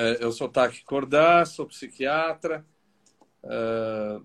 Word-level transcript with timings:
É, 0.00 0.24
eu 0.24 0.30
sou 0.30 0.48
Taki 0.48 0.84
Cordá, 0.84 1.44
sou 1.44 1.66
psiquiatra, 1.66 2.64
é, 3.42 4.20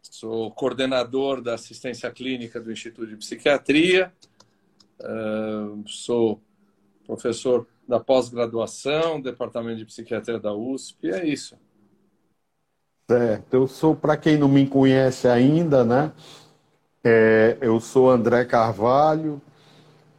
sou 0.00 0.48
coordenador 0.52 1.42
da 1.42 1.54
assistência 1.54 2.08
clínica 2.12 2.60
do 2.60 2.70
Instituto 2.70 3.08
de 3.08 3.16
Psiquiatria, 3.16 4.12
é, 5.00 5.08
sou 5.86 6.40
professor 7.04 7.66
da 7.88 7.98
pós-graduação, 7.98 9.20
Departamento 9.20 9.78
de 9.78 9.86
Psiquiatria 9.86 10.38
da 10.38 10.54
USP, 10.54 11.10
é 11.10 11.26
isso. 11.26 11.58
Certo, 13.10 13.52
eu 13.52 13.66
sou, 13.66 13.96
para 13.96 14.16
quem 14.16 14.38
não 14.38 14.48
me 14.48 14.68
conhece 14.68 15.26
ainda, 15.26 15.82
né? 15.82 16.12
Eu 17.60 17.80
sou 17.80 18.08
André 18.08 18.44
Carvalho, 18.44 19.42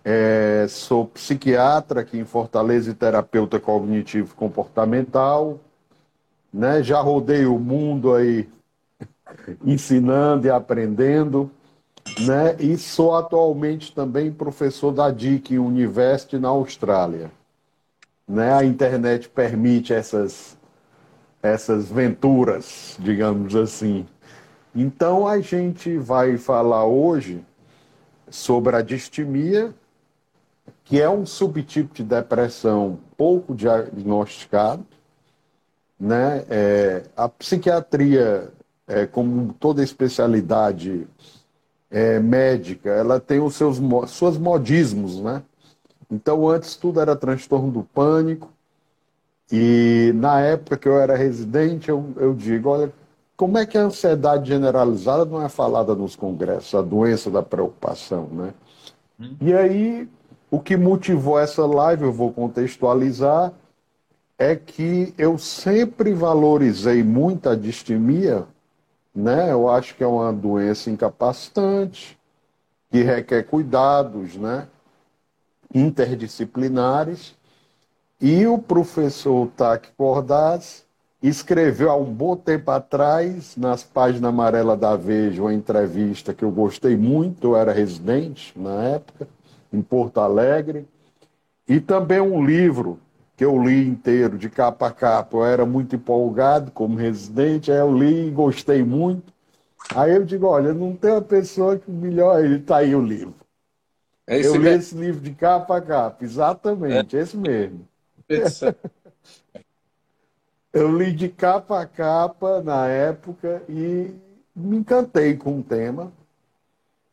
é, 0.03 0.65
sou 0.69 1.05
psiquiatra 1.05 2.01
aqui 2.01 2.17
em 2.17 2.25
Fortaleza 2.25 2.91
e 2.91 2.93
terapeuta 2.93 3.59
cognitivo 3.59 4.35
comportamental, 4.35 5.59
né? 6.53 6.81
Já 6.83 6.99
rodei 7.01 7.45
o 7.45 7.59
mundo 7.59 8.13
aí 8.13 8.49
ensinando 9.63 10.47
e 10.47 10.49
aprendendo, 10.49 11.51
né? 12.21 12.55
E 12.59 12.77
sou 12.77 13.15
atualmente 13.15 13.93
também 13.93 14.31
professor 14.31 14.91
da 14.91 15.09
Deakin 15.11 15.57
University 15.57 16.37
na 16.37 16.49
Austrália 16.49 17.31
né, 18.31 18.53
a 18.53 18.63
internet 18.63 19.27
permite 19.27 19.93
essas, 19.93 20.57
essas 21.43 21.91
venturas, 21.91 22.95
digamos 22.97 23.55
assim. 23.55 24.07
Então 24.73 25.27
a 25.27 25.41
gente 25.41 25.97
vai 25.97 26.37
falar 26.37 26.85
hoje 26.85 27.43
sobre 28.29 28.75
a 28.77 28.81
distimia, 28.81 29.73
que 30.91 30.99
é 30.99 31.09
um 31.09 31.25
subtipo 31.25 31.93
de 31.93 32.03
depressão 32.03 32.99
pouco 33.15 33.55
diagnosticado. 33.55 34.85
Né? 35.97 36.43
É, 36.49 37.03
a 37.15 37.29
psiquiatria, 37.29 38.51
é, 38.85 39.05
como 39.05 39.53
toda 39.53 39.81
especialidade 39.81 41.07
é, 41.89 42.19
médica, 42.19 42.89
ela 42.89 43.21
tem 43.21 43.39
os 43.39 43.55
seus 43.55 43.77
suas 44.09 44.37
modismos, 44.37 45.21
né? 45.21 45.41
Então, 46.11 46.49
antes 46.49 46.75
tudo 46.75 46.99
era 46.99 47.15
transtorno 47.15 47.71
do 47.71 47.83
pânico. 47.83 48.51
E 49.49 50.11
na 50.15 50.41
época 50.41 50.75
que 50.75 50.89
eu 50.89 50.99
era 50.99 51.15
residente, 51.15 51.87
eu, 51.87 52.13
eu 52.17 52.33
digo: 52.33 52.67
olha, 52.67 52.91
como 53.37 53.57
é 53.57 53.65
que 53.65 53.77
a 53.77 53.83
ansiedade 53.83 54.49
generalizada 54.49 55.23
não 55.23 55.41
é 55.41 55.47
falada 55.47 55.95
nos 55.95 56.17
congressos, 56.17 56.75
a 56.75 56.81
doença 56.81 57.31
da 57.31 57.41
preocupação, 57.41 58.27
né? 58.33 58.53
Hum. 59.17 59.35
E 59.39 59.53
aí, 59.53 60.09
o 60.51 60.59
que 60.59 60.75
motivou 60.75 61.39
essa 61.39 61.65
live, 61.65 62.03
eu 62.03 62.11
vou 62.11 62.33
contextualizar, 62.33 63.53
é 64.37 64.53
que 64.55 65.13
eu 65.17 65.37
sempre 65.37 66.13
valorizei 66.13 67.03
muito 67.03 67.47
a 67.47 67.55
distimia, 67.55 68.45
né? 69.15 69.51
Eu 69.51 69.69
acho 69.69 69.95
que 69.95 70.03
é 70.03 70.07
uma 70.07 70.33
doença 70.33 70.91
incapacitante, 70.91 72.19
que 72.91 73.01
requer 73.01 73.43
cuidados, 73.43 74.35
né? 74.35 74.67
interdisciplinares, 75.73 77.33
e 78.19 78.45
o 78.45 78.57
professor 78.57 79.47
Tac 79.55 79.87
Cordaz 79.95 80.85
escreveu 81.23 81.89
há 81.89 81.95
um 81.95 82.11
bom 82.11 82.35
tempo 82.35 82.71
atrás, 82.71 83.55
nas 83.55 83.83
páginas 83.83 84.29
amarelas 84.29 84.77
da 84.77 84.97
Veja, 84.97 85.41
uma 85.41 85.53
entrevista 85.53 86.33
que 86.33 86.43
eu 86.43 86.51
gostei 86.51 86.97
muito, 86.97 87.47
eu 87.47 87.55
era 87.55 87.71
residente 87.71 88.51
na 88.59 88.83
época, 88.83 89.27
em 89.71 89.81
Porto 89.81 90.19
Alegre, 90.19 90.87
e 91.67 91.79
também 91.79 92.19
um 92.19 92.43
livro 92.45 92.99
que 93.37 93.45
eu 93.45 93.61
li 93.61 93.87
inteiro, 93.87 94.37
de 94.37 94.49
capa 94.49 94.87
a 94.87 94.91
capa. 94.91 95.37
Eu 95.37 95.45
era 95.45 95.65
muito 95.65 95.95
empolgado 95.95 96.71
como 96.71 96.95
residente, 96.95 97.71
aí 97.71 97.79
eu 97.79 97.97
li 97.97 98.27
e 98.27 98.31
gostei 98.31 98.83
muito. 98.83 99.33
Aí 99.95 100.13
eu 100.13 100.23
digo, 100.23 100.45
olha, 100.45 100.73
não 100.73 100.95
tem 100.95 101.11
uma 101.11 101.21
pessoa 101.21 101.77
que 101.77 101.89
melhor, 101.89 102.43
ele 102.43 102.57
está 102.57 102.77
aí 102.77 102.95
o 102.95 103.01
livro. 103.01 103.33
É 104.27 104.39
eu 104.39 104.53
li 104.53 104.59
mesmo. 104.59 104.79
esse 104.79 104.95
livro 104.95 105.21
de 105.21 105.31
capa 105.33 105.77
a 105.77 105.81
capa, 105.81 106.23
exatamente, 106.23 107.17
é. 107.17 107.21
esse 107.21 107.35
mesmo. 107.35 107.87
eu 110.71 110.97
li 110.97 111.11
de 111.11 111.27
capa 111.27 111.81
a 111.81 111.85
capa 111.85 112.61
na 112.61 112.87
época 112.87 113.63
e 113.67 114.13
me 114.55 114.77
encantei 114.77 115.35
com 115.35 115.59
o 115.59 115.63
tema. 115.63 116.11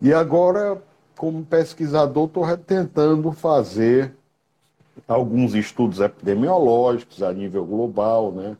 E 0.01 0.13
agora, 0.13 0.81
como 1.19 1.45
pesquisador, 1.45 2.27
estou 2.27 2.57
tentando 2.57 3.33
fazer 3.33 4.15
alguns 5.07 5.53
estudos 5.53 5.99
epidemiológicos 5.99 7.25
a 7.25 7.33
nível 7.33 7.67
global, 7.67 8.31
né? 8.31 8.57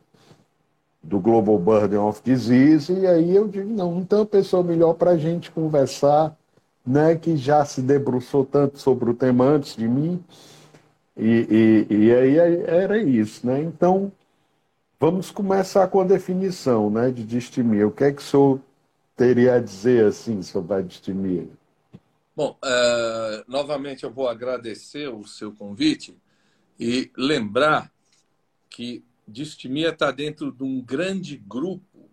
Do 1.01 1.19
Global 1.21 1.57
Burden 1.57 1.99
of 1.99 2.21
Disease, 2.21 2.91
e 2.91 3.07
aí 3.07 3.33
eu 3.33 3.47
digo, 3.47 3.69
não, 3.69 4.03
tem 4.03 4.19
uma 4.19 4.25
pessoa 4.25 4.61
melhor 4.61 4.93
para 4.95 5.11
a 5.11 5.17
gente 5.17 5.49
conversar 5.49 6.37
né, 6.85 7.15
que 7.15 7.37
já 7.37 7.63
se 7.63 7.81
debruçou 7.81 8.43
tanto 8.43 8.77
sobre 8.77 9.09
o 9.09 9.13
tema 9.13 9.45
antes 9.45 9.77
de 9.77 9.87
mim, 9.87 10.21
e, 11.15 11.87
e, 11.89 11.95
e 11.95 12.13
aí 12.13 12.37
era 12.67 12.97
isso, 12.97 13.47
né? 13.47 13.61
Então, 13.61 14.11
vamos 14.99 15.31
começar 15.31 15.87
com 15.87 16.01
a 16.01 16.05
definição 16.05 16.89
né, 16.89 17.09
de 17.09 17.23
distimia. 17.23 17.87
O 17.87 17.91
que 17.91 18.03
é 18.03 18.11
que 18.11 18.21
o 18.21 18.25
senhor 18.25 18.59
teria 19.15 19.55
a 19.55 19.59
dizer 19.59 20.05
assim 20.05 20.41
sobre 20.41 20.75
a 20.75 20.81
distimia? 20.81 21.47
Bom, 22.39 22.57
uh, 22.63 23.43
novamente 23.51 24.05
eu 24.05 24.13
vou 24.13 24.29
agradecer 24.29 25.09
o 25.09 25.25
seu 25.25 25.51
convite 25.51 26.17
e 26.79 27.11
lembrar 27.17 27.91
que 28.69 29.03
distimia 29.27 29.89
está 29.89 30.09
dentro 30.09 30.49
de 30.49 30.63
um 30.63 30.81
grande 30.81 31.35
grupo 31.35 32.09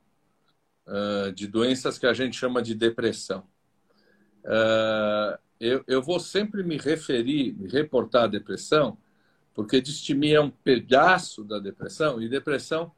uh, 0.85 1.31
de 1.31 1.47
doenças 1.47 1.97
que 1.97 2.09
a 2.09 2.13
gente 2.13 2.37
chama 2.37 2.61
de 2.61 2.75
depressão. 2.75 3.47
Uh, 4.43 5.39
eu, 5.61 5.85
eu 5.87 6.03
vou 6.03 6.19
sempre 6.19 6.65
me 6.65 6.77
referir, 6.77 7.53
me 7.53 7.69
reportar 7.69 8.25
à 8.25 8.27
depressão, 8.27 8.99
porque 9.55 9.81
distimia 9.81 10.39
é 10.39 10.41
um 10.41 10.51
pedaço 10.51 11.45
da 11.45 11.61
depressão, 11.61 12.21
e 12.21 12.29
depressão 12.29 12.91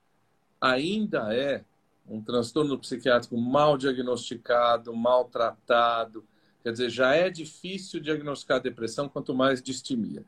ainda 0.59 1.35
é 1.35 1.63
um 2.09 2.23
transtorno 2.23 2.79
psiquiátrico 2.79 3.37
mal 3.37 3.77
diagnosticado, 3.77 4.97
mal 4.97 5.27
tratado. 5.27 6.25
Quer 6.69 6.73
dizer, 6.73 6.91
já 6.91 7.15
é 7.15 7.31
difícil 7.31 7.99
diagnosticar 7.99 8.61
depressão, 8.61 9.09
quanto 9.09 9.35
mais 9.35 9.63
distimia. 9.63 10.23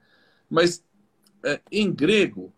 Mas, 0.49 0.83
é, 1.45 1.61
em 1.71 1.93
grego, 1.93 2.53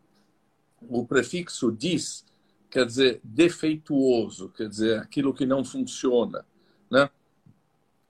o 0.81 1.04
prefixo 1.04 1.70
dis 1.72 2.25
quer 2.71 2.87
dizer 2.87 3.21
defeituoso, 3.22 4.48
quer 4.50 4.69
dizer 4.69 4.98
aquilo 4.98 5.34
que 5.34 5.44
não 5.44 5.65
funciona. 5.65 6.47
Né? 6.91 7.10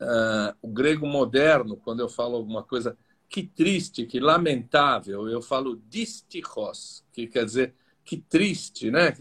uh, 0.03 0.55
o 0.61 0.69
grego 0.69 1.07
moderno, 1.07 1.77
quando 1.77 2.01
eu 2.01 2.09
falo 2.09 2.37
alguma 2.37 2.63
coisa 2.63 2.97
que 3.29 3.43
triste, 3.43 4.05
que 4.05 4.21
lamentável, 4.21 5.29
eu 5.29 5.41
falo 5.41 5.81
distichos, 5.89 7.03
que 7.13 7.27
quer 7.27 7.45
dizer 7.45 7.75
que 8.05 8.19
triste, 8.19 8.91
né? 8.91 9.15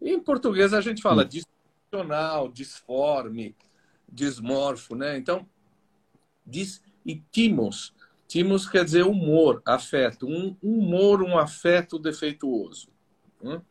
Em 0.00 0.20
português 0.20 0.74
a 0.74 0.80
gente 0.80 1.00
fala 1.00 1.24
disfuncional, 1.24 2.48
disforme, 2.48 3.56
dismorfo, 4.06 4.94
né? 4.94 5.16
Então, 5.16 5.46
dis 6.44 6.82
e 7.04 7.16
timos. 7.30 7.94
Timos 8.26 8.68
quer 8.68 8.84
dizer 8.84 9.04
humor, 9.04 9.60
afeto, 9.66 10.26
um 10.26 10.56
humor, 10.62 11.22
um 11.22 11.36
afeto 11.36 11.98
defeituoso. 11.98 12.88
Uh, 13.42 13.64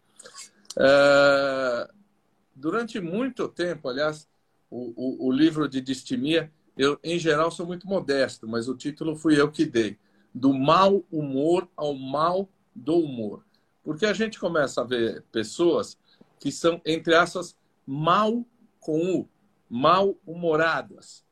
durante 2.54 3.00
muito 3.00 3.48
tempo, 3.48 3.88
aliás, 3.88 4.28
o, 4.70 4.94
o, 4.96 5.28
o 5.28 5.32
livro 5.32 5.68
de 5.68 5.80
distimia, 5.80 6.52
eu, 6.78 7.00
em 7.04 7.18
geral, 7.18 7.52
sou 7.52 7.66
muito 7.66 7.88
modesto, 7.88 8.48
mas 8.48 8.68
o 8.68 8.76
título 8.76 9.16
fui 9.16 9.40
eu 9.40 9.52
que 9.52 9.66
dei. 9.66 9.98
Do 10.34 10.54
mau 10.54 11.04
humor 11.12 11.68
ao 11.76 11.94
mal 11.94 12.50
do 12.76 12.98
humor. 12.98 13.44
Porque 13.84 14.06
a 14.06 14.14
gente 14.14 14.40
começa 14.40 14.82
a 14.82 14.86
ver 14.86 15.24
pessoas 15.32 15.98
que 16.40 16.52
são, 16.52 16.82
entre 16.86 17.16
aspas, 17.16 17.56
mal 17.86 18.46
com 18.80 19.20
o, 19.20 19.30
mal-humoradas. 19.70 21.24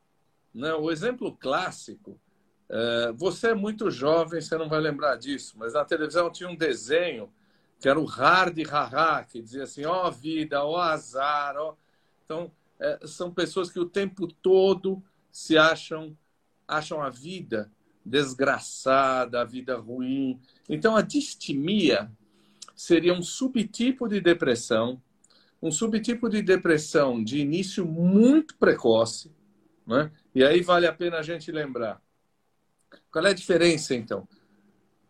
Né? 0.58 0.74
O 0.74 0.90
exemplo 0.92 1.32
clássico, 1.36 2.20
é, 2.68 3.12
você 3.16 3.50
é 3.50 3.56
muito 3.56 3.92
jovem, 3.92 4.42
você 4.42 4.58
não 4.58 4.68
vai 4.68 4.80
lembrar 4.80 5.16
disso, 5.16 5.56
mas 5.58 5.74
na 5.74 5.86
televisão 5.86 6.32
tinha 6.32 6.50
um 6.50 6.56
desenho 6.56 7.32
que 7.80 7.88
era 7.88 8.00
o 8.00 8.06
hard 8.06 8.58
haha, 8.66 9.24
que 9.24 9.40
dizia 9.40 9.64
assim, 9.64 9.86
ó 9.86 10.08
oh, 10.08 10.12
vida, 10.12 10.64
ó 10.64 10.72
oh, 10.72 10.78
azar. 10.78 11.56
Oh. 11.58 11.76
Então, 12.26 12.52
é, 12.80 13.00
são 13.06 13.32
pessoas 13.32 13.70
que 13.70 13.80
o 13.80 13.86
tempo 13.86 14.28
todo 14.28 15.04
se 15.32 15.58
acham 15.58 16.18
acham 16.68 17.02
a 17.02 17.10
vida 17.10 17.72
desgraçada, 18.04 19.42
a 19.42 19.46
vida 19.46 19.78
ruim. 19.78 20.40
Então 20.68 20.96
a 20.96 21.02
distimia 21.02 22.12
seria 22.76 23.14
um 23.14 23.22
subtipo 23.22 24.08
de 24.08 24.20
depressão, 24.20 25.02
um 25.62 25.72
subtipo 25.72 26.28
de 26.28 26.42
depressão 26.42 27.24
de 27.24 27.40
início 27.40 27.86
muito 27.86 28.58
precoce, 28.58 29.32
né? 29.86 30.12
E 30.38 30.44
aí 30.44 30.62
vale 30.62 30.86
a 30.86 30.94
pena 30.94 31.18
a 31.18 31.24
gente 31.24 31.52
lembrar. 31.52 32.00
Qual 33.12 33.26
é 33.26 33.32
a 33.32 33.34
diferença 33.34 33.96
então? 33.96 34.28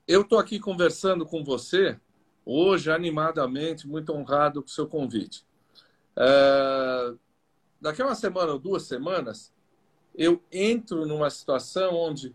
Eu 0.08 0.22
estou 0.22 0.40
aqui 0.40 0.58
conversando 0.58 1.26
com 1.26 1.44
você 1.44 2.00
hoje 2.46 2.90
animadamente, 2.90 3.90
muito 3.90 4.14
honrado 4.14 4.62
com 4.62 4.70
o 4.70 4.72
seu 4.72 4.88
convite. 4.88 5.46
É, 6.16 7.14
daqui 7.82 8.02
a 8.02 8.06
uma 8.06 8.16
semana 8.16 8.54
ou 8.54 8.58
duas 8.58 8.84
semanas, 8.84 9.54
eu 10.16 10.42
entro 10.50 11.06
numa 11.06 11.30
situação 11.30 11.94
onde 11.94 12.34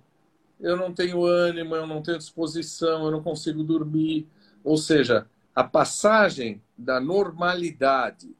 eu 0.60 0.76
não 0.76 0.92
tenho 0.92 1.24
ânimo, 1.24 1.74
eu 1.74 1.86
não 1.86 2.02
tenho 2.02 2.18
disposição, 2.18 3.06
eu 3.06 3.10
não 3.10 3.22
consigo 3.22 3.64
dormir. 3.64 4.28
Ou 4.62 4.76
seja, 4.76 5.26
a 5.54 5.64
passagem 5.64 6.62
da 6.76 7.00
normalidade 7.00 8.36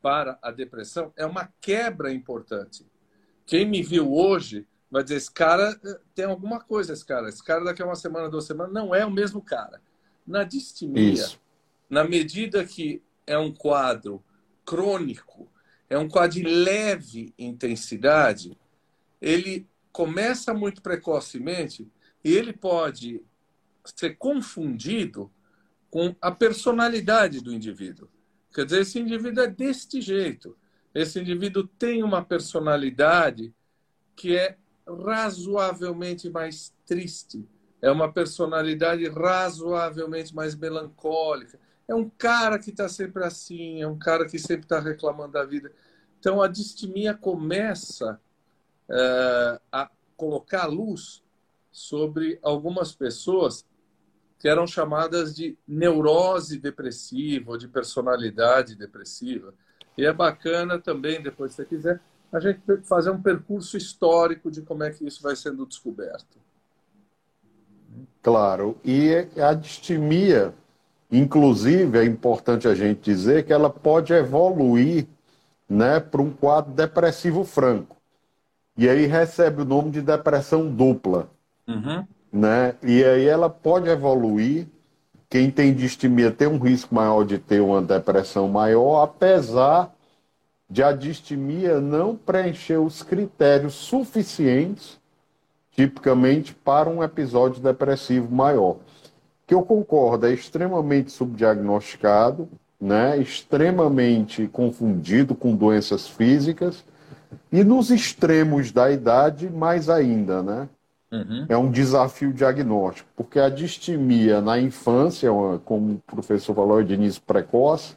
para 0.00 0.38
a 0.40 0.50
depressão 0.50 1.12
é 1.14 1.26
uma 1.26 1.52
quebra 1.60 2.10
importante. 2.10 2.86
Quem 3.46 3.64
me 3.64 3.82
viu 3.82 4.12
hoje 4.12 4.66
vai 4.90 5.02
dizer: 5.02 5.16
esse 5.16 5.30
cara 5.30 5.78
eh, 5.84 6.00
tem 6.14 6.24
alguma 6.24 6.60
coisa, 6.60 6.92
esse 6.92 7.04
cara. 7.04 7.28
Esse 7.28 7.42
cara 7.42 7.64
daqui 7.64 7.80
a 7.80 7.86
uma 7.86 7.94
semana, 7.94 8.28
duas 8.28 8.44
semanas, 8.44 8.74
não 8.74 8.94
é 8.94 9.06
o 9.06 9.10
mesmo 9.10 9.40
cara. 9.40 9.80
Na 10.26 10.42
distimia, 10.42 11.12
Isso. 11.12 11.40
na 11.88 12.02
medida 12.02 12.64
que 12.64 13.00
é 13.26 13.38
um 13.38 13.52
quadro 13.52 14.22
crônico, 14.64 15.48
é 15.88 15.96
um 15.96 16.08
quadro 16.08 16.40
de 16.40 16.42
leve 16.42 17.32
intensidade, 17.38 18.58
ele 19.20 19.68
começa 19.92 20.52
muito 20.52 20.82
precocemente 20.82 21.88
e 22.24 22.32
ele 22.32 22.52
pode 22.52 23.22
ser 23.84 24.16
confundido 24.16 25.30
com 25.88 26.14
a 26.20 26.30
personalidade 26.30 27.40
do 27.40 27.54
indivíduo. 27.54 28.08
Quer 28.52 28.64
dizer, 28.64 28.80
esse 28.82 28.98
indivíduo 28.98 29.44
é 29.44 29.46
deste 29.46 30.00
jeito. 30.00 30.56
Esse 30.96 31.20
indivíduo 31.20 31.66
tem 31.66 32.02
uma 32.02 32.24
personalidade 32.24 33.54
que 34.16 34.34
é 34.34 34.56
razoavelmente 34.86 36.30
mais 36.30 36.74
triste. 36.86 37.46
É 37.82 37.90
uma 37.90 38.10
personalidade 38.10 39.06
razoavelmente 39.06 40.34
mais 40.34 40.54
melancólica. 40.54 41.60
É 41.86 41.94
um 41.94 42.08
cara 42.08 42.58
que 42.58 42.70
está 42.70 42.88
sempre 42.88 43.24
assim, 43.24 43.82
é 43.82 43.86
um 43.86 43.98
cara 43.98 44.26
que 44.26 44.38
sempre 44.38 44.64
está 44.64 44.80
reclamando 44.80 45.32
da 45.32 45.44
vida. 45.44 45.70
Então 46.18 46.40
a 46.40 46.48
distimia 46.48 47.12
começa 47.12 48.18
é, 48.88 49.60
a 49.70 49.90
colocar 50.16 50.64
luz 50.64 51.22
sobre 51.70 52.38
algumas 52.42 52.94
pessoas 52.94 53.66
que 54.38 54.48
eram 54.48 54.66
chamadas 54.66 55.36
de 55.36 55.58
neurose 55.68 56.58
depressiva 56.58 57.50
ou 57.50 57.58
de 57.58 57.68
personalidade 57.68 58.74
depressiva. 58.74 59.52
E 59.96 60.04
é 60.04 60.12
bacana 60.12 60.78
também, 60.78 61.22
depois 61.22 61.52
se 61.52 61.56
você 61.56 61.64
quiser, 61.64 62.00
a 62.32 62.40
gente 62.40 62.60
fazer 62.84 63.10
um 63.10 63.20
percurso 63.20 63.76
histórico 63.76 64.50
de 64.50 64.62
como 64.62 64.82
é 64.82 64.90
que 64.90 65.06
isso 65.06 65.22
vai 65.22 65.34
sendo 65.36 65.64
descoberto. 65.64 66.38
Claro, 68.22 68.76
e 68.84 69.28
a 69.40 69.54
distimia, 69.54 70.52
inclusive, 71.10 71.98
é 71.98 72.04
importante 72.04 72.66
a 72.66 72.74
gente 72.74 73.00
dizer 73.00 73.44
que 73.44 73.52
ela 73.52 73.70
pode 73.70 74.12
evoluir 74.12 75.06
né, 75.68 76.00
para 76.00 76.20
um 76.20 76.30
quadro 76.30 76.72
depressivo 76.72 77.44
franco. 77.44 77.96
E 78.76 78.88
aí 78.88 79.06
recebe 79.06 79.62
o 79.62 79.64
nome 79.64 79.90
de 79.90 80.02
depressão 80.02 80.68
dupla. 80.70 81.30
Uhum. 81.66 82.06
Né? 82.32 82.74
E 82.82 83.02
aí 83.02 83.26
ela 83.26 83.48
pode 83.48 83.88
evoluir. 83.88 84.66
Quem 85.28 85.50
tem 85.50 85.74
distimia 85.74 86.30
tem 86.30 86.46
um 86.46 86.58
risco 86.58 86.94
maior 86.94 87.24
de 87.24 87.38
ter 87.38 87.60
uma 87.60 87.82
depressão 87.82 88.48
maior, 88.48 89.02
apesar 89.02 89.92
de 90.68 90.82
a 90.82 90.92
distimia 90.92 91.80
não 91.80 92.16
preencher 92.16 92.76
os 92.76 93.02
critérios 93.02 93.74
suficientes, 93.74 94.98
tipicamente, 95.72 96.54
para 96.54 96.88
um 96.88 97.02
episódio 97.02 97.62
depressivo 97.62 98.32
maior. 98.34 98.76
Que 99.46 99.54
eu 99.54 99.62
concordo, 99.62 100.26
é 100.26 100.32
extremamente 100.32 101.12
subdiagnosticado, 101.12 102.48
né? 102.80 103.16
extremamente 103.18 104.48
confundido 104.48 105.34
com 105.34 105.54
doenças 105.54 106.08
físicas, 106.08 106.84
e 107.50 107.62
nos 107.62 107.90
extremos 107.90 108.72
da 108.72 108.90
idade, 108.90 109.48
mais 109.48 109.88
ainda, 109.88 110.42
né? 110.42 110.68
Uhum. 111.10 111.46
É 111.48 111.56
um 111.56 111.70
desafio 111.70 112.32
diagnóstico, 112.32 113.08
porque 113.16 113.38
a 113.38 113.48
distimia 113.48 114.40
na 114.40 114.58
infância, 114.58 115.30
como 115.64 115.94
o 115.94 115.98
professor 115.98 116.54
falou, 116.54 116.82
de 116.82 116.94
início 116.94 117.22
precoce, 117.22 117.96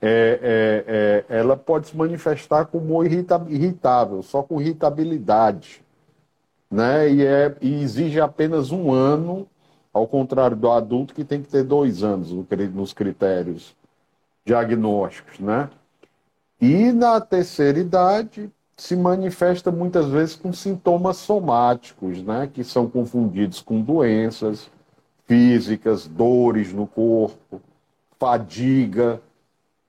é, 0.00 1.24
é, 1.28 1.34
é, 1.34 1.38
ela 1.38 1.56
pode 1.56 1.88
se 1.88 1.96
manifestar 1.96 2.66
como 2.66 3.04
irritável, 3.04 4.22
só 4.22 4.42
com 4.42 4.60
irritabilidade. 4.60 5.82
Né? 6.70 7.12
E, 7.12 7.26
é, 7.26 7.54
e 7.60 7.82
exige 7.82 8.20
apenas 8.20 8.70
um 8.70 8.92
ano, 8.92 9.46
ao 9.92 10.06
contrário 10.06 10.56
do 10.56 10.70
adulto, 10.70 11.12
que 11.12 11.24
tem 11.24 11.42
que 11.42 11.48
ter 11.48 11.64
dois 11.64 12.02
anos 12.02 12.32
nos 12.72 12.92
critérios 12.92 13.74
diagnósticos. 14.44 15.38
Né? 15.40 15.68
E 16.60 16.92
na 16.92 17.20
terceira 17.20 17.78
idade, 17.78 18.50
se 18.80 18.96
manifesta 18.96 19.70
muitas 19.70 20.06
vezes 20.06 20.34
com 20.34 20.54
sintomas 20.54 21.18
somáticos, 21.18 22.22
né, 22.22 22.48
que 22.50 22.64
são 22.64 22.88
confundidos 22.88 23.60
com 23.60 23.82
doenças 23.82 24.70
físicas, 25.26 26.06
dores 26.06 26.72
no 26.72 26.86
corpo, 26.86 27.60
fadiga, 28.18 29.20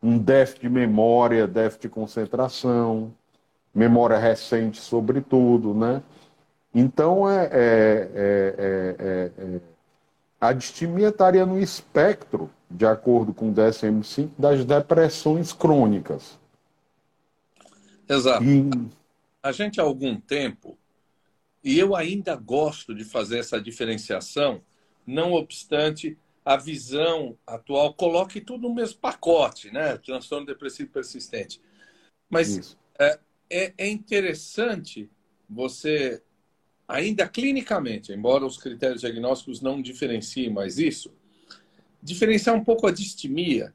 um 0.03 0.17
déficit 0.17 0.63
de 0.63 0.69
memória, 0.69 1.47
déficit 1.47 1.83
de 1.83 1.89
concentração, 1.89 3.13
memória 3.73 4.17
recente, 4.17 4.81
sobretudo, 4.81 5.73
né? 5.73 6.03
Então, 6.75 7.29
é, 7.29 7.49
é, 7.49 9.31
é, 9.37 9.59
a 10.39 10.51
distimia 10.51 11.07
estaria 11.07 11.45
no 11.45 11.57
espectro, 11.57 12.49
de 12.69 12.85
acordo 12.85 13.33
com 13.33 13.51
o 13.51 13.53
DSM-5, 13.53 14.31
das 14.37 14.65
depressões 14.65 15.53
crônicas. 15.53 16.40
Exato. 18.07 18.43
E... 18.43 18.69
A 19.43 19.51
gente 19.51 19.79
há 19.79 19.83
algum 19.83 20.19
tempo, 20.19 20.77
e 21.63 21.77
eu 21.79 21.95
ainda 21.95 22.35
gosto 22.35 22.93
de 22.93 23.03
fazer 23.03 23.39
essa 23.39 23.59
diferenciação, 23.59 24.61
não 25.05 25.33
obstante 25.33 26.17
a 26.43 26.57
visão 26.57 27.37
atual 27.45 27.93
coloque 27.93 28.41
tudo 28.41 28.67
no 28.67 28.75
mesmo 28.75 28.99
pacote, 28.99 29.71
né? 29.71 29.97
Transtorno 29.97 30.45
depressivo 30.45 30.91
persistente. 30.91 31.61
Mas 32.29 32.77
é, 32.99 33.19
é, 33.49 33.73
é 33.77 33.89
interessante 33.89 35.09
você, 35.49 36.21
ainda 36.87 37.27
clinicamente, 37.27 38.11
embora 38.11 38.45
os 38.45 38.57
critérios 38.57 39.01
diagnósticos 39.01 39.61
não 39.61 39.81
diferenciem 39.81 40.49
mais 40.49 40.77
isso, 40.77 41.13
diferenciar 42.01 42.55
um 42.55 42.63
pouco 42.63 42.87
a 42.87 42.91
distimia 42.91 43.73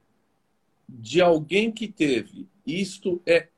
de 0.88 1.21
alguém 1.21 1.71
que 1.71 1.87
teve. 1.87 2.49
Isto 2.66 3.21
é 3.26 3.49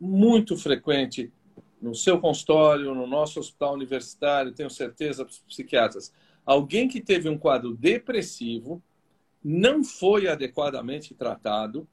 muito 0.00 0.56
frequente 0.56 1.32
no 1.80 1.94
seu 1.94 2.20
consultório, 2.20 2.94
no 2.94 3.06
nosso 3.06 3.38
hospital 3.38 3.74
universitário, 3.74 4.52
tenho 4.52 4.70
certeza, 4.70 5.24
para 5.24 5.30
os 5.30 5.38
psiquiatras. 5.40 6.12
Alguém 6.44 6.88
que 6.88 7.00
teve 7.00 7.28
um 7.28 7.38
quadro 7.38 7.74
depressivo, 7.74 8.82
não 9.42 9.84
foi 9.84 10.26
adequadamente 10.26 11.14
tratado 11.14 11.86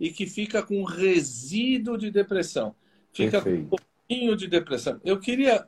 e 0.00 0.10
que 0.10 0.26
fica 0.26 0.62
com 0.62 0.82
resíduo 0.82 1.96
de 1.96 2.10
depressão. 2.10 2.74
Fica 3.12 3.42
Perfeito. 3.42 3.68
com 3.68 3.76
um 3.76 3.78
pouquinho 3.78 4.36
de 4.36 4.46
depressão. 4.46 5.00
Eu 5.04 5.18
queria 5.20 5.66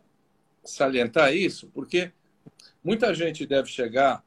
salientar 0.65 1.35
isso 1.35 1.69
porque 1.73 2.13
muita 2.83 3.15
gente 3.15 3.47
deve 3.47 3.69
chegar 3.69 4.25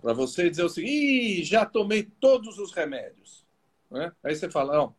para 0.00 0.12
você 0.12 0.46
e 0.46 0.50
dizer 0.50 0.64
o 0.64 0.68
seguinte: 0.68 1.44
já 1.44 1.64
tomei 1.64 2.02
todos 2.20 2.58
os 2.58 2.72
remédios. 2.72 3.46
Né? 3.90 4.12
Aí 4.22 4.34
você 4.34 4.50
fala: 4.50 4.76
não, 4.76 4.96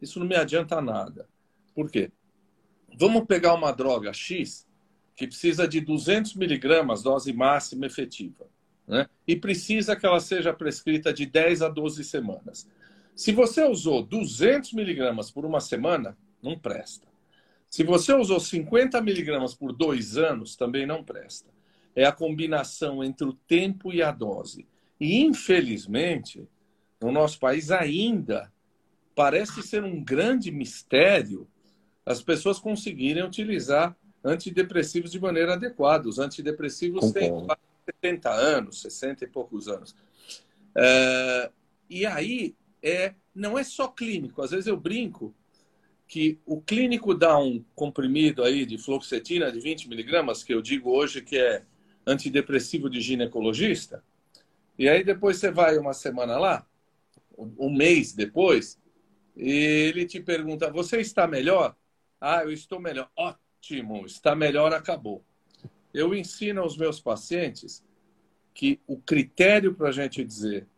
isso 0.00 0.18
não 0.18 0.26
me 0.26 0.36
adianta 0.36 0.80
nada. 0.80 1.28
Por 1.74 1.90
quê? 1.90 2.10
Vamos 2.98 3.24
pegar 3.26 3.54
uma 3.54 3.72
droga 3.72 4.12
X 4.12 4.66
que 5.14 5.26
precisa 5.26 5.66
de 5.68 5.80
200 5.80 6.34
miligramas, 6.34 7.02
dose 7.02 7.32
máxima 7.32 7.86
efetiva, 7.86 8.46
né? 8.86 9.06
e 9.26 9.36
precisa 9.36 9.94
que 9.94 10.06
ela 10.06 10.20
seja 10.20 10.52
prescrita 10.52 11.12
de 11.12 11.26
10 11.26 11.62
a 11.62 11.68
12 11.68 12.02
semanas. 12.04 12.68
Se 13.14 13.32
você 13.32 13.64
usou 13.64 14.02
200 14.02 14.72
miligramas 14.72 15.30
por 15.30 15.44
uma 15.44 15.60
semana, 15.60 16.16
não 16.42 16.58
presta. 16.58 17.06
Se 17.68 17.84
você 17.84 18.12
usou 18.12 18.40
50 18.40 19.00
miligramas 19.00 19.54
por 19.54 19.72
dois 19.72 20.18
anos, 20.18 20.56
também 20.56 20.86
não 20.86 21.04
presta. 21.04 21.50
É 21.94 22.04
a 22.04 22.12
combinação 22.12 23.02
entre 23.04 23.26
o 23.26 23.32
tempo 23.32 23.92
e 23.92 24.02
a 24.02 24.10
dose. 24.10 24.66
E, 25.00 25.22
infelizmente, 25.22 26.46
no 27.00 27.10
nosso 27.12 27.38
país 27.38 27.70
ainda 27.70 28.52
parece 29.14 29.62
ser 29.62 29.84
um 29.84 30.02
grande 30.02 30.50
mistério 30.50 31.48
as 32.04 32.22
pessoas 32.22 32.58
conseguirem 32.58 33.22
utilizar 33.22 33.96
antidepressivos 34.24 35.10
de 35.10 35.20
maneira 35.20 35.54
adequada. 35.54 36.08
Os 36.08 36.18
antidepressivos 36.18 37.12
Concordo. 37.12 37.46
têm 37.46 37.56
70 37.86 38.30
anos, 38.30 38.80
60 38.82 39.24
e 39.24 39.28
poucos 39.28 39.68
anos. 39.68 39.94
É, 40.76 41.50
e 41.88 42.06
aí, 42.06 42.54
é, 42.82 43.14
não 43.34 43.58
é 43.58 43.64
só 43.64 43.88
clínico. 43.88 44.42
Às 44.42 44.50
vezes 44.50 44.66
eu 44.66 44.76
brinco 44.76 45.34
que 46.06 46.38
o 46.44 46.60
clínico 46.60 47.14
dá 47.14 47.38
um 47.38 47.64
comprimido 47.74 48.42
aí 48.42 48.66
de 48.66 48.76
fluoxetina 48.76 49.50
de 49.50 49.60
20 49.60 49.88
miligramas, 49.88 50.44
que 50.44 50.52
eu 50.52 50.60
digo 50.60 50.90
hoje 50.90 51.22
que 51.22 51.38
é 51.38 51.64
antidepressivo 52.06 52.90
de 52.90 53.00
ginecologista, 53.00 54.02
E 54.78 54.88
aí 54.88 55.04
depois 55.04 55.36
você 55.36 55.50
vai 55.50 55.78
uma 55.78 55.94
semana 55.94 56.38
lá, 56.38 56.66
um 57.38 57.70
mês 57.70 58.12
depois, 58.12 58.78
e 59.36 59.50
ele 59.50 60.06
te 60.06 60.20
pergunta: 60.20 60.70
Você 60.70 61.00
está 61.00 61.26
melhor? 61.26 61.76
Ah, 62.24 62.44
eu 62.44 62.52
estou 62.52 62.78
melhor. 62.78 63.10
Ótimo, 63.16 64.06
está 64.06 64.36
melhor, 64.36 64.72
acabou. 64.72 65.24
Eu 65.92 66.14
ensino 66.14 66.62
aos 66.62 66.76
meus 66.76 67.00
pacientes 67.00 67.84
que 68.54 68.80
o 68.86 68.96
critério 68.96 69.74
para 69.74 69.88
a 69.88 69.92
gente 69.92 70.22
dizer 70.22 70.68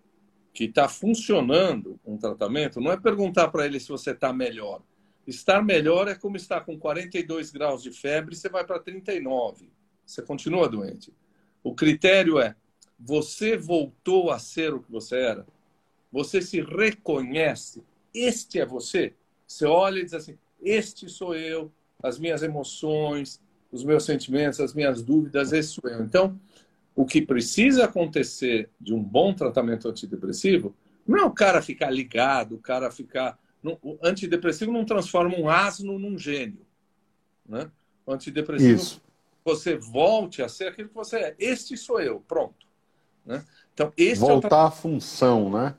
que 0.55 0.65
está 0.65 0.89
funcionando 0.89 2.01
um 2.03 2.17
tratamento 2.17 2.81
não 2.81 2.91
é 2.91 2.97
perguntar 2.97 3.49
para 3.49 3.67
ele 3.67 3.79
se 3.79 3.89
você 3.89 4.13
está 4.13 4.33
melhor. 4.33 4.83
Estar 5.27 5.63
melhor 5.63 6.09
é 6.09 6.15
como 6.15 6.37
estar 6.39 6.63
com 6.63 6.79
42 6.79 7.51
graus 7.51 7.83
de 7.83 7.91
febre 7.91 8.35
você 8.35 8.49
vai 8.49 8.65
para 8.65 8.79
39. 8.79 9.71
Você 10.07 10.23
continua 10.23 10.67
doente. 10.67 11.13
O 11.63 11.75
critério 11.75 12.39
é: 12.39 12.57
você 12.99 13.55
voltou 13.55 14.31
a 14.31 14.39
ser 14.39 14.73
o 14.73 14.81
que 14.81 14.91
você 14.91 15.17
era? 15.17 15.47
Você 16.11 16.41
se 16.41 16.63
reconhece? 16.63 17.85
Este 18.15 18.61
é 18.61 18.65
você? 18.65 19.15
Você 19.47 19.67
olha 19.67 20.01
e 20.01 20.05
diz 20.05 20.15
assim: 20.15 20.39
este 20.61 21.09
sou 21.09 21.35
eu, 21.35 21.73
as 22.03 22.19
minhas 22.19 22.43
emoções, 22.43 23.41
os 23.71 23.83
meus 23.83 24.05
sentimentos, 24.05 24.61
as 24.61 24.75
minhas 24.75 25.03
dúvidas, 25.03 25.53
esse 25.53 25.71
sou 25.71 25.91
eu. 25.91 26.03
Então, 26.03 26.39
o 26.95 27.05
que 27.05 27.21
precisa 27.21 27.85
acontecer 27.85 28.71
de 28.81 28.95
um 28.95 29.03
bom 29.03 29.35
tratamento 29.35 29.89
antidepressivo 29.89 30.75
não 31.07 31.19
é 31.19 31.25
o 31.25 31.31
cara 31.31 31.61
ficar 31.61 31.91
ligado, 31.91 32.55
o 32.55 32.59
cara 32.59 32.91
ficar. 32.91 33.39
O 33.63 33.99
antidepressivo 34.03 34.71
não 34.71 34.85
transforma 34.85 35.37
um 35.37 35.49
asno 35.49 35.99
num 35.99 36.19
gênio. 36.19 36.67
Né? 37.47 37.71
O 38.07 38.13
antidepressivo, 38.13 38.75
Isso. 38.75 39.03
você 39.45 39.77
volte 39.77 40.43
a 40.43 40.49
ser 40.49 40.69
aquilo 40.69 40.89
que 40.89 40.95
você 40.95 41.17
é. 41.17 41.35
Este 41.39 41.77
sou 41.77 42.01
eu, 42.01 42.23
pronto. 42.29 42.67
Né? 43.25 43.45
Então, 43.73 43.93
Voltar 44.17 44.49
é 44.49 44.63
o... 44.63 44.67
à 44.67 44.71
função, 44.71 45.51
né? 45.51 45.75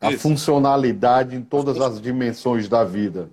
A 0.00 0.10
Isso. 0.10 0.22
funcionalidade 0.22 1.36
em 1.36 1.42
todas 1.42 1.80
as 1.80 2.00
dimensões 2.00 2.68
da 2.68 2.84
vida. 2.84 3.30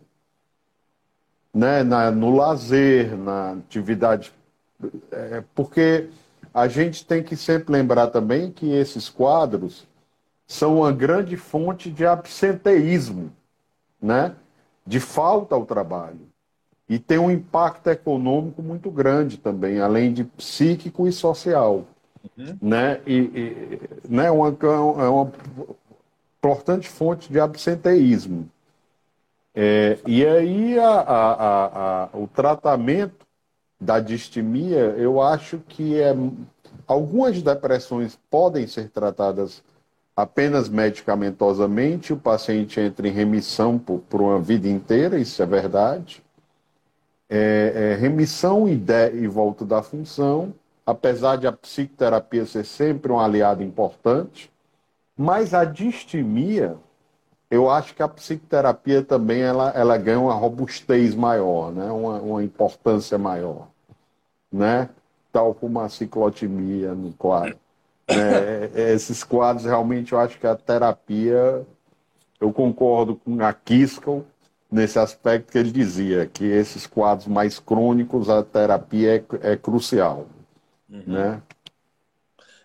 Né? 1.53 1.83
Na, 1.83 2.11
no 2.11 2.35
lazer, 2.35 3.17
na 3.17 3.53
atividade. 3.53 4.31
É, 5.11 5.43
porque 5.53 6.09
a 6.53 6.67
gente 6.67 7.05
tem 7.05 7.23
que 7.23 7.35
sempre 7.35 7.73
lembrar 7.73 8.07
também 8.07 8.51
que 8.51 8.71
esses 8.71 9.09
quadros 9.09 9.87
são 10.47 10.77
uma 10.77 10.91
grande 10.91 11.37
fonte 11.37 11.91
de 11.91 12.05
absenteísmo, 12.05 13.31
né? 14.01 14.35
de 14.85 14.99
falta 14.99 15.53
ao 15.53 15.65
trabalho. 15.65 16.27
E 16.89 16.97
tem 16.97 17.19
um 17.19 17.29
impacto 17.29 17.87
econômico 17.87 18.63
muito 18.63 18.89
grande 18.89 19.37
também, 19.37 19.79
além 19.79 20.11
de 20.11 20.23
psíquico 20.23 21.07
e 21.07 21.11
social. 21.11 21.85
Uhum. 22.35 22.57
Né? 22.59 22.99
E, 23.05 23.17
e 23.17 23.81
né? 24.09 24.31
Uma, 24.31 24.49
é 24.49 25.07
uma 25.07 25.31
importante 26.39 26.89
fonte 26.89 27.31
de 27.31 27.39
absenteísmo. 27.39 28.49
É, 29.61 29.99
e 30.07 30.25
aí 30.25 30.79
a, 30.79 31.01
a, 31.01 32.03
a, 32.05 32.09
o 32.13 32.29
tratamento 32.29 33.27
da 33.77 33.99
distimia, 33.99 34.95
eu 34.97 35.21
acho 35.21 35.59
que 35.67 35.99
é, 35.99 36.15
algumas 36.87 37.41
depressões 37.41 38.17
podem 38.29 38.65
ser 38.67 38.87
tratadas 38.89 39.61
apenas 40.15 40.69
medicamentosamente, 40.69 42.13
o 42.13 42.17
paciente 42.17 42.79
entra 42.79 43.05
em 43.05 43.11
remissão 43.11 43.77
por, 43.77 43.99
por 43.99 44.21
uma 44.21 44.39
vida 44.39 44.69
inteira, 44.69 45.19
isso 45.19 45.43
é 45.43 45.45
verdade. 45.45 46.23
É, 47.29 47.73
é, 47.75 47.95
remissão 47.99 48.65
e, 48.65 48.77
de, 48.77 49.11
e 49.11 49.27
volta 49.27 49.65
da 49.65 49.83
função, 49.83 50.53
apesar 50.85 51.35
de 51.35 51.47
a 51.47 51.51
psicoterapia 51.51 52.45
ser 52.45 52.63
sempre 52.63 53.11
um 53.11 53.19
aliado 53.19 53.61
importante, 53.61 54.49
mas 55.17 55.53
a 55.53 55.65
distimia, 55.65 56.77
eu 57.49 57.69
acho 57.69 57.95
que 57.95 58.03
a 58.03 58.07
psicoterapia 58.07 59.03
também 59.03 59.41
ela, 59.41 59.71
ela 59.71 59.97
ganha 59.97 60.19
uma 60.19 60.33
robustez 60.33 61.15
maior, 61.15 61.71
né? 61.71 61.85
uma, 61.91 62.21
uma 62.21 62.43
importância 62.43 63.17
maior, 63.17 63.67
né? 64.51 64.89
tal 65.31 65.53
como 65.53 65.79
a 65.79 65.89
ciclotimia 65.89 66.93
no 66.93 67.11
quadro. 67.13 67.57
É, 68.07 68.69
é, 68.73 68.93
esses 68.93 69.23
quadros, 69.23 69.65
realmente, 69.65 70.13
eu 70.13 70.19
acho 70.19 70.39
que 70.39 70.47
a 70.47 70.55
terapia, 70.55 71.65
eu 72.39 72.51
concordo 72.51 73.15
com 73.15 73.43
a 73.43 73.53
Kiskel 73.53 74.25
nesse 74.71 74.99
aspecto 74.99 75.51
que 75.51 75.57
ele 75.57 75.71
dizia, 75.71 76.25
que 76.27 76.43
esses 76.43 76.85
quadros 76.85 77.27
mais 77.27 77.59
crônicos, 77.59 78.29
a 78.29 78.43
terapia 78.43 79.15
é, 79.15 79.51
é 79.53 79.57
crucial. 79.57 80.27
Uhum. 80.89 81.03
Né? 81.05 81.41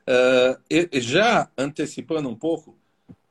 Uh, 0.06 1.00
já 1.00 1.48
antecipando 1.56 2.28
um 2.28 2.36
pouco, 2.36 2.76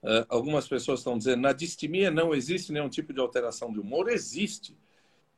Uh, 0.03 0.25
algumas 0.27 0.67
pessoas 0.67 0.99
estão 0.99 1.17
dizendo 1.17 1.41
na 1.41 1.53
distimia 1.53 2.11
não 2.11 2.35
existe 2.35 2.73
nenhum 2.73 2.89
tipo 2.89 3.13
de 3.13 3.21
alteração 3.21 3.71
de 3.71 3.79
humor. 3.79 4.09
Existe. 4.09 4.77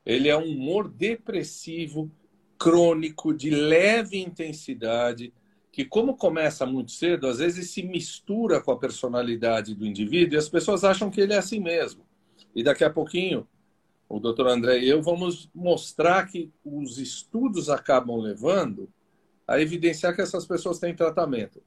Ele 0.04 0.28
é 0.28 0.36
um 0.36 0.50
humor 0.50 0.90
depressivo, 0.90 2.12
crônico, 2.58 3.34
de 3.34 3.50
leve 3.50 4.18
intensidade, 4.18 5.32
que, 5.72 5.86
como 5.86 6.16
começa 6.16 6.66
muito 6.66 6.92
cedo, 6.92 7.28
às 7.28 7.40
vezes 7.40 7.70
se 7.72 7.84
mistura 7.84 8.62
com 8.62 8.72
a 8.72 8.78
personalidade 8.78 9.76
do 9.76 9.86
indivíduo 9.86 10.36
e 10.36 10.38
as 10.38 10.50
pessoas 10.50 10.84
acham 10.84 11.12
que 11.12 11.20
ele 11.20 11.34
é 11.34 11.38
assim 11.38 11.60
mesmo. 11.60 12.06
E 12.56 12.64
daqui 12.64 12.84
a 12.84 12.90
pouquinho, 12.90 13.48
o 14.08 14.20
doutor 14.20 14.48
André 14.48 14.80
e 14.80 14.90
eu 14.90 15.02
vamos 15.02 15.50
mostrar 15.54 16.26
que 16.28 16.52
os 16.64 16.98
estudos 16.98 17.70
acabam 17.70 18.18
levando 18.18 18.90
a 19.48 19.60
evidenciar 19.60 20.16
que 20.16 20.22
essas 20.22 20.46
pessoas 20.46 20.80
têm 20.80 20.96
tratamento. 20.96 21.62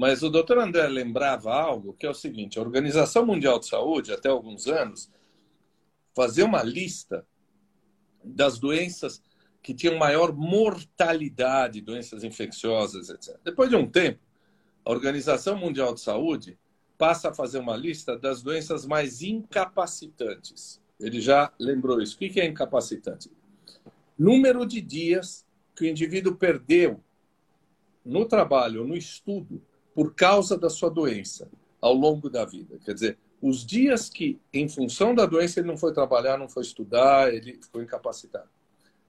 Mas 0.00 0.22
o 0.22 0.30
doutor 0.30 0.56
André 0.56 0.88
lembrava 0.88 1.52
algo 1.52 1.92
que 1.92 2.06
é 2.06 2.08
o 2.10 2.14
seguinte: 2.14 2.58
a 2.58 2.62
Organização 2.62 3.26
Mundial 3.26 3.58
de 3.58 3.66
Saúde, 3.66 4.14
até 4.14 4.30
alguns 4.30 4.66
anos, 4.66 5.10
fazia 6.16 6.46
uma 6.46 6.62
lista 6.62 7.26
das 8.24 8.58
doenças 8.58 9.22
que 9.62 9.74
tinham 9.74 9.98
maior 9.98 10.32
mortalidade, 10.32 11.82
doenças 11.82 12.24
infecciosas, 12.24 13.10
etc. 13.10 13.38
Depois 13.44 13.68
de 13.68 13.76
um 13.76 13.86
tempo, 13.86 14.20
a 14.86 14.90
Organização 14.90 15.54
Mundial 15.58 15.92
de 15.92 16.00
Saúde 16.00 16.58
passa 16.96 17.28
a 17.28 17.34
fazer 17.34 17.58
uma 17.58 17.76
lista 17.76 18.18
das 18.18 18.40
doenças 18.40 18.86
mais 18.86 19.20
incapacitantes. 19.20 20.80
Ele 20.98 21.20
já 21.20 21.52
lembrou 21.58 22.00
isso. 22.00 22.14
O 22.14 22.18
que 22.18 22.40
é 22.40 22.46
incapacitante? 22.46 23.30
Número 24.18 24.64
de 24.64 24.80
dias 24.80 25.46
que 25.76 25.84
o 25.84 25.86
indivíduo 25.86 26.36
perdeu 26.36 27.04
no 28.02 28.24
trabalho, 28.24 28.86
no 28.86 28.96
estudo, 28.96 29.62
por 29.94 30.14
causa 30.14 30.56
da 30.56 30.70
sua 30.70 30.90
doença 30.90 31.50
ao 31.80 31.94
longo 31.94 32.28
da 32.28 32.44
vida. 32.44 32.78
Quer 32.84 32.94
dizer, 32.94 33.18
os 33.40 33.64
dias 33.64 34.08
que, 34.08 34.38
em 34.52 34.68
função 34.68 35.14
da 35.14 35.24
doença, 35.24 35.60
ele 35.60 35.68
não 35.68 35.76
foi 35.76 35.92
trabalhar, 35.92 36.38
não 36.38 36.48
foi 36.48 36.62
estudar, 36.62 37.32
ele 37.32 37.58
ficou 37.62 37.82
incapacitado. 37.82 38.48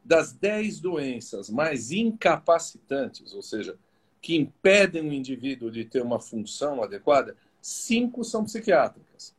Das 0.04 0.32
dez 0.32 0.80
doenças 0.80 1.50
mais 1.50 1.92
incapacitantes, 1.92 3.34
ou 3.34 3.42
seja, 3.42 3.78
que 4.22 4.36
impedem 4.36 5.10
o 5.10 5.14
indivíduo 5.14 5.70
de 5.70 5.84
ter 5.84 6.02
uma 6.02 6.20
função 6.20 6.82
adequada, 6.82 7.36
cinco 7.62 8.24
são 8.24 8.46
psiquiátricas. 8.46 9.36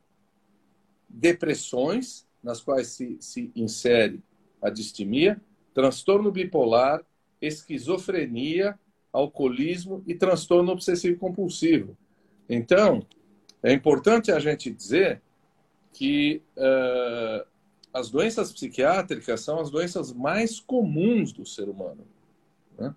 Depressões, 1.08 2.26
nas 2.42 2.60
quais 2.60 2.88
se, 2.88 3.16
se 3.20 3.50
insere 3.56 4.22
a 4.60 4.68
distimia, 4.68 5.40
transtorno 5.72 6.30
bipolar, 6.30 7.04
esquizofrenia 7.40 8.78
alcoolismo 9.12 10.02
e 10.06 10.14
transtorno 10.14 10.72
obsessivo 10.72 11.18
compulsivo. 11.18 11.96
Então, 12.48 13.04
é 13.62 13.72
importante 13.72 14.32
a 14.32 14.38
gente 14.38 14.70
dizer 14.70 15.20
que 15.92 16.42
uh, 16.56 17.46
as 17.92 18.10
doenças 18.10 18.52
psiquiátricas 18.52 19.40
são 19.42 19.60
as 19.60 19.70
doenças 19.70 20.12
mais 20.12 20.58
comuns 20.58 21.32
do 21.32 21.44
ser 21.44 21.68
humano. 21.68 22.06
Né? 22.78 22.94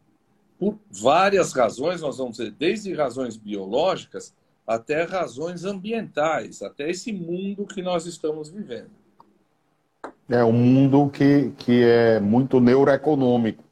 Por 0.57 0.79
várias 0.89 1.51
razões, 1.51 2.01
nós 2.01 2.17
vamos 2.17 2.37
dizer, 2.37 2.51
desde 2.51 2.93
razões 2.93 3.35
biológicas 3.35 4.33
até 4.65 5.03
razões 5.03 5.63
ambientais, 5.65 6.61
até 6.61 6.89
esse 6.89 7.11
mundo 7.11 7.65
que 7.65 7.81
nós 7.81 8.05
estamos 8.05 8.49
vivendo. 8.49 8.89
É 10.27 10.43
um 10.43 10.53
mundo 10.53 11.09
que, 11.09 11.51
que 11.57 11.83
é 11.83 12.19
muito 12.19 12.59
neuroeconômico. 12.59 13.63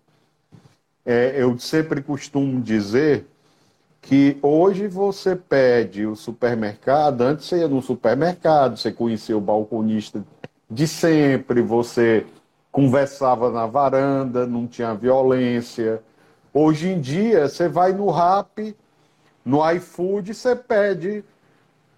É, 1.05 1.33
eu 1.41 1.57
sempre 1.59 2.01
costumo 2.01 2.61
dizer 2.61 3.27
que 4.01 4.37
hoje 4.41 4.87
você 4.87 5.35
pede 5.35 6.05
o 6.05 6.15
supermercado, 6.15 7.21
antes 7.21 7.45
você 7.45 7.59
ia 7.59 7.67
no 7.67 7.81
supermercado, 7.81 8.77
você 8.77 8.91
conhecia 8.91 9.37
o 9.37 9.41
balconista 9.41 10.23
de 10.69 10.87
sempre, 10.87 11.61
você 11.61 12.25
conversava 12.71 13.51
na 13.51 13.65
varanda, 13.65 14.47
não 14.47 14.67
tinha 14.67 14.93
violência. 14.93 16.01
Hoje 16.53 16.89
em 16.89 16.99
dia, 16.99 17.47
você 17.47 17.67
vai 17.67 17.93
no 17.93 18.09
Rap, 18.09 18.75
no 19.45 19.69
iFood, 19.71 20.33
você 20.33 20.55
pede 20.55 21.23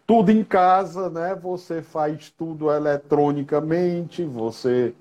tudo 0.05 0.31
em 0.31 0.43
casa, 0.43 1.09
né? 1.09 1.35
Você 1.35 1.81
faz 1.81 2.29
tudo 2.29 2.71
eletronicamente, 2.71 4.23
você 4.23 4.93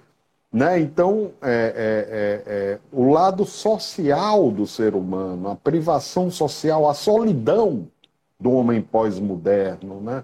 Né? 0.55 0.79
Então, 0.79 1.33
é, 1.43 2.45
é, 2.47 2.53
é, 2.53 2.81
o 2.93 3.11
lado 3.11 3.45
social 3.45 4.53
do 4.53 4.69
ser 4.69 4.95
humano, 4.95 5.49
a 5.49 5.57
privação 5.57 6.31
social, 6.31 6.89
a 6.89 6.95
solidão 6.95 7.91
do 8.39 8.53
homem 8.53 8.81
pós-moderno, 8.81 10.01
né? 10.01 10.23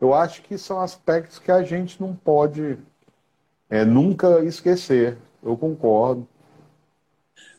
eu 0.00 0.14
acho 0.14 0.42
que 0.42 0.56
são 0.56 0.80
aspectos 0.80 1.40
que 1.40 1.50
a 1.50 1.64
gente 1.64 2.00
não 2.00 2.14
pode 2.14 2.78
é, 3.68 3.84
nunca 3.84 4.44
esquecer. 4.44 5.18
Eu 5.42 5.56
concordo. 5.56 6.28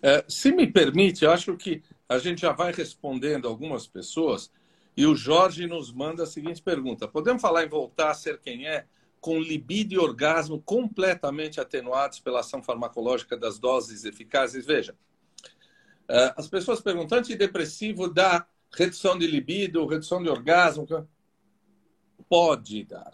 É, 0.01 0.23
se 0.29 0.53
me 0.53 0.65
permite, 0.65 1.25
eu 1.25 1.31
acho 1.31 1.57
que 1.57 1.83
a 2.07 2.17
gente 2.19 2.39
já 2.39 2.53
vai 2.53 2.71
respondendo 2.71 3.49
algumas 3.49 3.85
pessoas 3.85 4.49
e 4.95 5.05
o 5.05 5.13
Jorge 5.13 5.67
nos 5.67 5.91
manda 5.91 6.23
a 6.23 6.27
seguinte 6.27 6.61
pergunta: 6.61 7.05
Podemos 7.05 7.41
falar 7.41 7.65
em 7.65 7.69
voltar 7.69 8.11
a 8.11 8.13
ser 8.13 8.39
quem 8.39 8.65
é? 8.65 8.85
Com 9.27 9.41
libido 9.41 9.93
e 9.93 9.97
orgasmo 9.97 10.61
completamente 10.61 11.59
atenuados 11.59 12.17
pela 12.17 12.39
ação 12.39 12.63
farmacológica 12.63 13.35
das 13.35 13.59
doses 13.59 14.05
eficazes? 14.05 14.65
Veja, 14.65 14.95
eh, 16.07 16.33
as 16.37 16.47
pessoas 16.47 16.79
perguntam: 16.79 17.17
antidepressivo 17.17 18.07
dá 18.07 18.47
redução 18.73 19.19
de 19.19 19.27
libido, 19.27 19.85
redução 19.85 20.23
de 20.23 20.29
orgasmo? 20.29 20.87
Pode 22.29 22.85
dar. 22.85 23.11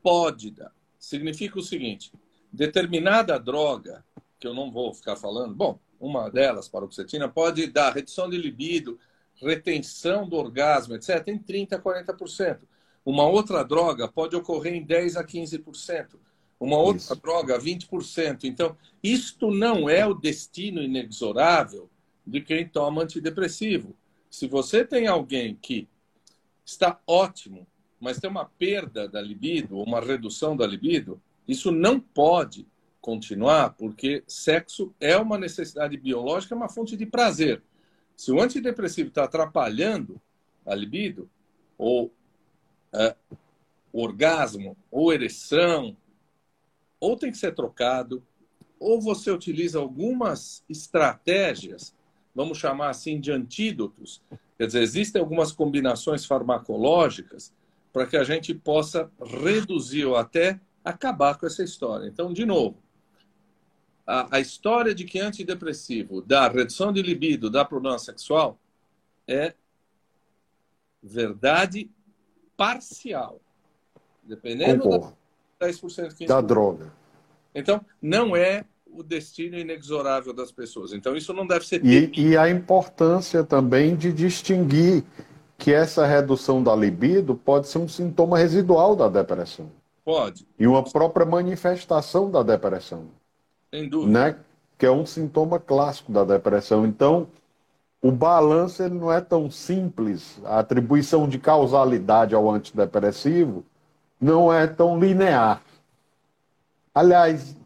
Pode 0.00 0.52
dar. 0.52 0.72
Significa 1.00 1.58
o 1.58 1.62
seguinte: 1.62 2.12
determinada 2.52 3.36
droga, 3.36 4.04
que 4.38 4.46
eu 4.46 4.54
não 4.54 4.70
vou 4.70 4.94
ficar 4.94 5.16
falando, 5.16 5.52
bom, 5.52 5.80
uma 5.98 6.30
delas, 6.30 6.68
paroxetina, 6.68 7.28
pode 7.28 7.66
dar 7.66 7.92
redução 7.92 8.30
de 8.30 8.38
libido, 8.38 9.00
retenção 9.42 10.28
do 10.28 10.36
orgasmo, 10.36 10.94
etc., 10.94 11.26
em 11.26 11.38
30% 11.40 11.72
a 11.72 11.78
40%. 11.80 12.60
Uma 13.04 13.26
outra 13.26 13.62
droga 13.62 14.08
pode 14.08 14.34
ocorrer 14.34 14.74
em 14.74 14.82
10 14.82 15.16
a 15.16 15.24
15%. 15.24 16.16
Uma 16.58 16.78
outra 16.78 17.02
Isso. 17.02 17.16
droga, 17.16 17.58
20%. 17.58 18.44
Então, 18.44 18.76
isto 19.02 19.50
não 19.50 19.88
é 19.88 20.06
o 20.06 20.14
destino 20.14 20.82
inexorável 20.82 21.90
de 22.26 22.40
quem 22.40 22.66
toma 22.66 23.02
antidepressivo. 23.02 23.94
Se 24.30 24.46
você 24.46 24.84
tem 24.84 25.06
alguém 25.06 25.54
que 25.60 25.86
está 26.64 26.98
ótimo, 27.06 27.66
mas 28.00 28.18
tem 28.18 28.30
uma 28.30 28.46
perda 28.46 29.06
da 29.08 29.20
libido, 29.20 29.78
uma 29.78 30.00
redução 30.00 30.56
da 30.56 30.66
libido, 30.66 31.20
isso 31.46 31.70
não 31.70 32.00
pode 32.00 32.66
continuar, 33.00 33.74
porque 33.74 34.24
sexo 34.26 34.94
é 34.98 35.16
uma 35.16 35.36
necessidade 35.36 35.96
biológica, 35.98 36.54
é 36.54 36.56
uma 36.56 36.70
fonte 36.70 36.96
de 36.96 37.04
prazer. 37.04 37.62
Se 38.16 38.32
o 38.32 38.40
antidepressivo 38.40 39.08
está 39.10 39.24
atrapalhando 39.24 40.20
a 40.64 40.74
libido, 40.74 41.28
ou 41.76 42.10
é, 42.94 43.16
orgasmo 43.92 44.76
ou 44.90 45.12
ereção, 45.12 45.96
ou 47.00 47.16
tem 47.16 47.30
que 47.30 47.38
ser 47.38 47.54
trocado, 47.54 48.22
ou 48.78 49.00
você 49.00 49.30
utiliza 49.30 49.78
algumas 49.78 50.64
estratégias, 50.68 51.94
vamos 52.34 52.58
chamar 52.58 52.90
assim 52.90 53.20
de 53.20 53.30
antídotos. 53.30 54.22
Quer 54.56 54.66
dizer, 54.66 54.82
existem 54.82 55.20
algumas 55.20 55.52
combinações 55.52 56.24
farmacológicas 56.24 57.52
para 57.92 58.06
que 58.06 58.16
a 58.16 58.24
gente 58.24 58.54
possa 58.54 59.10
reduzir 59.20 60.04
ou 60.04 60.16
até 60.16 60.60
acabar 60.84 61.38
com 61.38 61.46
essa 61.46 61.62
história. 61.62 62.06
Então, 62.06 62.32
de 62.32 62.44
novo, 62.44 62.76
a, 64.06 64.36
a 64.36 64.40
história 64.40 64.94
de 64.94 65.04
que 65.04 65.18
antidepressivo 65.18 66.20
dá 66.20 66.48
redução 66.48 66.92
de 66.92 67.00
libido, 67.00 67.48
dá 67.48 67.64
problema 67.64 67.98
sexual, 67.98 68.58
é 69.26 69.54
verdade 71.02 71.90
parcial. 72.56 73.40
Dependendo 74.22 74.82
Concordo. 74.82 75.16
da 75.58 75.68
10% 75.68 76.14
que 76.14 76.26
da 76.26 76.40
droga. 76.40 76.92
Então, 77.54 77.80
não 78.00 78.34
é 78.34 78.64
o 78.94 79.02
destino 79.02 79.56
inexorável 79.56 80.32
das 80.32 80.50
pessoas. 80.50 80.92
Então, 80.92 81.16
isso 81.16 81.32
não 81.32 81.46
deve 81.46 81.66
ser. 81.66 81.84
E, 81.84 82.10
e, 82.16 82.36
a 82.36 82.48
importância 82.48 83.44
também 83.44 83.96
de 83.96 84.12
distinguir 84.12 85.04
que 85.58 85.72
essa 85.72 86.06
redução 86.06 86.62
da 86.62 86.74
libido 86.74 87.34
pode 87.34 87.68
ser 87.68 87.78
um 87.78 87.88
sintoma 87.88 88.38
residual 88.38 88.96
da 88.96 89.08
depressão. 89.08 89.70
Pode. 90.04 90.46
E 90.58 90.66
uma 90.66 90.82
própria 90.82 91.24
manifestação 91.24 92.30
da 92.30 92.42
depressão. 92.42 93.06
Sem 93.72 93.88
dúvida. 93.88 94.12
Né? 94.12 94.36
Que 94.78 94.86
é 94.86 94.90
um 94.90 95.06
sintoma 95.06 95.58
clássico 95.58 96.12
da 96.12 96.24
depressão. 96.24 96.86
Então, 96.86 97.28
o 98.04 98.12
balanço 98.12 98.82
ele 98.82 98.96
não 98.96 99.10
é 99.10 99.18
tão 99.18 99.50
simples. 99.50 100.38
A 100.44 100.58
atribuição 100.58 101.26
de 101.26 101.38
causalidade 101.38 102.34
ao 102.34 102.50
antidepressivo 102.50 103.64
não 104.20 104.52
é 104.52 104.66
tão 104.66 105.00
linear. 105.00 105.62
Aliás, 106.94 107.56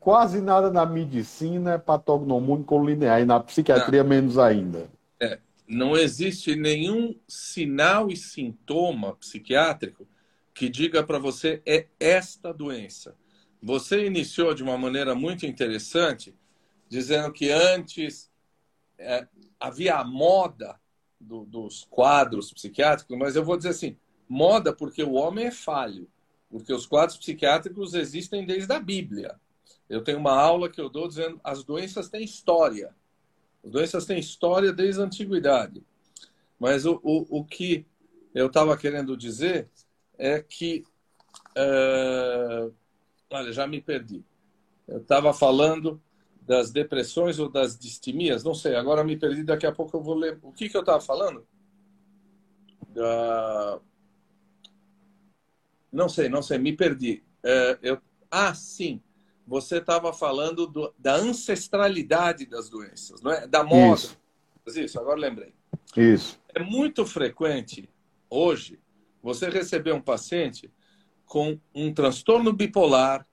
quase 0.00 0.40
nada 0.40 0.70
na 0.70 0.86
medicina 0.86 1.74
é 1.74 1.78
patognomônico 1.78 2.82
linear 2.82 3.20
e 3.20 3.26
na 3.26 3.38
psiquiatria 3.38 4.02
não. 4.02 4.08
menos 4.08 4.38
ainda. 4.38 4.88
É, 5.20 5.38
não 5.68 5.94
existe 5.94 6.56
nenhum 6.56 7.14
sinal 7.28 8.10
e 8.10 8.16
sintoma 8.16 9.14
psiquiátrico 9.16 10.08
que 10.54 10.70
diga 10.70 11.04
para 11.04 11.18
você 11.18 11.60
é 11.66 11.84
esta 12.00 12.50
doença. 12.50 13.14
Você 13.62 14.06
iniciou 14.06 14.54
de 14.54 14.62
uma 14.62 14.78
maneira 14.78 15.14
muito 15.14 15.44
interessante, 15.44 16.34
dizendo 16.88 17.30
que 17.30 17.50
antes 17.50 18.32
é, 18.98 19.26
havia 19.62 19.94
a 19.94 20.04
moda 20.04 20.78
do, 21.20 21.44
dos 21.44 21.86
quadros 21.88 22.52
psiquiátricos, 22.52 23.16
mas 23.16 23.36
eu 23.36 23.44
vou 23.44 23.56
dizer 23.56 23.68
assim, 23.68 23.96
moda 24.28 24.74
porque 24.74 25.04
o 25.04 25.12
homem 25.12 25.46
é 25.46 25.50
falho, 25.52 26.08
porque 26.50 26.72
os 26.72 26.84
quadros 26.84 27.16
psiquiátricos 27.16 27.94
existem 27.94 28.44
desde 28.44 28.72
a 28.72 28.80
Bíblia. 28.80 29.40
Eu 29.88 30.02
tenho 30.02 30.18
uma 30.18 30.32
aula 30.32 30.68
que 30.68 30.80
eu 30.80 30.88
dou 30.88 31.06
dizendo 31.06 31.40
as 31.44 31.62
doenças 31.62 32.08
têm 32.08 32.24
história. 32.24 32.92
As 33.64 33.70
doenças 33.70 34.04
têm 34.04 34.18
história 34.18 34.72
desde 34.72 35.00
a 35.00 35.04
antiguidade. 35.04 35.82
Mas 36.58 36.84
o, 36.84 37.00
o, 37.02 37.38
o 37.38 37.44
que 37.44 37.86
eu 38.34 38.48
estava 38.48 38.76
querendo 38.76 39.16
dizer 39.16 39.68
é 40.18 40.42
que. 40.42 40.84
É... 41.54 42.68
Olha, 43.30 43.52
já 43.52 43.66
me 43.66 43.80
perdi. 43.80 44.24
Eu 44.88 44.98
estava 44.98 45.32
falando 45.32 46.02
das 46.46 46.70
depressões 46.70 47.38
ou 47.38 47.48
das 47.48 47.78
distimias, 47.78 48.42
não 48.42 48.54
sei, 48.54 48.74
agora 48.74 49.04
me 49.04 49.16
perdi, 49.16 49.44
daqui 49.44 49.66
a 49.66 49.72
pouco 49.72 49.96
eu 49.96 50.02
vou 50.02 50.14
ler. 50.14 50.38
O 50.42 50.52
que, 50.52 50.68
que 50.68 50.76
eu 50.76 50.80
estava 50.80 51.00
falando? 51.00 51.46
Da... 52.88 53.80
Não 55.90 56.08
sei, 56.08 56.28
não 56.28 56.42
sei, 56.42 56.58
me 56.58 56.72
perdi. 56.72 57.22
É, 57.42 57.78
eu... 57.82 57.98
Ah, 58.30 58.54
sim, 58.54 59.00
você 59.46 59.78
estava 59.78 60.12
falando 60.12 60.66
do, 60.66 60.92
da 60.98 61.14
ancestralidade 61.14 62.46
das 62.46 62.68
doenças, 62.68 63.20
não 63.22 63.30
é? 63.30 63.46
Da 63.46 63.62
moda. 63.62 63.94
Isso. 63.94 64.18
Isso, 64.66 64.98
agora 64.98 65.18
lembrei. 65.18 65.52
Isso. 65.96 66.40
É 66.54 66.62
muito 66.62 67.04
frequente 67.04 67.88
hoje 68.30 68.78
você 69.22 69.48
receber 69.48 69.92
um 69.92 70.00
paciente 70.00 70.72
com 71.26 71.58
um 71.74 71.92
transtorno 71.92 72.52
bipolar, 72.52 73.26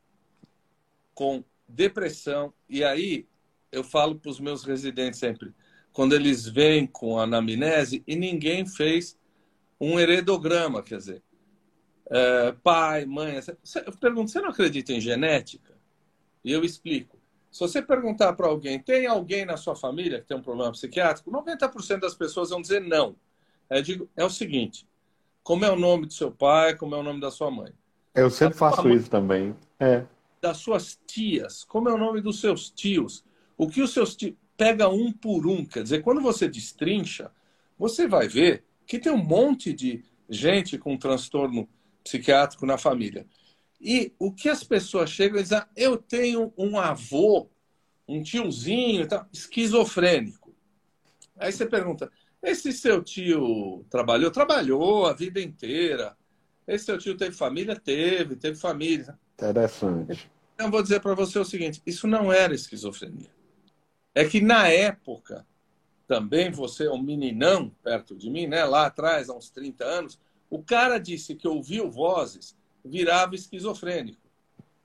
com 1.14 1.44
depressão. 1.70 2.54
E 2.68 2.84
aí 2.84 3.28
eu 3.72 3.84
falo 3.84 4.16
para 4.16 4.32
os 4.32 4.40
meus 4.40 4.64
residentes 4.64 5.20
sempre, 5.20 5.54
quando 5.94 6.14
eles 6.14 6.48
vêm 6.48 6.88
com 6.88 7.20
anamnese 7.20 8.04
e 8.08 8.16
ninguém 8.16 8.66
fez 8.66 9.18
um 9.80 10.00
heredograma, 10.00 10.84
quer 10.84 10.98
dizer, 10.98 11.24
é, 12.10 12.52
pai, 12.64 13.06
mãe. 13.06 13.40
Eu 13.86 13.94
pergunto, 13.94 14.32
você 14.32 14.42
não 14.42 14.50
acredita 14.50 14.92
em 14.92 15.00
genética? 15.00 15.78
E 16.44 16.52
eu 16.52 16.64
explico. 16.64 17.18
Se 17.52 17.60
você 17.60 17.82
perguntar 17.82 18.34
para 18.34 18.48
alguém, 18.48 18.80
tem 18.80 19.08
alguém 19.08 19.46
na 19.46 19.58
sua 19.58 19.76
família 19.76 20.20
que 20.20 20.28
tem 20.28 20.38
um 20.38 20.42
problema 20.42 20.72
psiquiátrico? 20.72 21.32
90% 21.32 22.00
das 22.00 22.16
pessoas 22.16 22.50
vão 22.50 22.62
dizer 22.62 22.82
não. 22.82 23.16
Eu 23.70 23.82
digo, 23.82 24.10
é 24.16 24.24
o 24.24 24.30
seguinte: 24.30 24.88
como 25.44 25.66
é 25.66 25.72
o 25.72 25.76
nome 25.76 26.06
do 26.06 26.14
seu 26.14 26.32
pai, 26.32 26.76
como 26.76 26.96
é 26.96 26.98
o 26.98 27.04
nome 27.04 27.20
da 27.20 27.32
sua 27.32 27.50
mãe? 27.50 27.72
Eu 28.14 28.30
sempre 28.30 28.58
faço 28.58 28.84
mãe, 28.84 28.96
isso 28.96 29.10
também. 29.10 29.56
É 29.80 30.06
das 30.42 30.58
suas 30.58 31.00
tias, 31.06 31.64
como 31.64 31.90
é 31.90 31.94
o 31.94 31.98
nome 31.98 32.22
dos 32.22 32.40
seus 32.40 32.70
tios, 32.70 33.24
o 33.58 33.68
que 33.68 33.82
os 33.82 33.92
seus 33.92 34.16
tios. 34.16 34.36
Pega 34.56 34.90
um 34.90 35.10
por 35.10 35.48
um, 35.48 35.64
quer 35.64 35.84
dizer, 35.84 36.02
quando 36.02 36.20
você 36.20 36.46
destrincha, 36.48 37.32
você 37.78 38.10
vai 38.10 38.28
ver 38.28 38.66
que 38.86 39.00
tem 39.00 39.12
um 39.12 39.24
monte 39.24 39.72
de 39.72 40.04
gente 40.30 40.78
com 40.78 40.98
transtorno 40.98 41.68
psiquiátrico 42.04 42.66
na 42.66 42.78
família. 42.78 43.26
E 43.80 44.12
o 44.20 44.34
que 44.34 44.50
as 44.50 44.64
pessoas 44.64 45.10
chegam 45.10 45.40
e 45.40 45.44
dizem, 45.44 45.60
ah, 45.60 45.68
eu 45.78 45.96
tenho 45.96 46.54
um 46.58 46.78
avô, 46.78 47.50
um 48.06 48.22
tiozinho, 48.22 49.08
tá, 49.08 49.26
esquizofrênico. 49.32 50.54
Aí 51.38 51.54
você 51.54 51.66
pergunta, 51.66 52.12
esse 52.44 52.74
seu 52.74 53.02
tio 53.02 53.86
trabalhou? 53.90 54.32
Trabalhou 54.32 55.06
a 55.06 55.14
vida 55.14 55.40
inteira. 55.40 56.18
Esse 56.68 56.86
seu 56.86 56.98
tio 56.98 57.16
teve 57.16 57.36
família? 57.36 57.80
Teve, 57.80 58.36
teve 58.36 58.58
família. 58.58 59.18
Interessante. 59.40 60.30
Então, 60.54 60.68
eu 60.68 60.72
vou 60.72 60.84
dizer 60.84 61.00
para 61.00 61.16
você 61.16 61.40
o 61.40 61.46
seguinte: 61.46 61.82
isso 61.86 62.06
não 62.06 62.32
era 62.32 62.54
esquizofrenia. 62.54 63.32
É 64.14 64.26
que 64.26 64.42
na 64.42 64.68
época, 64.68 65.48
também 66.06 66.52
você 66.52 66.88
é 66.88 66.92
um 66.92 67.02
meninão 67.02 67.72
perto 67.82 68.16
de 68.16 68.30
mim, 68.30 68.48
né? 68.48 68.66
lá 68.66 68.88
atrás, 68.88 69.30
há 69.30 69.34
uns 69.34 69.50
30 69.50 69.86
anos, 69.86 70.20
o 70.50 70.62
cara 70.62 70.98
disse 70.98 71.36
que 71.36 71.48
ouviu 71.48 71.90
vozes, 71.90 72.58
virava 72.84 73.36
esquizofrênico. 73.36 74.20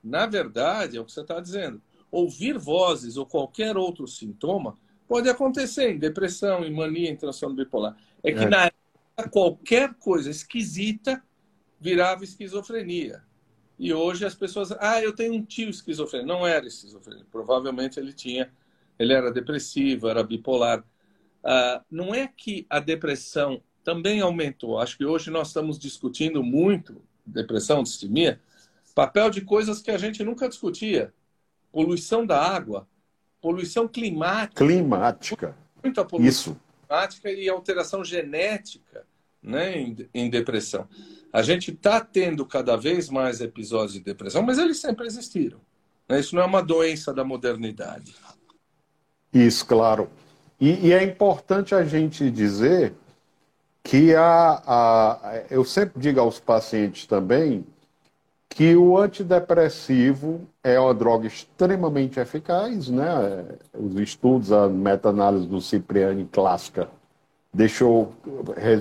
na 0.03 0.27
verdade, 0.27 0.97
é 0.97 1.01
o 1.01 1.05
que 1.05 1.11
você 1.11 1.21
está 1.21 1.39
dizendo. 1.39 1.81
Ouvir 2.11 2.57
vozes 2.57 3.17
ou 3.17 3.25
qualquer 3.25 3.75
outro 3.75 4.07
sintoma 4.07 4.77
pode 5.07 5.27
acontecer 5.27 5.91
em 5.91 5.97
depressão, 5.97 6.63
em 6.63 6.71
mania, 6.71 7.09
em 7.09 7.17
transtorno 7.17 7.55
bipolar. 7.55 7.97
É 8.23 8.31
que 8.31 8.43
é. 8.43 8.49
na 8.49 8.65
época, 8.65 9.29
qualquer 9.31 9.95
coisa 9.95 10.29
esquisita 10.29 11.21
virava 11.81 12.23
esquizofrenia. 12.23 13.23
E 13.77 13.93
hoje 13.93 14.25
as 14.25 14.35
pessoas, 14.35 14.71
ah, 14.79 15.01
eu 15.01 15.13
tenho 15.13 15.33
um 15.33 15.43
tio 15.43 15.69
esquizofrênico. 15.69 16.27
Não 16.27 16.47
era 16.47 16.65
esquizofrênico. 16.65 17.27
Provavelmente 17.31 17.99
ele 17.99 18.13
tinha, 18.13 18.51
ele 18.97 19.13
era 19.13 19.31
depressivo, 19.31 20.07
era 20.07 20.23
bipolar. 20.23 20.83
Ah, 21.43 21.83
não 21.91 22.13
é 22.13 22.27
que 22.27 22.65
a 22.69 22.79
depressão 22.79 23.61
também 23.83 24.21
aumentou. 24.21 24.79
Acho 24.79 24.97
que 24.97 25.05
hoje 25.05 25.29
nós 25.29 25.49
estamos 25.49 25.77
discutindo 25.77 26.43
muito 26.43 27.01
depressão, 27.25 27.83
distimia, 27.83 28.39
papel 28.93 29.29
de 29.29 29.41
coisas 29.41 29.81
que 29.81 29.91
a 29.91 29.97
gente 29.97 30.23
nunca 30.23 30.47
discutia. 30.47 31.13
Poluição 31.71 32.25
da 32.25 32.41
água, 32.41 32.87
poluição 33.41 33.87
climática. 33.87 34.65
Climática. 34.65 35.55
Muita 35.83 36.05
poluição 36.05 36.53
Isso. 36.53 36.61
climática 36.87 37.31
e 37.31 37.49
alteração 37.49 38.03
genética 38.03 39.05
né, 39.41 39.77
em, 39.77 40.09
em 40.13 40.29
depressão. 40.29 40.87
A 41.35 41.41
gente 41.41 41.71
está 41.71 41.99
tendo 41.99 42.45
cada 42.45 42.77
vez 42.77 43.09
mais 43.09 43.41
episódios 43.41 43.91
de 43.91 43.99
depressão, 43.99 44.41
mas 44.41 44.57
eles 44.57 44.79
sempre 44.79 45.05
existiram. 45.05 45.59
Né? 46.07 46.21
Isso 46.21 46.33
não 46.33 46.41
é 46.41 46.45
uma 46.45 46.63
doença 46.63 47.13
da 47.13 47.25
modernidade. 47.25 48.15
Isso, 49.33 49.65
claro. 49.65 50.09
E, 50.57 50.87
e 50.87 50.93
é 50.93 51.03
importante 51.03 51.75
a 51.75 51.83
gente 51.83 52.31
dizer 52.31 52.93
que 53.83 54.15
a, 54.15 54.63
a, 54.65 55.43
eu 55.49 55.65
sempre 55.65 55.99
digo 55.99 56.21
aos 56.21 56.39
pacientes 56.39 57.05
também 57.05 57.65
que 58.47 58.73
o 58.73 58.97
antidepressivo 58.97 60.47
é 60.63 60.79
uma 60.79 60.93
droga 60.93 61.27
extremamente 61.27 62.17
eficaz, 62.17 62.87
né? 62.87 63.45
Os 63.73 63.99
estudos, 63.99 64.53
a 64.53 64.69
meta-análise 64.69 65.45
do 65.45 65.59
Cipriani 65.59 66.29
clássica 66.31 66.89
deixou, 67.53 68.13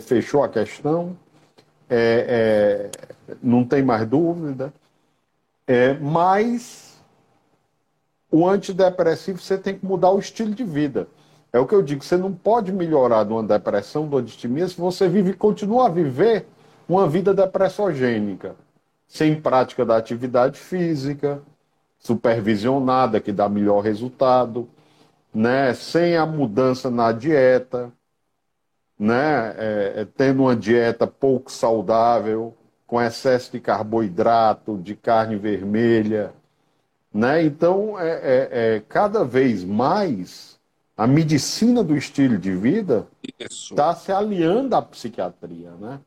fechou 0.07 0.45
a 0.45 0.49
questão, 0.49 1.19
é, 1.89 2.91
é, 2.99 3.37
não 3.43 3.65
tem 3.65 3.83
mais 3.83 4.07
dúvida, 4.07 4.73
é, 5.67 5.95
mas 5.95 7.03
o 8.31 8.49
antidepressivo 8.49 9.39
você 9.39 9.57
tem 9.57 9.79
que 9.79 9.87
mudar 9.87 10.11
o 10.11 10.19
estilo 10.19 10.55
de 10.55 10.65
vida. 10.65 11.09
É 11.53 11.59
o 11.59 11.67
que 11.67 11.75
eu 11.75 11.83
digo, 11.83 12.03
você 12.03 12.17
não 12.17 12.33
pode 12.33 12.73
melhorar 12.73 13.25
de 13.25 13.33
uma 13.33 13.43
depressão, 13.43 14.09
de 14.09 14.15
uma 14.15 14.23
distimia, 14.23 14.67
se 14.67 14.77
você 14.77 15.09
vive, 15.09 15.35
continua 15.35 15.87
a 15.87 15.89
viver 15.89 16.47
uma 16.89 17.09
vida 17.09 17.33
depressogênica, 17.33 18.57
sem 19.07 19.41
prática 19.41 19.85
da 19.85 19.97
atividade 19.97 20.59
física, 20.59 21.41
supervisionada, 21.97 23.21
que 23.21 23.31
dá 23.31 23.49
melhor 23.49 23.81
resultado, 23.81 24.69
né? 25.33 25.73
sem 25.75 26.17
a 26.17 26.27
mudança 26.27 26.91
na 26.91 27.13
dieta, 27.13 27.93
né? 29.05 29.55
É, 29.59 29.93
é, 29.97 30.05
tendo 30.17 30.45
uma 30.45 30.57
dieta 30.57 31.07
pouco 31.07 31.53
saudável, 31.53 32.57
com 32.87 33.01
excesso 33.01 33.53
de 33.53 33.61
carboidrato, 33.61 34.79
de 34.79 34.97
carne 34.97 35.37
vermelha. 35.37 36.33
Né? 37.13 37.45
Então, 37.45 38.01
é, 38.01 38.09
é, 38.09 38.49
é 38.77 38.83
cada 38.89 39.23
vez 39.23 39.63
mais 39.63 40.59
a 40.97 41.07
medicina 41.07 41.85
do 41.85 41.95
estilo 41.97 42.39
de 42.39 42.57
vida 42.57 43.07
está 43.39 43.95
se 43.95 44.11
aliando 44.11 44.75
à 44.75 44.81
psiquiatria, 44.81 45.73
né? 45.73 46.01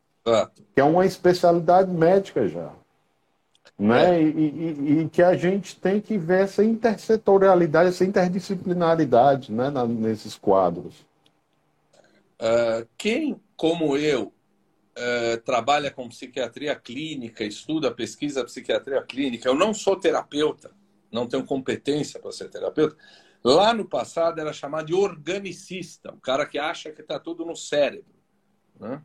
Que 0.74 0.82
é 0.82 0.84
uma 0.84 1.06
especialidade 1.06 1.92
médica 1.92 2.48
já. 2.48 2.72
Né? 3.78 4.16
É. 4.16 4.22
E, 4.24 4.28
e, 4.28 5.02
e, 5.02 5.10
que 5.10 5.22
a 5.22 5.36
gente 5.36 5.76
tem 5.76 6.02
que 6.02 6.18
ver 6.18 6.44
essa 6.44 6.64
intersetorialidade, 6.64 7.90
essa 7.90 8.04
interdisciplinaridade 8.04 9.52
né? 9.52 9.70
Na, 9.70 9.86
nesses 9.86 10.36
quadros. 10.36 11.07
Uh, 12.40 12.88
quem, 12.98 13.42
como 13.56 13.98
eu, 13.98 14.34
uh, 14.98 15.42
trabalha 15.44 15.90
com 15.90 16.10
psiquiatria 16.10 16.76
clínica, 16.76 17.44
estuda, 17.44 17.92
pesquisa 17.92 18.46
psiquiatria 18.46 19.02
clínica, 19.02 19.50
eu 19.50 19.56
não 19.56 19.74
sou 19.74 19.96
terapeuta, 19.96 20.72
não 21.12 21.28
tenho 21.28 21.46
competência 21.46 22.20
para 22.20 22.32
ser 22.32 22.50
terapeuta, 22.50 22.96
Lá 23.44 23.74
no 23.74 23.86
passado 23.86 24.40
era 24.40 24.52
chamado 24.52 24.88
de 24.88 24.94
organicista, 24.94 26.14
o 26.14 26.20
cara 26.20 26.46
que 26.46 26.58
acha 26.58 26.92
que 26.92 27.02
está 27.02 27.20
tudo 27.20 27.46
no 27.46 27.56
cérebro. 27.56 28.14
Né? 28.80 29.02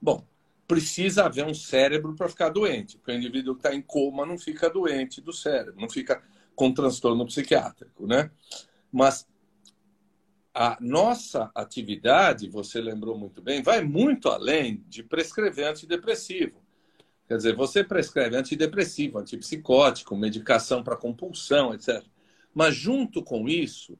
Bom, 0.00 0.26
precisa 0.66 1.24
haver 1.24 1.46
um 1.46 1.54
cérebro 1.54 2.14
para 2.14 2.28
ficar 2.28 2.50
doente, 2.50 2.98
porque 2.98 3.12
o 3.12 3.14
indivíduo 3.14 3.54
que 3.54 3.60
está 3.60 3.74
em 3.74 3.80
coma 3.80 4.26
não 4.26 4.36
fica 4.36 4.68
doente 4.68 5.20
do 5.20 5.32
cérebro, 5.32 5.80
não 5.80 5.88
fica 5.88 6.22
com 6.54 6.72
transtorno 6.72 7.24
psiquiátrico, 7.24 8.06
né? 8.06 8.30
Mas 8.92 9.26
a 10.60 10.76
nossa 10.80 11.52
atividade, 11.54 12.48
você 12.48 12.80
lembrou 12.80 13.16
muito 13.16 13.40
bem, 13.40 13.62
vai 13.62 13.80
muito 13.80 14.28
além 14.28 14.82
de 14.88 15.04
prescrever 15.04 15.68
antidepressivo. 15.68 16.60
Quer 17.28 17.36
dizer, 17.36 17.54
você 17.54 17.84
prescreve 17.84 18.34
antidepressivo, 18.36 19.20
antipsicótico, 19.20 20.16
medicação 20.16 20.82
para 20.82 20.96
compulsão, 20.96 21.72
etc. 21.72 22.02
Mas, 22.52 22.74
junto 22.74 23.22
com 23.22 23.48
isso, 23.48 23.96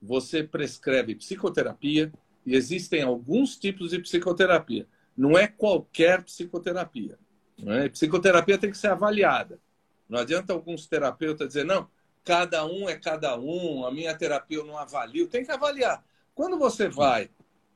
você 0.00 0.42
prescreve 0.42 1.14
psicoterapia 1.14 2.12
e 2.44 2.56
existem 2.56 3.02
alguns 3.02 3.56
tipos 3.56 3.90
de 3.90 4.00
psicoterapia. 4.00 4.88
Não 5.16 5.38
é 5.38 5.46
qualquer 5.46 6.24
psicoterapia. 6.24 7.16
Não 7.56 7.74
é? 7.74 7.88
Psicoterapia 7.88 8.58
tem 8.58 8.72
que 8.72 8.78
ser 8.78 8.88
avaliada. 8.88 9.60
Não 10.08 10.18
adianta 10.18 10.52
alguns 10.52 10.88
terapeutas 10.88 11.46
dizer, 11.46 11.64
não, 11.64 11.88
cada 12.24 12.64
um 12.64 12.88
é 12.88 12.96
cada 12.96 13.38
um, 13.38 13.84
a 13.86 13.90
minha 13.90 14.14
terapia 14.16 14.58
eu 14.58 14.66
não 14.66 14.78
avalio. 14.78 15.28
Tem 15.28 15.44
que 15.44 15.50
avaliar. 15.50 16.04
Quando 16.34 16.58
você 16.58 16.88
vai 16.88 17.30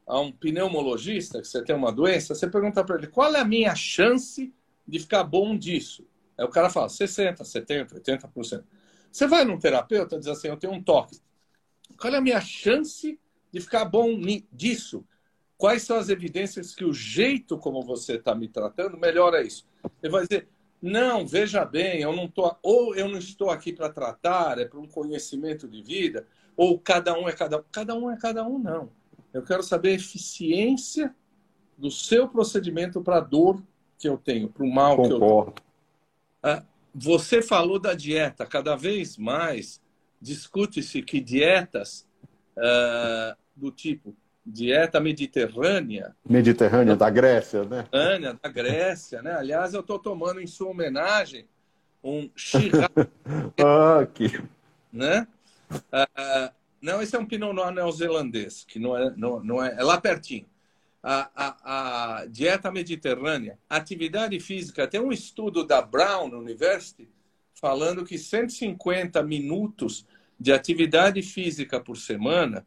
a 0.06 0.20
um 0.20 0.30
pneumologista, 0.30 1.40
que 1.40 1.48
você 1.48 1.62
tem 1.62 1.74
uma 1.74 1.90
doença, 1.90 2.34
você 2.34 2.48
pergunta 2.48 2.84
para 2.84 2.96
ele 2.96 3.08
qual 3.08 3.34
é 3.34 3.40
a 3.40 3.44
minha 3.44 3.74
chance 3.74 4.54
de 4.86 4.98
ficar 5.00 5.24
bom 5.24 5.56
disso. 5.56 6.06
Aí 6.38 6.44
o 6.44 6.50
cara 6.50 6.70
fala 6.70 6.86
60%, 6.86 7.38
70%, 7.38 7.94
80%. 7.94 8.64
Você 9.10 9.26
vai 9.26 9.44
num 9.44 9.58
terapeuta 9.58 10.16
e 10.16 10.18
diz 10.18 10.28
assim: 10.28 10.48
Eu 10.48 10.56
tenho 10.56 10.72
um 10.72 10.82
toque. 10.82 11.18
Qual 11.98 12.12
é 12.12 12.18
a 12.18 12.20
minha 12.20 12.40
chance 12.40 13.18
de 13.50 13.60
ficar 13.60 13.84
bom 13.84 14.20
disso? 14.52 15.04
Quais 15.56 15.82
são 15.82 15.96
as 15.96 16.10
evidências 16.10 16.74
que 16.74 16.84
o 16.84 16.92
jeito 16.92 17.56
como 17.58 17.82
você 17.82 18.16
está 18.16 18.34
me 18.34 18.46
tratando 18.46 18.98
melhora 18.98 19.42
isso? 19.42 19.66
Ele 20.02 20.12
vai 20.12 20.26
dizer: 20.26 20.48
Não, 20.80 21.26
veja 21.26 21.64
bem, 21.64 22.00
eu 22.00 22.14
não 22.14 22.28
tô, 22.28 22.54
ou 22.62 22.94
eu 22.94 23.08
não 23.08 23.18
estou 23.18 23.50
aqui 23.50 23.72
para 23.72 23.88
tratar, 23.88 24.58
é 24.58 24.64
para 24.64 24.78
um 24.78 24.86
conhecimento 24.86 25.66
de 25.66 25.82
vida, 25.82 26.26
ou 26.56 26.78
cada 26.78 27.18
um 27.18 27.28
é 27.28 27.32
cada 27.32 27.58
um. 27.58 27.64
Cada 27.72 27.94
um 27.94 28.10
é 28.10 28.16
cada 28.16 28.46
um, 28.46 28.58
não. 28.58 28.90
Eu 29.32 29.42
quero 29.42 29.62
saber 29.62 29.90
a 29.90 29.94
eficiência 29.94 31.14
do 31.76 31.90
seu 31.90 32.28
procedimento 32.28 33.02
para 33.02 33.18
a 33.18 33.20
dor 33.20 33.62
que 33.98 34.08
eu 34.08 34.16
tenho, 34.16 34.48
para 34.48 34.64
o 34.64 34.70
mal 34.70 34.96
Concordo. 34.96 35.18
que 35.18 35.24
eu 35.24 35.42
tenho. 35.42 35.66
Ah, 36.42 36.62
você 36.94 37.42
falou 37.42 37.78
da 37.78 37.92
dieta. 37.92 38.46
Cada 38.46 38.76
vez 38.76 39.18
mais 39.18 39.80
discute-se 40.20 41.02
que 41.02 41.20
dietas 41.20 42.06
uh, 42.56 43.36
do 43.54 43.70
tipo 43.70 44.16
dieta 44.46 45.00
mediterrânea. 45.00 46.14
Mediterrânea 46.28 46.94
da 46.94 47.10
Grécia, 47.10 47.64
né? 47.64 47.78
Mediterrânea 47.78 48.38
da 48.40 48.48
Grécia, 48.48 49.22
né? 49.22 49.34
Aliás, 49.34 49.74
eu 49.74 49.80
estou 49.80 49.98
tomando 49.98 50.40
em 50.40 50.46
sua 50.46 50.70
homenagem 50.70 51.46
um 52.02 52.30
Shiraz. 52.36 52.88
ah, 53.58 54.06
que... 54.14 54.40
né? 54.92 55.26
Uh, 55.72 56.54
não, 56.80 57.02
esse 57.02 57.16
é 57.16 57.18
um 57.18 57.26
Pinot 57.26 57.52
Noir 57.52 57.72
neozelandês, 57.72 58.64
que 58.64 58.78
não 58.78 58.96
é, 58.96 59.12
não, 59.16 59.42
não 59.42 59.64
é, 59.64 59.74
é 59.76 59.82
lá 59.82 60.00
pertinho 60.00 60.46
a, 61.08 61.30
a, 61.36 62.18
a 62.20 62.26
dieta 62.26 62.68
mediterrânea, 62.72 63.56
atividade 63.70 64.40
física. 64.40 64.88
Tem 64.88 65.00
um 65.00 65.12
estudo 65.12 65.64
da 65.64 65.80
Brown 65.80 66.32
University 66.32 67.08
falando 67.54 68.04
que 68.04 68.18
150 68.18 69.22
minutos 69.22 70.04
de 70.38 70.52
atividade 70.52 71.22
física 71.22 71.78
por 71.78 71.96
semana 71.96 72.66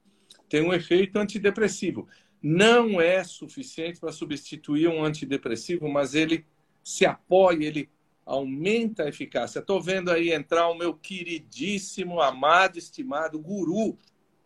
tem 0.50 0.62
um 0.62 0.74
efeito 0.74 1.18
antidepressivo. 1.18 2.08
Não 2.42 3.00
é 3.00 3.24
suficiente 3.24 4.00
para 4.00 4.12
substituir 4.12 4.88
um 4.88 5.04
antidepressivo, 5.04 5.88
mas 5.88 6.16
ele 6.16 6.46
se 6.84 7.06
apoia, 7.06 7.66
ele 7.66 7.90
aumenta 8.26 9.04
a 9.04 9.10
eficácia. 9.10 9.60
Estou 9.60 9.82
vendo 9.82 10.10
aí 10.10 10.32
entrar 10.32 10.68
o 10.70 10.76
meu 10.78 10.94
queridíssimo, 10.94 12.22
amado, 12.22 12.78
estimado 12.78 13.40
guru, 13.40 13.98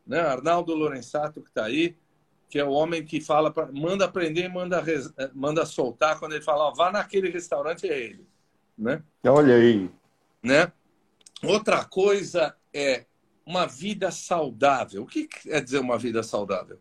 né? 0.05 0.19
Arnaldo 0.19 0.73
Lorenzato, 0.73 1.41
que 1.41 1.49
está 1.49 1.65
aí 1.65 1.95
que 2.53 2.59
é 2.59 2.63
o 2.63 2.69
homem 2.69 3.03
que 3.03 3.19
fala, 3.19 3.49
pra, 3.49 3.67
manda 3.71 4.05
aprender, 4.05 4.47
manda, 4.47 4.79
eh, 4.87 5.31
manda 5.33 5.65
soltar. 5.65 6.19
Quando 6.19 6.33
ele 6.33 6.43
fala, 6.43 6.65
ó, 6.65 6.71
vá 6.71 6.91
naquele 6.91 7.31
restaurante, 7.31 7.89
é 7.89 7.99
ele. 7.99 8.27
Né? 8.77 9.01
Olha 9.25 9.55
aí. 9.55 9.89
Né? 10.43 10.71
Outra 11.43 11.83
coisa 11.83 12.55
é 12.71 13.07
uma 13.45 13.65
vida 13.65 14.11
saudável. 14.11 15.03
O 15.03 15.07
que 15.07 15.27
quer 15.27 15.61
dizer 15.61 15.79
uma 15.79 15.97
vida 15.97 16.23
saudável? 16.23 16.79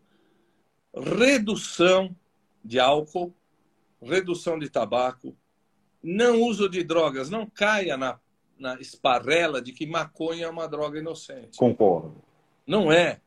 Redução 0.95 2.15
de 2.63 2.79
álcool, 2.79 3.33
redução 4.01 4.57
de 4.57 4.69
tabaco, 4.69 5.35
não 6.01 6.41
uso 6.41 6.69
de 6.69 6.83
drogas, 6.83 7.29
não 7.29 7.49
caia 7.49 7.97
na, 7.97 8.19
na 8.57 8.79
esparrela 8.79 9.61
de 9.61 9.71
que 9.71 9.85
maconha 9.85 10.45
é 10.45 10.49
uma 10.49 10.67
droga 10.67 10.99
inocente. 10.99 11.57
Concordo. 11.57 12.21
Não 12.65 12.91
é. 12.91 13.21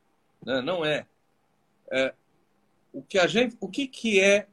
Né? 0.45 0.61
Não 0.61 0.85
é. 0.85 1.05
é. 1.91 2.13
o 2.93 3.01
que 3.01 3.17
a 3.19 3.27
gente, 3.27 3.57
o 3.59 3.67
que, 3.67 3.87
que 3.87 4.19
é 4.19 4.47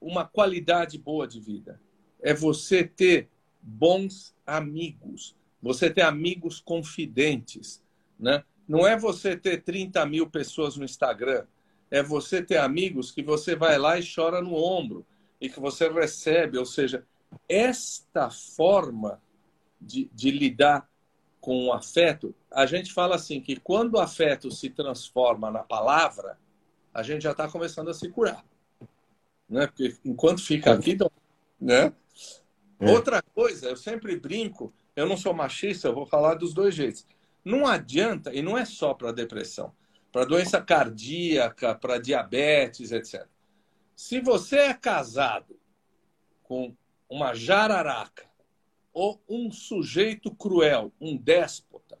uma 0.00 0.26
qualidade 0.26 0.98
boa 0.98 1.26
de 1.26 1.40
vida? 1.40 1.80
É 2.20 2.34
você 2.34 2.84
ter 2.84 3.28
bons 3.60 4.34
amigos, 4.46 5.36
você 5.62 5.90
ter 5.90 6.02
amigos 6.02 6.60
confidentes, 6.60 7.82
né? 8.20 8.44
Não 8.68 8.86
é 8.86 8.96
você 8.96 9.36
ter 9.36 9.62
30 9.62 10.04
mil 10.06 10.30
pessoas 10.30 10.76
no 10.76 10.84
Instagram, 10.84 11.44
é 11.90 12.02
você 12.02 12.40
ter 12.42 12.58
amigos 12.58 13.10
que 13.10 13.22
você 13.22 13.56
vai 13.56 13.78
lá 13.78 13.98
e 13.98 14.14
chora 14.14 14.40
no 14.40 14.54
ombro 14.54 15.04
e 15.40 15.48
que 15.48 15.58
você 15.58 15.88
recebe. 15.88 16.56
Ou 16.56 16.66
seja, 16.66 17.04
esta 17.48 18.30
forma 18.30 19.20
de, 19.80 20.08
de 20.14 20.30
lidar 20.30 20.88
com 21.40 21.66
o 21.66 21.72
afeto, 21.72 22.34
a 22.50 22.66
gente 22.66 22.92
fala 22.92 23.16
assim 23.16 23.40
que 23.40 23.56
quando 23.56 23.94
o 23.94 24.00
afeto 24.00 24.50
se 24.50 24.68
transforma 24.68 25.50
na 25.50 25.64
palavra, 25.64 26.38
a 26.92 27.02
gente 27.02 27.22
já 27.22 27.32
está 27.32 27.48
começando 27.48 27.88
a 27.88 27.94
se 27.94 28.08
curar. 28.08 28.44
Né? 29.48 29.66
Porque 29.66 29.96
enquanto 30.04 30.44
fica 30.44 30.72
aqui, 30.72 30.96
né? 31.58 31.92
É. 32.78 32.90
Outra 32.90 33.22
coisa, 33.34 33.68
eu 33.68 33.76
sempre 33.76 34.16
brinco, 34.16 34.72
eu 34.94 35.06
não 35.06 35.16
sou 35.16 35.34
machista, 35.34 35.88
eu 35.88 35.94
vou 35.94 36.06
falar 36.06 36.34
dos 36.34 36.54
dois 36.54 36.74
jeitos. 36.74 37.06
Não 37.44 37.66
adianta, 37.66 38.32
e 38.34 38.42
não 38.42 38.56
é 38.56 38.64
só 38.64 38.94
para 38.94 39.12
depressão, 39.12 39.72
para 40.12 40.24
doença 40.24 40.60
cardíaca, 40.60 41.74
para 41.74 41.98
diabetes, 41.98 42.92
etc. 42.92 43.26
Se 43.94 44.20
você 44.20 44.56
é 44.56 44.74
casado 44.74 45.58
com 46.42 46.74
uma 47.08 47.34
jararaca 47.34 48.24
ou 48.92 49.22
um 49.28 49.50
sujeito 49.50 50.34
cruel, 50.34 50.92
um 51.00 51.16
déspota, 51.16 51.98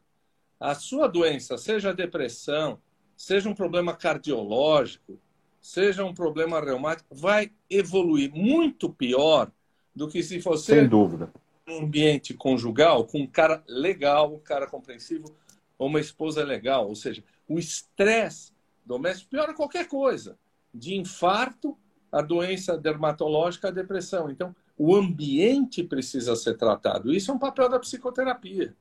a 0.58 0.74
sua 0.74 1.06
doença, 1.06 1.56
seja 1.56 1.94
depressão, 1.94 2.80
seja 3.16 3.48
um 3.48 3.54
problema 3.54 3.94
cardiológico, 3.94 5.18
seja 5.60 6.04
um 6.04 6.14
problema 6.14 6.60
reumático, 6.60 7.14
vai 7.14 7.52
evoluir 7.68 8.32
muito 8.34 8.90
pior 8.90 9.50
do 9.94 10.08
que 10.08 10.22
se 10.22 10.38
você. 10.38 10.80
Sem 10.80 10.88
dúvida. 10.88 11.32
Um 11.70 11.84
ambiente 11.84 12.34
conjugal 12.34 13.04
com 13.04 13.20
um 13.20 13.26
cara 13.26 13.62
legal, 13.68 14.34
um 14.34 14.38
cara 14.38 14.66
compreensivo, 14.66 15.34
ou 15.78 15.88
uma 15.88 16.00
esposa 16.00 16.44
legal. 16.44 16.88
Ou 16.88 16.96
seja, 16.96 17.22
o 17.48 17.58
estresse 17.58 18.52
doméstico 18.84 19.30
piora 19.30 19.54
qualquer 19.54 19.86
coisa, 19.86 20.36
de 20.74 20.94
infarto 20.94 21.76
a 22.10 22.20
doença 22.20 22.76
dermatológica, 22.76 23.68
a 23.68 23.70
depressão. 23.70 24.30
Então, 24.30 24.54
o 24.76 24.96
ambiente 24.96 25.84
precisa 25.84 26.34
ser 26.34 26.56
tratado. 26.56 27.12
Isso 27.12 27.30
é 27.30 27.34
um 27.34 27.38
papel 27.38 27.68
da 27.68 27.78
psicoterapia. 27.78 28.74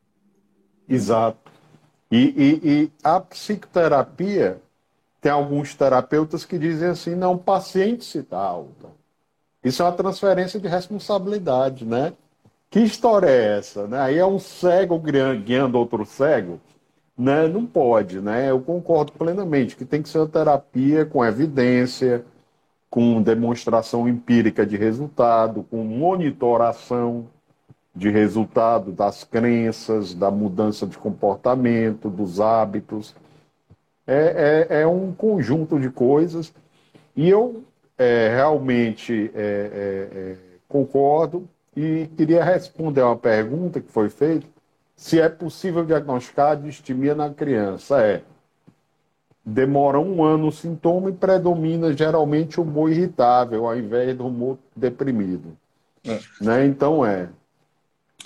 Exato. 0.87 1.51
E, 2.11 2.17
e, 2.17 2.69
e 2.69 2.91
a 3.03 3.19
psicoterapia, 3.19 4.59
tem 5.21 5.31
alguns 5.31 5.75
terapeutas 5.75 6.45
que 6.45 6.57
dizem 6.57 6.89
assim: 6.89 7.15
não, 7.15 7.33
o 7.33 7.39
paciente 7.39 8.03
se 8.03 8.21
dá 8.23 8.39
alta. 8.39 8.89
Isso 9.63 9.81
é 9.81 9.85
uma 9.85 9.91
transferência 9.91 10.59
de 10.59 10.67
responsabilidade, 10.67 11.85
né? 11.85 12.13
Que 12.69 12.79
história 12.81 13.27
é 13.27 13.57
essa? 13.57 13.87
Né? 13.87 13.99
Aí 13.99 14.17
é 14.17 14.25
um 14.25 14.37
cego 14.37 14.99
guiando 14.99 15.77
outro 15.79 16.05
cego? 16.05 16.59
Né? 17.17 17.47
Não 17.47 17.65
pode, 17.65 18.21
né? 18.21 18.49
Eu 18.49 18.61
concordo 18.61 19.11
plenamente 19.13 19.75
que 19.75 19.85
tem 19.85 20.01
que 20.01 20.09
ser 20.09 20.19
uma 20.19 20.27
terapia 20.27 21.05
com 21.05 21.25
evidência, 21.25 22.23
com 22.89 23.21
demonstração 23.21 24.07
empírica 24.07 24.65
de 24.65 24.77
resultado, 24.77 25.63
com 25.69 25.83
monitoração 25.83 27.27
de 27.95 28.09
resultado 28.09 28.91
das 28.91 29.23
crenças, 29.23 30.13
da 30.13 30.31
mudança 30.31 30.85
de 30.85 30.97
comportamento, 30.97 32.09
dos 32.09 32.39
hábitos. 32.39 33.15
É, 34.07 34.67
é, 34.69 34.81
é 34.81 34.87
um 34.87 35.11
conjunto 35.11 35.79
de 35.79 35.89
coisas. 35.89 36.53
E 37.15 37.27
eu 37.29 37.63
é, 37.97 38.29
realmente 38.29 39.31
é, 39.33 39.41
é, 39.41 40.17
é, 40.17 40.37
concordo 40.67 41.47
e 41.75 42.07
queria 42.17 42.43
responder 42.43 43.01
a 43.01 43.07
uma 43.07 43.17
pergunta 43.17 43.79
que 43.79 43.91
foi 43.91 44.09
feita: 44.09 44.45
se 44.95 45.19
é 45.19 45.29
possível 45.29 45.85
diagnosticar 45.85 46.51
a 46.51 46.55
distimia 46.55 47.15
na 47.15 47.29
criança. 47.29 48.01
É. 48.01 48.21
Demora 49.45 49.99
um 49.99 50.23
ano 50.23 50.47
o 50.47 50.51
sintoma 50.51 51.09
e 51.09 51.13
predomina 51.13 51.95
geralmente 51.95 52.59
o 52.59 52.63
humor 52.63 52.91
irritável, 52.91 53.65
ao 53.65 53.75
invés 53.75 54.15
do 54.15 54.27
humor 54.27 54.59
deprimido. 54.75 55.57
É. 56.05 56.19
Né? 56.39 56.65
Então 56.65 57.05
é. 57.05 57.29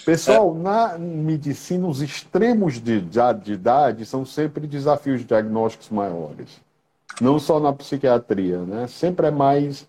Pessoal, 0.06 0.54
na 0.56 0.98
medicina, 0.98 1.88
os 1.88 2.02
extremos 2.02 2.82
de, 2.82 3.00
de, 3.00 3.20
de 3.42 3.54
idade 3.54 4.06
são 4.06 4.26
sempre 4.26 4.68
desafios 4.68 5.24
diagnósticos 5.24 5.90
maiores 5.90 6.60
não 7.22 7.40
só 7.40 7.60
na 7.60 7.74
psiquiatria, 7.74 8.60
né? 8.60 8.88
Sempre 8.88 9.28
é 9.28 9.32
mais 9.32 9.88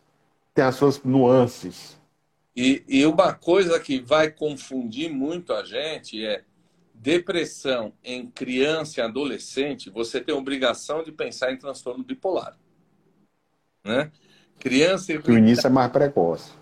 tem 0.55 0.64
as 0.64 0.77
suas 0.77 1.03
nuances. 1.03 1.99
E, 2.57 2.85
e 2.88 3.05
uma 3.05 3.33
coisa 3.33 3.81
que 3.81 4.01
vai 4.01 4.31
confundir 4.31 5.11
muito 5.11 5.53
a 5.53 5.64
gente 5.64 6.25
é 6.25 6.45
depressão 6.95 7.93
em 8.03 8.27
criança 8.31 9.01
e 9.01 9.03
adolescente. 9.03 9.90
Você 9.90 10.21
tem 10.21 10.35
obrigação 10.35 11.03
de 11.03 11.11
pensar 11.11 11.53
em 11.53 11.59
transtorno 11.59 12.05
bipolar, 12.05 12.57
né? 13.85 14.12
Criança 14.59 15.12
e 15.12 15.19
o 15.19 15.37
início 15.37 15.67
é 15.67 15.71
mais 15.71 15.90
precoce. 15.90 16.53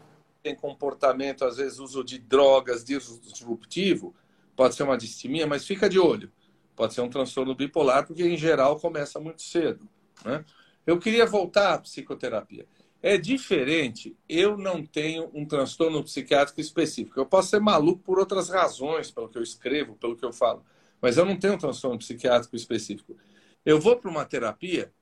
Tem 0.42 0.54
comportamento, 0.56 1.44
às 1.44 1.58
vezes 1.58 1.78
uso 1.78 2.02
de 2.02 2.18
drogas 2.18 2.82
disruptivo, 2.82 4.14
pode 4.56 4.74
ser 4.74 4.82
uma 4.82 4.96
distimia, 4.96 5.46
mas 5.46 5.66
fica 5.66 5.88
de 5.88 5.98
olho. 5.98 6.32
Pode 6.74 6.94
ser 6.94 7.02
um 7.02 7.08
transtorno 7.08 7.54
bipolar, 7.54 8.06
porque 8.06 8.24
em 8.24 8.36
geral 8.36 8.80
começa 8.80 9.20
muito 9.20 9.42
cedo. 9.42 9.86
Né? 10.24 10.44
Eu 10.86 10.98
queria 10.98 11.26
voltar 11.26 11.74
à 11.74 11.78
psicoterapia. 11.78 12.66
É 13.02 13.18
diferente, 13.18 14.16
eu 14.28 14.56
não 14.56 14.86
tenho 14.86 15.28
um 15.34 15.44
transtorno 15.44 16.04
psiquiátrico 16.04 16.60
específico. 16.60 17.18
Eu 17.18 17.26
posso 17.26 17.50
ser 17.50 17.60
maluco 17.60 18.00
por 18.04 18.18
outras 18.18 18.48
razões, 18.48 19.10
pelo 19.10 19.28
que 19.28 19.36
eu 19.36 19.42
escrevo, 19.42 19.96
pelo 19.96 20.16
que 20.16 20.24
eu 20.24 20.32
falo, 20.32 20.64
mas 21.00 21.16
eu 21.16 21.24
não 21.24 21.36
tenho 21.36 21.54
um 21.54 21.58
transtorno 21.58 21.98
psiquiátrico 21.98 22.54
específico. 22.54 23.16
Eu 23.64 23.80
vou 23.80 23.96
para 23.96 24.10
uma 24.10 24.24
terapia 24.24 24.92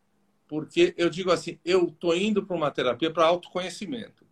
porque 0.48 0.94
eu 0.96 1.08
digo 1.08 1.30
assim, 1.30 1.60
eu 1.64 1.86
estou 1.86 2.16
indo 2.16 2.44
para 2.44 2.56
uma 2.56 2.72
terapia 2.72 3.12
para 3.12 3.24
autoconhecimento. 3.24 4.26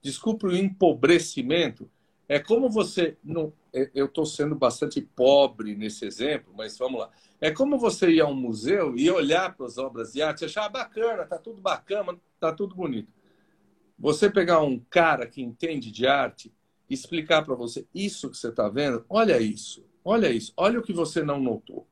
Desculpe 0.00 0.46
o 0.46 0.54
empobrecimento, 0.54 1.90
é 2.28 2.38
como 2.38 2.68
você. 2.68 3.16
Não, 3.22 3.52
é, 3.72 3.90
eu 3.94 4.06
estou 4.06 4.26
sendo 4.26 4.54
bastante 4.54 5.00
pobre 5.00 5.74
nesse 5.76 6.04
exemplo, 6.04 6.52
mas 6.56 6.76
vamos 6.76 7.00
lá. 7.00 7.10
É 7.40 7.50
como 7.50 7.78
você 7.78 8.10
ir 8.10 8.20
a 8.20 8.26
um 8.26 8.34
museu 8.34 8.96
e 8.96 9.10
olhar 9.10 9.54
para 9.56 9.66
as 9.66 9.78
obras 9.78 10.12
de 10.12 10.22
arte 10.22 10.44
achar 10.44 10.64
ah, 10.64 10.68
bacana, 10.68 11.24
tá 11.24 11.38
tudo 11.38 11.60
bacana, 11.60 12.18
tá 12.40 12.52
tudo 12.52 12.74
bonito. 12.74 13.12
Você 13.98 14.28
pegar 14.28 14.60
um 14.60 14.78
cara 14.78 15.26
que 15.26 15.42
entende 15.42 15.90
de 15.90 16.06
arte 16.06 16.52
explicar 16.88 17.44
para 17.44 17.54
você 17.54 17.86
isso 17.94 18.30
que 18.30 18.36
você 18.36 18.48
está 18.48 18.68
vendo, 18.68 19.04
olha 19.08 19.40
isso, 19.40 19.84
olha 20.04 20.30
isso, 20.30 20.52
olha 20.56 20.78
o 20.78 20.82
que 20.82 20.92
você 20.92 21.22
não 21.22 21.40
notou, 21.40 21.86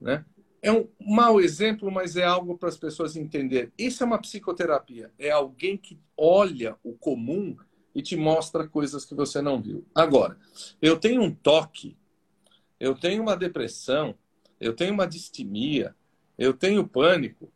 né? 0.00 0.24
É 0.60 0.72
um 0.72 0.88
mau 1.00 1.40
exemplo, 1.40 1.90
mas 1.90 2.16
é 2.16 2.24
algo 2.24 2.58
para 2.58 2.68
as 2.68 2.76
pessoas 2.76 3.14
entenderem. 3.14 3.72
Isso 3.78 4.02
é 4.02 4.06
uma 4.06 4.20
psicoterapia. 4.20 5.12
É 5.16 5.30
alguém 5.30 5.76
que 5.76 6.00
olha 6.16 6.76
o 6.82 6.94
comum 6.94 7.56
e 7.94 8.02
te 8.02 8.16
mostra 8.16 8.68
coisas 8.68 9.04
que 9.04 9.14
você 9.14 9.40
não 9.40 9.60
viu. 9.60 9.84
Agora, 9.94 10.38
eu 10.80 10.98
tenho 10.98 11.22
um 11.22 11.34
toque, 11.34 11.96
eu 12.78 12.94
tenho 12.94 13.22
uma 13.22 13.36
depressão, 13.36 14.14
eu 14.60 14.74
tenho 14.74 14.94
uma 14.94 15.06
distimia, 15.06 15.94
eu 16.36 16.52
tenho 16.52 16.86
pânico, 16.86 17.52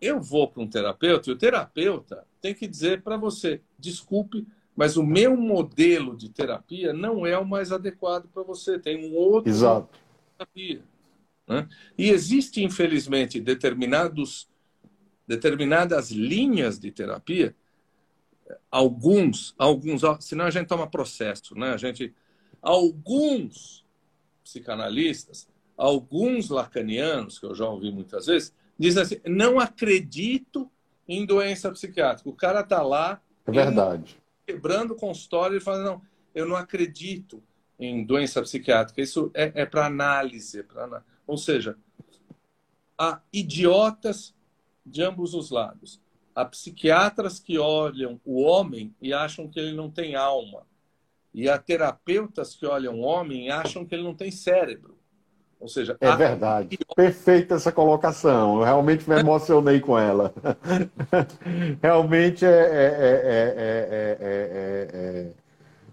eu 0.00 0.20
vou 0.20 0.48
para 0.48 0.62
um 0.62 0.68
terapeuta 0.68 1.28
e 1.28 1.32
o 1.32 1.36
terapeuta 1.36 2.26
tem 2.40 2.54
que 2.54 2.66
dizer 2.66 3.02
para 3.02 3.16
você: 3.16 3.60
desculpe, 3.78 4.46
mas 4.74 4.96
o 4.96 5.02
meu 5.02 5.36
modelo 5.36 6.16
de 6.16 6.30
terapia 6.30 6.92
não 6.92 7.26
é 7.26 7.36
o 7.36 7.46
mais 7.46 7.70
adequado 7.70 8.28
para 8.28 8.42
você. 8.42 8.78
Tem 8.78 9.04
um 9.04 9.14
outro 9.14 9.50
Exato. 9.50 9.98
terapia. 10.38 10.82
Né? 11.46 11.68
E 11.98 12.08
existe, 12.08 12.62
infelizmente, 12.62 13.40
determinados, 13.40 14.48
determinadas 15.26 16.10
linhas 16.10 16.78
de 16.78 16.90
terapia, 16.90 17.54
alguns, 18.70 19.54
alguns, 19.58 20.02
senão 20.20 20.46
a 20.46 20.50
gente 20.50 20.68
toma 20.68 20.86
processo, 20.86 21.54
né? 21.54 21.70
A 21.70 21.76
gente, 21.76 22.14
alguns 22.62 23.84
psicanalistas 24.42 25.48
alguns 25.80 26.50
lacanianos, 26.50 27.38
que 27.38 27.46
eu 27.46 27.54
já 27.54 27.66
ouvi 27.66 27.90
muitas 27.90 28.26
vezes, 28.26 28.54
dizem 28.78 29.02
assim: 29.02 29.20
não 29.26 29.58
acredito 29.58 30.70
em 31.08 31.24
doença 31.24 31.70
psiquiátrica. 31.72 32.28
O 32.28 32.34
cara 32.34 32.60
está 32.60 32.82
lá. 32.82 33.20
É 33.46 33.50
verdade. 33.50 34.20
Quebrando 34.46 34.92
o 34.92 34.96
consultório 34.96 35.56
e 35.56 35.60
fala: 35.60 35.82
não, 35.82 36.02
eu 36.34 36.46
não 36.46 36.54
acredito 36.54 37.42
em 37.78 38.04
doença 38.04 38.42
psiquiátrica. 38.42 39.00
Isso 39.00 39.30
é, 39.32 39.62
é 39.62 39.66
para 39.66 39.86
análise. 39.86 40.60
É 40.60 40.62
pra, 40.62 41.02
ou 41.26 41.38
seja, 41.38 41.78
há 42.98 43.22
idiotas 43.32 44.34
de 44.84 45.02
ambos 45.02 45.32
os 45.32 45.50
lados. 45.50 45.98
Há 46.34 46.44
psiquiatras 46.44 47.38
que 47.38 47.58
olham 47.58 48.20
o 48.24 48.40
homem 48.42 48.94
e 49.00 49.12
acham 49.12 49.48
que 49.48 49.58
ele 49.58 49.72
não 49.72 49.90
tem 49.90 50.14
alma. 50.14 50.62
E 51.32 51.48
há 51.48 51.58
terapeutas 51.58 52.54
que 52.54 52.66
olham 52.66 53.00
o 53.00 53.02
homem 53.02 53.46
e 53.46 53.50
acham 53.50 53.84
que 53.84 53.94
ele 53.94 54.02
não 54.02 54.14
tem 54.14 54.30
cérebro. 54.30 55.00
Ou 55.60 55.68
seja, 55.68 55.96
é 56.00 56.16
verdade. 56.16 56.78
Perfeita 56.96 57.56
essa 57.56 57.70
colocação. 57.70 58.58
Eu 58.58 58.64
realmente 58.64 59.08
me 59.08 59.16
emocionei 59.20 59.78
com 59.78 59.98
ela. 59.98 60.32
realmente 61.82 62.46
é, 62.46 62.48
é, 62.48 63.76
é, 64.92 65.30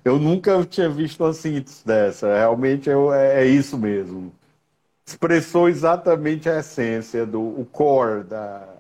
Eu 0.06 0.18
nunca 0.18 0.64
tinha 0.66 0.90
visto 0.90 1.22
uma 1.22 1.34
síntese 1.34 1.86
dessa. 1.86 2.34
Realmente 2.34 2.90
é, 3.14 3.46
isso 3.46 3.78
mesmo. 3.78 4.34
Expressou 5.06 5.68
exatamente 5.68 6.50
a 6.50 6.60
essência 6.60 7.26
do 7.26 7.42
o 7.42 7.66
core 7.66 8.24
da, 8.24 8.77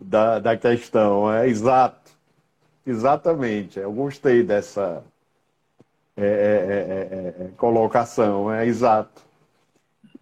da, 0.00 0.38
da 0.38 0.56
questão. 0.56 1.32
É 1.32 1.48
exato. 1.48 2.10
Exatamente. 2.86 3.78
Eu 3.78 3.92
gostei 3.92 4.42
dessa 4.42 5.02
colocação. 7.56 8.52
É 8.52 8.66
exato. 8.66 9.28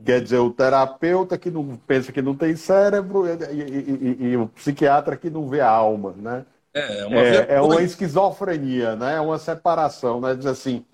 Quer 0.04 0.20
dizer, 0.20 0.38
o 0.38 0.50
terapeuta 0.50 1.38
que 1.38 1.50
não 1.50 1.76
pensa 1.86 2.12
que 2.12 2.20
não 2.20 2.34
tem 2.34 2.54
cérebro 2.54 3.26
e, 3.26 3.32
e, 3.32 4.16
e, 4.22 4.24
e 4.32 4.36
o 4.36 4.46
psiquiatra 4.48 5.16
que 5.16 5.30
não 5.30 5.48
vê 5.48 5.60
a 5.60 5.70
alma, 5.70 6.14
né? 6.16 6.44
É, 6.74 7.00
é 7.00 7.06
uma, 7.06 7.16
é, 7.16 7.54
é 7.54 7.60
uma 7.60 7.82
esquizofrenia, 7.82 8.94
né? 8.94 9.14
É 9.14 9.20
uma 9.20 9.38
separação, 9.38 10.20
né? 10.20 10.34
Diz 10.34 10.44
assim, 10.44 10.84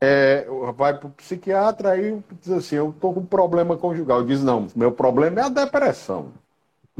é, 0.00 0.46
vai 0.76 0.96
para 0.96 1.08
o 1.08 1.10
psiquiatra 1.10 1.90
aí 1.90 2.22
diz 2.40 2.50
assim, 2.52 2.76
eu 2.76 2.90
estou 2.90 3.12
com 3.12 3.24
problema 3.24 3.76
conjugal. 3.76 4.24
Diz, 4.24 4.42
não, 4.42 4.68
meu 4.74 4.92
problema 4.92 5.40
é 5.40 5.44
a 5.44 5.48
depressão, 5.48 6.32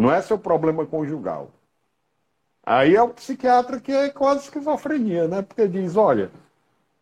não 0.01 0.11
é 0.11 0.23
seu 0.23 0.39
problema 0.39 0.87
conjugal. 0.87 1.51
Aí 2.65 2.95
é 2.95 3.03
o 3.03 3.11
psiquiatra 3.11 3.79
que 3.79 3.93
é 3.93 4.09
quase 4.09 4.45
esquizofrenia, 4.45 5.29
né? 5.29 5.43
Porque 5.43 5.69
diz, 5.69 5.95
olha, 5.95 6.31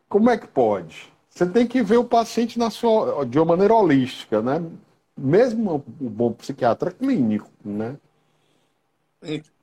como 0.09 0.29
é 0.29 0.37
que 0.37 0.47
pode? 0.47 1.11
Você 1.29 1.45
tem 1.45 1.65
que 1.65 1.81
ver 1.81 1.97
o 1.97 2.03
paciente 2.03 2.59
na 2.59 2.69
sua, 2.69 3.25
de 3.25 3.39
uma 3.39 3.45
maneira 3.45 3.73
holística, 3.73 4.41
né? 4.41 4.61
Mesmo 5.17 5.75
o 5.75 6.09
bom 6.09 6.33
psiquiatra 6.33 6.91
clínico, 6.91 7.49
né? 7.63 7.97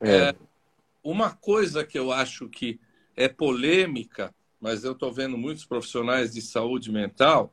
É, 0.00 0.34
uma 1.04 1.30
coisa 1.30 1.84
que 1.84 1.98
eu 1.98 2.12
acho 2.12 2.48
que 2.48 2.80
é 3.14 3.28
polêmica, 3.28 4.34
mas 4.58 4.82
eu 4.82 4.92
estou 4.92 5.12
vendo 5.12 5.36
muitos 5.36 5.66
profissionais 5.66 6.32
de 6.32 6.40
saúde 6.40 6.90
mental, 6.90 7.52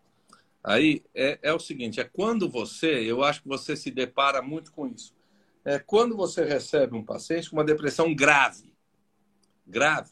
aí 0.64 1.04
é, 1.14 1.40
é 1.42 1.54
o 1.54 1.60
seguinte, 1.60 2.00
é 2.00 2.06
quando 2.06 2.50
você, 2.50 2.88
eu 2.88 3.22
acho 3.22 3.42
que 3.42 3.48
você 3.50 3.76
se 3.76 3.92
depara 3.92 4.42
muito 4.42 4.72
com 4.72 4.88
isso, 4.88 5.14
é 5.66 5.80
quando 5.80 6.16
você 6.16 6.44
recebe 6.44 6.96
um 6.96 7.04
paciente 7.04 7.50
com 7.50 7.56
uma 7.56 7.64
depressão 7.64 8.14
grave, 8.14 8.74
grave, 9.66 10.12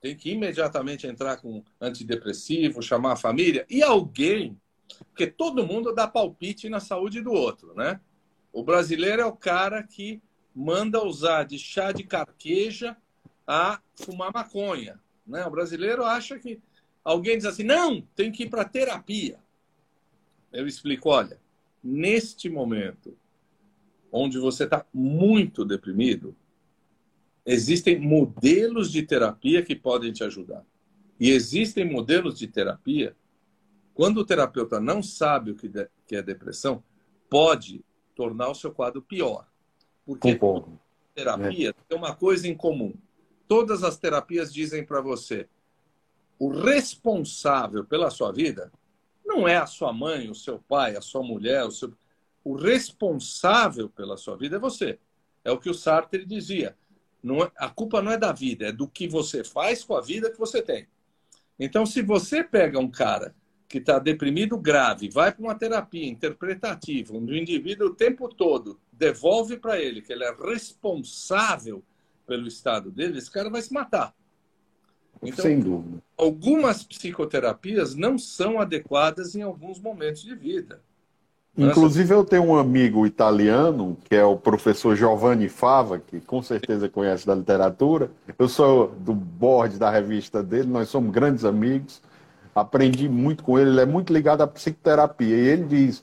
tem 0.00 0.16
que 0.16 0.30
imediatamente 0.30 1.06
entrar 1.06 1.38
com 1.38 1.64
antidepressivo, 1.80 2.82
chamar 2.82 3.12
a 3.12 3.16
família 3.16 3.66
e 3.68 3.82
alguém, 3.82 4.60
porque 5.08 5.26
todo 5.26 5.66
mundo 5.66 5.94
dá 5.94 6.06
palpite 6.06 6.68
na 6.68 6.78
saúde 6.78 7.20
do 7.20 7.32
outro, 7.32 7.74
né? 7.74 8.00
O 8.52 8.62
brasileiro 8.62 9.22
é 9.22 9.26
o 9.26 9.34
cara 9.34 9.82
que 9.82 10.22
manda 10.54 11.02
usar 11.02 11.44
de 11.44 11.58
chá 11.58 11.90
de 11.90 12.04
carqueja 12.04 12.96
a 13.46 13.80
fumar 13.96 14.32
maconha, 14.32 15.00
né? 15.26 15.44
O 15.46 15.50
brasileiro 15.50 16.04
acha 16.04 16.38
que 16.38 16.60
alguém 17.02 17.36
diz 17.36 17.46
assim: 17.46 17.64
"Não, 17.64 18.02
tem 18.14 18.30
que 18.30 18.44
ir 18.44 18.50
para 18.50 18.64
terapia". 18.64 19.40
Eu 20.52 20.68
explico, 20.68 21.08
olha, 21.08 21.40
neste 21.82 22.48
momento 22.48 23.18
onde 24.16 24.38
você 24.38 24.62
está 24.62 24.86
muito 24.94 25.64
deprimido, 25.64 26.36
existem 27.44 27.98
modelos 27.98 28.92
de 28.92 29.02
terapia 29.02 29.60
que 29.60 29.74
podem 29.74 30.12
te 30.12 30.22
ajudar. 30.22 30.64
E 31.18 31.30
existem 31.30 31.84
modelos 31.84 32.38
de 32.38 32.46
terapia, 32.46 33.16
quando 33.92 34.18
o 34.18 34.24
terapeuta 34.24 34.78
não 34.78 35.02
sabe 35.02 35.50
o 35.50 35.56
que 35.56 36.14
é 36.14 36.22
depressão, 36.22 36.82
pode 37.28 37.84
tornar 38.14 38.50
o 38.50 38.54
seu 38.54 38.70
quadro 38.70 39.02
pior. 39.02 39.48
Porque 40.06 40.34
Concordo. 40.34 40.78
terapia 41.12 41.70
é. 41.70 41.74
tem 41.88 41.98
uma 41.98 42.14
coisa 42.14 42.46
em 42.46 42.54
comum. 42.54 42.94
Todas 43.48 43.82
as 43.82 43.96
terapias 43.96 44.54
dizem 44.54 44.86
para 44.86 45.00
você: 45.00 45.48
o 46.38 46.50
responsável 46.50 47.84
pela 47.84 48.10
sua 48.10 48.30
vida 48.30 48.72
não 49.24 49.48
é 49.48 49.56
a 49.56 49.66
sua 49.66 49.92
mãe, 49.92 50.30
o 50.30 50.34
seu 50.36 50.60
pai, 50.60 50.96
a 50.96 51.00
sua 51.00 51.22
mulher, 51.22 51.64
o 51.64 51.72
seu. 51.72 51.92
O 52.44 52.54
responsável 52.54 53.88
pela 53.88 54.16
sua 54.16 54.36
vida 54.36 54.56
é 54.56 54.58
você. 54.58 54.98
É 55.42 55.50
o 55.50 55.58
que 55.58 55.70
o 55.70 55.74
Sartre 55.74 56.24
dizia. 56.24 56.76
É, 57.24 57.52
a 57.56 57.70
culpa 57.70 58.02
não 58.02 58.12
é 58.12 58.18
da 58.18 58.32
vida, 58.32 58.66
é 58.66 58.72
do 58.72 58.86
que 58.86 59.08
você 59.08 59.42
faz 59.42 59.82
com 59.82 59.96
a 59.96 60.00
vida 60.00 60.30
que 60.30 60.38
você 60.38 60.60
tem. 60.60 60.86
Então, 61.58 61.86
se 61.86 62.02
você 62.02 62.44
pega 62.44 62.78
um 62.78 62.90
cara 62.90 63.34
que 63.66 63.78
está 63.78 63.98
deprimido 63.98 64.58
grave, 64.58 65.08
vai 65.08 65.32
para 65.32 65.42
uma 65.42 65.54
terapia 65.54 66.06
interpretativa, 66.06 67.16
onde 67.16 67.32
o 67.32 67.36
indivíduo 67.36 67.88
o 67.88 67.94
tempo 67.94 68.28
todo 68.28 68.78
devolve 68.92 69.56
para 69.56 69.80
ele 69.80 70.02
que 70.02 70.12
ele 70.12 70.24
é 70.24 70.34
responsável 70.34 71.82
pelo 72.26 72.46
estado 72.46 72.90
dele, 72.90 73.18
esse 73.18 73.30
cara 73.30 73.50
vai 73.50 73.62
se 73.62 73.72
matar. 73.72 74.14
Então, 75.22 75.44
Sem 75.44 75.60
dúvida. 75.60 76.02
Algumas 76.16 76.84
psicoterapias 76.84 77.94
não 77.94 78.18
são 78.18 78.60
adequadas 78.60 79.34
em 79.34 79.42
alguns 79.42 79.80
momentos 79.80 80.22
de 80.22 80.34
vida. 80.34 80.82
Inclusive, 81.56 82.12
eu 82.12 82.24
tenho 82.24 82.42
um 82.42 82.58
amigo 82.58 83.06
italiano, 83.06 83.96
que 84.04 84.16
é 84.16 84.24
o 84.24 84.36
professor 84.36 84.96
Giovanni 84.96 85.48
Fava, 85.48 86.00
que 86.00 86.20
com 86.20 86.42
certeza 86.42 86.88
conhece 86.88 87.24
da 87.24 87.34
literatura. 87.34 88.10
Eu 88.36 88.48
sou 88.48 88.88
do 88.88 89.14
board 89.14 89.78
da 89.78 89.88
revista 89.88 90.42
dele, 90.42 90.68
nós 90.68 90.88
somos 90.88 91.12
grandes 91.12 91.44
amigos. 91.44 92.02
Aprendi 92.52 93.08
muito 93.08 93.44
com 93.44 93.56
ele, 93.56 93.70
ele 93.70 93.80
é 93.80 93.86
muito 93.86 94.12
ligado 94.12 94.40
à 94.40 94.48
psicoterapia. 94.48 95.36
E 95.36 95.48
ele 95.48 95.64
diz: 95.64 96.02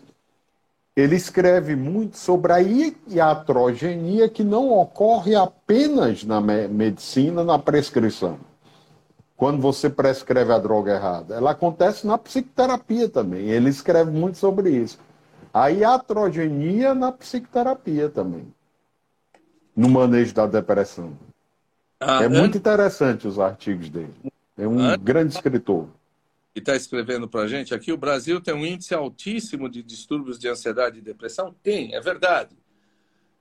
ele 0.95 1.17
escreve 1.17 1.75
muito 1.75 2.17
sobre 2.17 2.53
a 2.53 2.59
iatrogenia 2.59 4.29
que 4.29 4.45
não 4.45 4.71
ocorre 4.71 5.35
apenas 5.35 6.23
na 6.23 6.39
medicina, 6.39 7.43
na 7.43 7.59
prescrição. 7.59 8.37
Quando 9.35 9.59
você 9.59 9.89
prescreve 9.89 10.53
a 10.53 10.59
droga 10.59 10.93
errada, 10.93 11.35
ela 11.35 11.51
acontece 11.51 12.07
na 12.07 12.17
psicoterapia 12.17 13.09
também. 13.09 13.49
Ele 13.49 13.69
escreve 13.69 14.11
muito 14.11 14.37
sobre 14.37 14.69
isso 14.69 14.97
a 15.53 15.69
iatrogenia 15.69 16.93
na 16.93 17.11
psicoterapia 17.11 18.09
também, 18.09 18.53
no 19.75 19.89
manejo 19.89 20.33
da 20.33 20.47
depressão. 20.47 21.17
Ah, 21.99 22.23
é 22.23 22.27
muito 22.27 22.57
interessante 22.57 23.27
os 23.27 23.39
artigos 23.39 23.89
dele. 23.89 24.13
É 24.57 24.67
um 24.67 24.79
ah, 24.79 24.97
grande 24.97 25.33
escritor. 25.35 25.87
E 26.55 26.59
está 26.59 26.75
escrevendo 26.75 27.27
para 27.27 27.41
a 27.41 27.47
gente 27.47 27.73
aqui: 27.73 27.91
o 27.91 27.97
Brasil 27.97 28.41
tem 28.41 28.53
um 28.53 28.65
índice 28.65 28.93
altíssimo 28.93 29.69
de 29.69 29.83
distúrbios 29.83 30.39
de 30.39 30.47
ansiedade 30.47 30.99
e 30.99 31.01
depressão? 31.01 31.55
Tem, 31.61 31.93
é 31.93 32.01
verdade. 32.01 32.55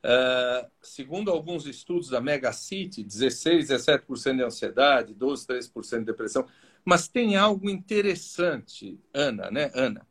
Uh, 0.03 0.67
segundo 0.81 1.31
alguns 1.31 1.67
estudos 1.67 2.09
da 2.09 2.21
Mega 2.21 2.53
City, 2.53 3.03
16, 3.03 3.69
17% 3.69 4.37
de 4.37 4.43
ansiedade, 4.43 5.15
12, 5.15 5.47
13% 5.47 5.99
de 5.99 6.05
depressão. 6.05 6.47
Mas 6.85 7.09
tem 7.09 7.37
algo 7.37 7.69
interessante, 7.69 8.99
Ana, 9.13 9.51
né, 9.51 9.71
Ana? 9.75 10.07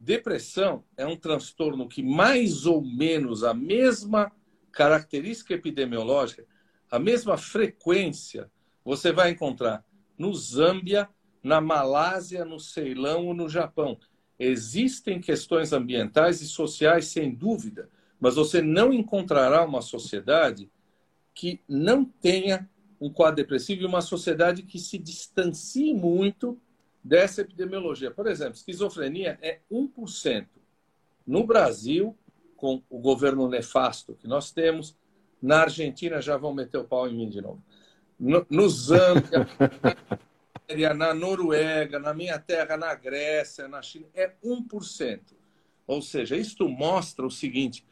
Depressão 0.00 0.82
é 0.96 1.06
um 1.06 1.14
transtorno 1.14 1.86
que 1.86 2.02
mais 2.02 2.64
ou 2.64 2.80
menos 2.82 3.44
a 3.44 3.52
mesma 3.52 4.32
característica 4.72 5.52
epidemiológica, 5.52 6.46
a 6.90 6.98
mesma 6.98 7.36
frequência, 7.36 8.50
você 8.82 9.12
vai 9.12 9.30
encontrar 9.30 9.84
no 10.16 10.32
Zâmbia, 10.34 11.06
na 11.42 11.60
Malásia, 11.60 12.46
no 12.46 12.58
Ceilão 12.58 13.26
ou 13.26 13.34
no 13.34 13.46
Japão. 13.46 13.98
Existem 14.38 15.20
questões 15.20 15.70
ambientais 15.70 16.40
e 16.40 16.46
sociais, 16.46 17.06
sem 17.06 17.34
dúvida, 17.34 17.90
mas 18.18 18.36
você 18.36 18.62
não 18.62 18.94
encontrará 18.94 19.62
uma 19.62 19.82
sociedade 19.82 20.70
que 21.34 21.60
não 21.68 22.06
tenha 22.06 22.68
um 22.98 23.10
quadro 23.10 23.36
depressivo 23.36 23.82
e 23.82 23.86
uma 23.86 24.00
sociedade 24.00 24.62
que 24.62 24.78
se 24.78 24.96
distancie 24.96 25.92
muito 25.92 26.58
dessa 27.02 27.40
epidemiologia. 27.40 28.10
Por 28.10 28.26
exemplo, 28.26 28.54
esquizofrenia 28.54 29.38
é 29.42 29.60
1%. 29.70 30.46
No 31.26 31.44
Brasil, 31.44 32.16
com 32.56 32.82
o 32.90 32.98
governo 32.98 33.48
nefasto 33.48 34.14
que 34.14 34.28
nós 34.28 34.50
temos, 34.50 34.96
na 35.40 35.62
Argentina 35.62 36.20
já 36.20 36.36
vão 36.36 36.54
meter 36.54 36.78
o 36.78 36.84
pau 36.84 37.08
em 37.08 37.14
mim 37.14 37.28
de 37.28 37.40
novo. 37.40 37.62
No, 38.18 38.46
no 38.50 38.68
Zâmbia, 38.68 39.48
na 40.94 41.14
Noruega, 41.14 41.98
na 41.98 42.12
minha 42.12 42.38
terra, 42.38 42.76
na 42.76 42.94
Grécia, 42.94 43.66
na 43.66 43.80
China, 43.80 44.06
é 44.14 44.32
1%. 44.44 45.20
Ou 45.86 46.02
seja, 46.02 46.36
isto 46.36 46.68
mostra 46.68 47.26
o 47.26 47.30
seguinte: 47.30 47.84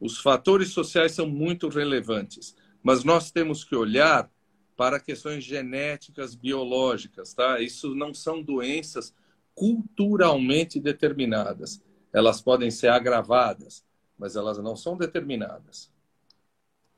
os 0.00 0.18
fatores 0.18 0.70
sociais 0.70 1.12
são 1.12 1.26
muito 1.26 1.68
relevantes, 1.68 2.56
mas 2.82 3.04
nós 3.04 3.30
temos 3.30 3.62
que 3.62 3.76
olhar 3.76 4.30
para 4.76 5.00
questões 5.00 5.44
genéticas, 5.44 6.34
biológicas, 6.34 7.32
tá? 7.32 7.60
Isso 7.60 7.94
não 7.94 8.12
são 8.12 8.42
doenças 8.42 9.14
culturalmente 9.54 10.80
determinadas. 10.80 11.82
Elas 12.12 12.40
podem 12.40 12.70
ser 12.70 12.88
agravadas, 12.88 13.84
mas 14.18 14.36
elas 14.36 14.58
não 14.58 14.76
são 14.76 14.96
determinadas. 14.96 15.90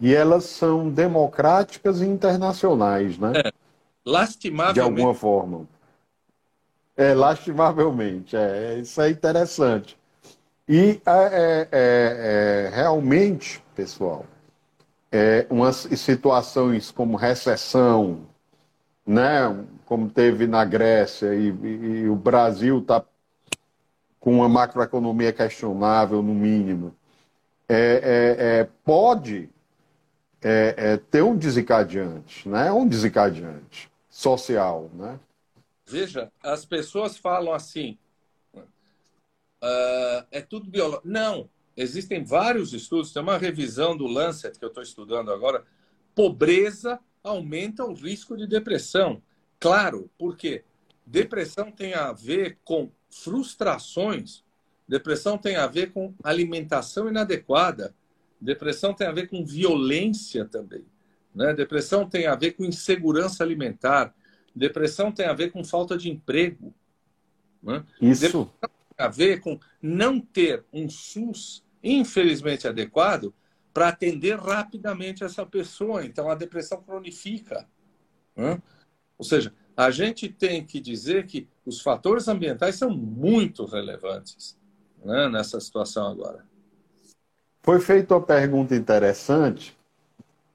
E 0.01 0.15
elas 0.15 0.45
são 0.45 0.91
democráticas 0.91 2.01
e 2.01 2.05
internacionais, 2.05 3.19
né? 3.19 3.33
É. 3.45 3.53
Lastimavelmente. 4.05 4.75
De 4.75 4.81
alguma 4.81 5.15
forma. 5.15 5.69
É, 6.97 7.15
lastimavelmente. 7.15 8.37
É, 8.37 8.79
isso 8.79 9.01
é 9.01 9.11
interessante. 9.11 9.99
E 10.69 11.01
é, 11.07 11.11
é, 11.11 11.69
é, 11.73 12.67
é 12.67 12.71
realmente, 12.75 13.63
pessoal, 13.75 14.27
é, 15.17 15.47
umas 15.49 15.77
situações 15.77 16.91
como 16.91 17.17
recessão, 17.17 18.27
né, 19.07 19.65
como 19.87 20.11
teve 20.11 20.47
na 20.47 20.63
Grécia, 20.63 21.35
e, 21.35 21.49
e, 21.49 21.67
e 22.03 22.09
o 22.09 22.15
Brasil 22.15 22.81
está 22.81 23.03
com 24.21 24.35
uma 24.35 24.49
macroeconomia 24.49 25.33
questionável, 25.33 26.23
no 26.23 26.35
mínimo, 26.35 26.95
é, 27.69 28.37
é, 28.39 28.69
pode 28.85 29.49
ter 31.11 31.23
um 31.23 31.37
desencadeante, 31.37 32.49
né, 32.49 32.71
um 32.71 32.87
desencadeante 32.87 33.91
social, 34.09 34.89
né? 34.95 35.19
Veja, 35.85 36.31
as 36.41 36.65
pessoas 36.65 37.17
falam 37.17 37.53
assim, 37.53 37.99
uh, 38.55 38.67
é 40.31 40.41
tudo 40.41 40.71
biológico. 40.71 41.09
Não, 41.09 41.49
existem 41.77 42.25
vários 42.25 42.73
estudos, 42.73 43.13
tem 43.13 43.23
uma 43.23 43.39
revisão 43.39 43.97
do 43.97 44.07
Lancet 44.07 44.59
que 44.59 44.65
eu 44.65 44.69
estou 44.69 44.83
estudando 44.83 45.31
agora. 45.31 45.65
Pobreza 46.15 46.99
aumenta 47.23 47.85
o 47.85 47.93
risco 47.93 48.37
de 48.37 48.47
depressão. 48.47 49.23
Claro, 49.59 50.11
porque 50.19 50.65
depressão 51.05 51.71
tem 51.71 51.95
a 51.95 52.13
ver 52.13 52.59
com 52.65 52.91
frustrações, 53.11 54.45
depressão 54.89 55.37
tem 55.37 55.57
a 55.57 55.67
ver 55.67 55.93
com 55.93 56.15
alimentação 56.23 57.09
inadequada, 57.09 57.95
depressão 58.41 58.95
tem 58.95 59.07
a 59.07 59.13
ver 59.13 59.29
com 59.29 59.45
violência 59.45 60.45
também. 60.45 60.85
Né? 61.37 61.53
Depressão 61.53 62.09
tem 62.09 62.27
a 62.27 62.35
ver 62.35 62.53
com 62.53 62.65
insegurança 62.65 63.45
alimentar. 63.45 64.15
Depressão 64.55 65.13
tem 65.13 65.27
a 65.27 65.35
ver 65.35 65.53
com 65.53 65.63
falta 65.63 65.95
de 65.95 66.11
emprego. 66.11 66.75
Né? 67.63 67.85
Isso. 68.01 68.23
Depressão 68.23 68.51
tem 68.97 69.07
a 69.07 69.09
ver 69.09 69.41
com 69.41 69.61
não 69.83 70.19
ter 70.19 70.65
um 70.73 70.89
SUS, 70.89 71.63
infelizmente, 71.87 72.67
adequado 72.67 73.33
para 73.73 73.89
atender 73.89 74.39
rapidamente 74.39 75.23
essa 75.23 75.47
pessoa. 75.47 76.05
Então, 76.05 76.29
a 76.29 76.35
depressão 76.35 76.83
cronifica. 76.83 77.67
Né? 78.35 78.61
Ou 79.17 79.25
seja, 79.25 79.53
a 79.77 79.91
gente 79.91 80.29
tem 80.29 80.65
que 80.65 80.81
dizer 80.81 81.27
que 81.27 81.49
os 81.65 81.81
fatores 81.81 82.27
ambientais 82.27 82.77
são 82.77 82.91
muito 82.91 83.65
relevantes 83.65 84.59
né, 85.05 85.29
nessa 85.29 85.61
situação 85.61 86.09
agora. 86.09 86.45
Foi 87.63 87.81
feita 87.81 88.15
uma 88.15 88.23
pergunta 88.23 88.75
interessante 88.75 89.77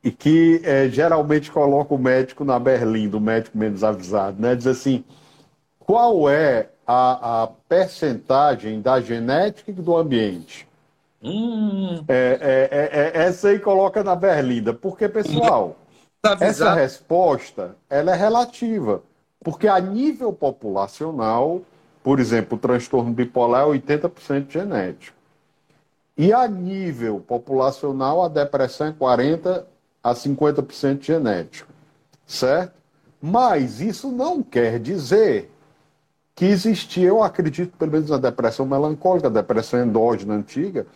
e 0.04 0.12
que 0.12 0.62
é, 0.64 0.90
geralmente 0.90 1.52
coloca 1.52 1.94
o 1.94 1.98
médico 1.98 2.44
na 2.44 2.58
berlinda, 2.58 3.18
o 3.18 3.22
médico 3.22 3.58
menos 3.58 3.84
avisado, 3.84 4.42
né? 4.42 4.56
Diz 4.56 4.66
assim, 4.66 5.04
qual 5.78 6.30
é 6.30 6.72
a, 6.88 7.44
a 7.44 7.48
percentagem 7.48 8.82
da 8.82 9.00
genética 9.00 9.70
e 9.70 9.74
do 9.74 9.96
ambiente? 9.96 10.68
Hum. 11.24 12.04
É, 12.08 12.70
é, 12.72 13.22
é, 13.22 13.24
essa 13.26 13.50
aí 13.50 13.60
coloca 13.60 14.04
na 14.04 14.16
berlinda, 14.16 14.74
porque, 14.74 15.08
pessoal, 15.08 15.78
tá 16.22 16.36
essa 16.40 16.74
resposta 16.74 17.76
ela 17.90 18.12
é 18.12 18.16
relativa, 18.16 19.04
porque 19.44 19.68
a 19.68 19.80
nível 19.80 20.34
populacional, 20.34 21.62
por 22.04 22.20
exemplo, 22.20 22.58
o 22.58 22.62
transtorno 22.62 23.12
bipolar 23.12 23.68
é 23.68 23.72
80% 23.72 24.52
genético. 24.52 25.18
E 26.18 26.34
a 26.34 26.48
nível 26.48 27.20
populacional, 27.20 28.24
a 28.24 28.28
depressão 28.28 28.88
é 28.88 28.92
40% 28.92 29.64
a 30.04 30.14
50% 30.14 31.04
genético, 31.04 31.72
certo? 32.26 32.74
Mas 33.22 33.80
isso 33.80 34.12
não 34.12 34.42
quer 34.42 34.80
dizer 34.80 35.52
que 36.36 36.46
existia, 36.46 37.08
eu 37.08 37.22
acredito, 37.22 37.78
pelo 37.78 37.92
menos 37.92 38.10
na 38.10 38.18
depressão 38.18 38.66
melancólica, 38.66 39.28
a 39.28 39.32
depressão 39.32 39.84
endógena 39.84 40.34
antiga, 40.34 40.88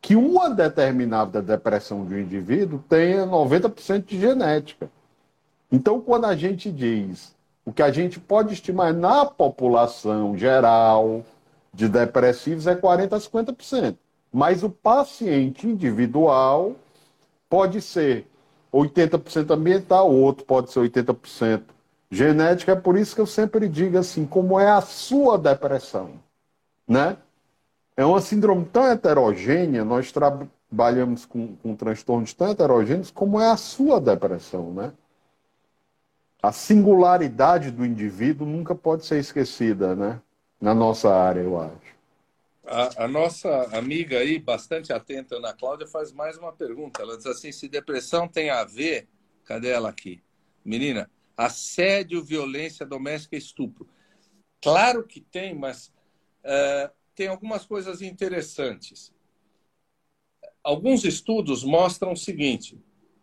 que 0.00 0.16
uma 0.16 0.48
determinada 0.50 1.42
depressão 1.42 2.04
de 2.04 2.14
um 2.14 2.18
indivíduo 2.18 2.82
tenha 2.88 3.26
90% 3.26 4.04
de 4.04 4.18
genética. 4.18 4.90
Então, 5.70 6.00
quando 6.00 6.24
a 6.24 6.34
gente 6.34 6.70
diz 6.70 7.34
o 7.64 7.72
que 7.72 7.82
a 7.82 7.92
gente 7.92 8.18
pode 8.18 8.54
estimar 8.54 8.92
na 8.92 9.24
população 9.24 10.36
geral 10.36 11.24
de 11.72 11.88
depressivos 11.88 12.66
é 12.66 12.74
40% 12.74 13.12
a 13.12 13.18
50%. 13.18 13.96
Mas 14.32 14.62
o 14.62 14.70
paciente 14.70 15.66
individual 15.66 16.74
pode 17.48 17.80
ser 17.80 18.26
80% 18.72 19.50
ambiental, 19.50 20.10
o 20.10 20.20
outro 20.20 20.44
pode 20.44 20.72
ser 20.72 20.80
80% 20.80 21.62
genética. 22.10 22.72
É 22.72 22.76
por 22.76 22.96
isso 22.96 23.14
que 23.14 23.20
eu 23.20 23.26
sempre 23.26 23.68
digo 23.68 23.98
assim, 23.98 24.24
como 24.24 24.58
é 24.58 24.70
a 24.70 24.80
sua 24.80 25.36
depressão, 25.36 26.12
né? 26.88 27.16
É 28.00 28.04
uma 28.06 28.22
síndrome 28.22 28.64
tão 28.64 28.86
heterogênea, 28.86 29.84
nós 29.84 30.10
trabalhamos 30.10 31.26
com, 31.26 31.54
com 31.56 31.76
transtornos 31.76 32.32
tão 32.32 32.48
heterogêneos 32.48 33.10
como 33.10 33.38
é 33.38 33.50
a 33.50 33.58
sua 33.58 34.00
depressão, 34.00 34.72
né? 34.72 34.94
A 36.42 36.50
singularidade 36.50 37.70
do 37.70 37.84
indivíduo 37.84 38.46
nunca 38.46 38.74
pode 38.74 39.04
ser 39.04 39.18
esquecida, 39.18 39.94
né? 39.94 40.18
Na 40.58 40.74
nossa 40.74 41.14
área, 41.14 41.40
eu 41.40 41.60
acho. 41.60 41.94
A, 42.64 43.04
a, 43.04 43.06
nossa 43.06 43.64
amiga 43.76 44.16
aí, 44.16 44.38
bastante 44.38 44.94
atenta, 44.94 45.36
Ana 45.36 45.52
Cláudia, 45.52 45.86
faz 45.86 46.10
mais 46.10 46.38
uma 46.38 46.54
pergunta. 46.54 47.02
Ela 47.02 47.18
diz 47.18 47.26
assim: 47.26 47.52
se 47.52 47.68
depressão 47.68 48.26
tem 48.26 48.48
a 48.48 48.64
ver, 48.64 49.10
cadê 49.44 49.68
ela 49.68 49.90
aqui? 49.90 50.22
Menina, 50.64 51.10
assédio, 51.36 52.24
violência 52.24 52.86
doméstica 52.86 53.36
e 53.36 53.38
estupro. 53.38 53.86
Claro 54.62 55.04
que 55.04 55.20
tem, 55.20 55.54
mas 55.54 55.92
uh, 56.46 56.99
tem 57.20 57.28
algumas 57.28 57.66
coisas 57.66 58.00
interessantes. 58.00 59.12
Alguns 60.64 61.04
estudos 61.04 61.62
mostram 61.62 62.12
o 62.12 62.16
seguinte: 62.16 62.78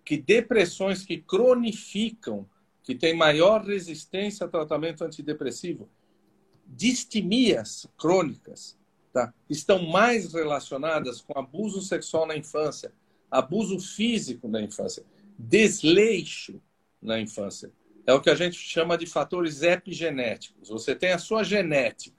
que 0.06 0.18
depressões 0.18 1.04
que 1.04 1.18
cronificam, 1.18 2.48
que 2.84 2.94
têm 2.94 3.16
maior 3.16 3.66
resistência 3.66 4.44
ao 4.44 4.52
tratamento 4.52 5.04
antidepressivo, 5.04 5.90
distimias 6.64 7.88
crônicas, 7.98 8.78
tá? 9.12 9.34
estão 9.50 9.82
mais 9.88 10.32
relacionadas 10.32 11.20
com 11.20 11.40
abuso 11.40 11.82
sexual 11.82 12.28
na 12.28 12.38
infância, 12.38 12.94
abuso 13.32 13.80
físico 13.80 14.48
na 14.48 14.62
infância, 14.62 15.04
desleixo 15.40 16.62
na 17.02 17.20
infância. 17.20 17.72
É 18.06 18.14
o 18.14 18.22
que 18.22 18.30
a 18.30 18.36
gente 18.36 18.58
chama 18.58 18.96
de 18.96 19.08
fatores 19.08 19.64
epigenéticos. 19.64 20.70
Você 20.70 20.94
tem 20.94 21.14
a 21.14 21.18
sua 21.18 21.44
genética. 21.44 22.17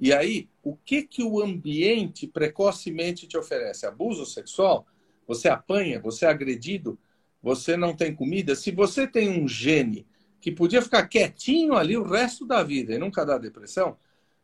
E 0.00 0.12
aí, 0.12 0.48
o 0.62 0.76
que, 0.76 1.02
que 1.02 1.22
o 1.22 1.42
ambiente 1.42 2.26
precocemente 2.26 3.26
te 3.26 3.36
oferece? 3.36 3.86
Abuso 3.86 4.24
sexual? 4.24 4.86
Você 5.26 5.48
apanha, 5.48 6.00
você 6.00 6.24
é 6.24 6.28
agredido, 6.28 6.98
você 7.42 7.76
não 7.76 7.94
tem 7.94 8.14
comida. 8.14 8.54
Se 8.54 8.70
você 8.70 9.06
tem 9.06 9.28
um 9.28 9.48
gene 9.48 10.06
que 10.40 10.52
podia 10.52 10.80
ficar 10.80 11.06
quietinho 11.08 11.74
ali 11.74 11.96
o 11.96 12.04
resto 12.04 12.46
da 12.46 12.62
vida 12.62 12.94
e 12.94 12.98
nunca 12.98 13.26
dar 13.26 13.38
depressão, 13.38 13.96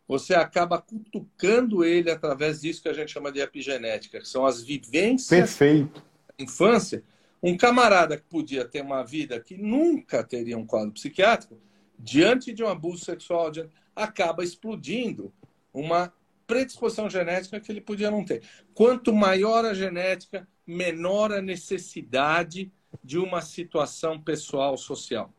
você 0.07 0.35
acaba 0.35 0.81
cutucando 0.81 1.85
ele 1.85 2.11
através 2.11 2.61
disso 2.61 2.83
que 2.83 2.89
a 2.89 2.93
gente 2.93 3.13
chama 3.13 3.33
de 3.33 3.41
epigenética, 3.41 4.21
que 4.21 4.29
são 4.29 4.45
as 4.45 4.63
vivências 4.63 5.29
Perfeito. 5.29 6.03
da 6.37 6.45
infância. 6.45 7.03
Um 7.43 7.57
camarada 7.57 8.17
que 8.17 8.25
podia 8.25 8.65
ter 8.65 8.83
uma 8.83 9.03
vida 9.03 9.39
que 9.39 9.57
nunca 9.57 10.25
teria 10.25 10.59
um 10.59 10.67
quadro 10.67 10.93
psiquiátrico, 10.93 11.59
diante 11.99 12.53
de 12.53 12.63
um 12.63 12.69
abuso 12.69 13.05
sexual, 13.05 13.51
acaba 13.95 14.43
explodindo 14.43 15.33
uma 15.75 16.13
predisposição 16.47 17.11
genética 17.11 17.61
que 17.61 17.71
ele 17.71 17.81
podia 17.81 18.11
não 18.11 18.25
ter. 18.25 18.43
Quanto 18.73 19.13
maior 19.13 19.65
a 19.65 19.75
genética, 19.75 20.47
menor 20.67 21.33
a 21.33 21.43
necessidade 21.43 22.73
de 23.03 23.19
uma 23.19 23.43
situação 23.43 24.21
pessoal 24.21 24.77
social. 24.77 25.33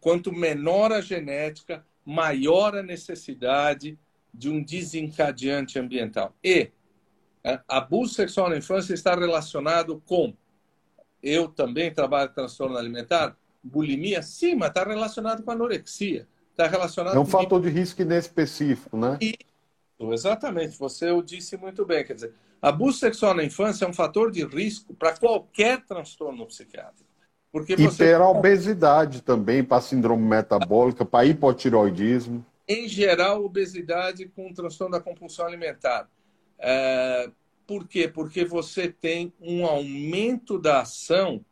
Quanto 0.00 0.32
menor 0.32 0.92
a 0.92 1.00
genética, 1.00 1.84
maior 2.04 2.76
a 2.76 2.82
necessidade 2.82 3.98
de 4.32 4.48
um 4.48 4.62
desencadeante 4.62 5.78
ambiental. 5.78 6.34
E 6.42 6.70
é, 7.44 7.60
abuso 7.68 8.14
sexual 8.14 8.48
na 8.48 8.56
infância 8.56 8.94
está 8.94 9.14
relacionado 9.14 10.02
com 10.06 10.34
eu 11.22 11.48
também 11.48 11.92
trabalho 11.92 12.28
com 12.28 12.36
transtorno 12.36 12.76
alimentar, 12.76 13.36
bulimia, 13.62 14.22
sim, 14.22 14.54
mas 14.54 14.68
está 14.68 14.84
relacionado 14.84 15.42
com 15.42 15.50
anorexia. 15.50 16.28
Está 16.50 16.66
relacionado 16.66 17.16
é 17.16 17.20
um 17.20 17.26
fator 17.26 17.60
de 17.60 17.68
risco 17.68 18.02
inespecífico, 18.02 18.96
né? 18.96 19.18
Isso, 19.20 19.36
exatamente. 20.00 20.78
Você 20.78 21.10
o 21.10 21.22
disse 21.22 21.56
muito 21.56 21.84
bem. 21.84 22.04
Quer 22.04 22.14
dizer, 22.14 22.34
abuso 22.62 22.98
sexual 22.98 23.34
na 23.34 23.44
infância 23.44 23.84
é 23.84 23.88
um 23.88 23.92
fator 23.92 24.30
de 24.30 24.44
risco 24.44 24.94
para 24.94 25.16
qualquer 25.16 25.84
transtorno 25.84 26.46
psiquiátrico. 26.46 27.08
Porque 27.50 27.76
você... 27.76 28.04
E 28.04 28.14
para 28.14 28.28
obesidade 28.28 29.22
também, 29.22 29.64
para 29.64 29.80
síndrome 29.80 30.22
metabólica, 30.22 31.04
para 31.04 31.24
hipotiroidismo. 31.24 32.44
Em 32.66 32.86
geral, 32.86 33.44
obesidade 33.44 34.28
com 34.28 34.52
transtorno 34.52 34.92
da 34.92 35.00
compulsão 35.00 35.46
alimentar. 35.46 36.08
É... 36.58 37.30
Por 37.66 37.86
quê? 37.86 38.06
Porque 38.08 38.44
você 38.44 38.88
tem 38.88 39.32
um 39.40 39.66
aumento 39.66 40.58
da 40.58 40.82
ação 40.82 41.44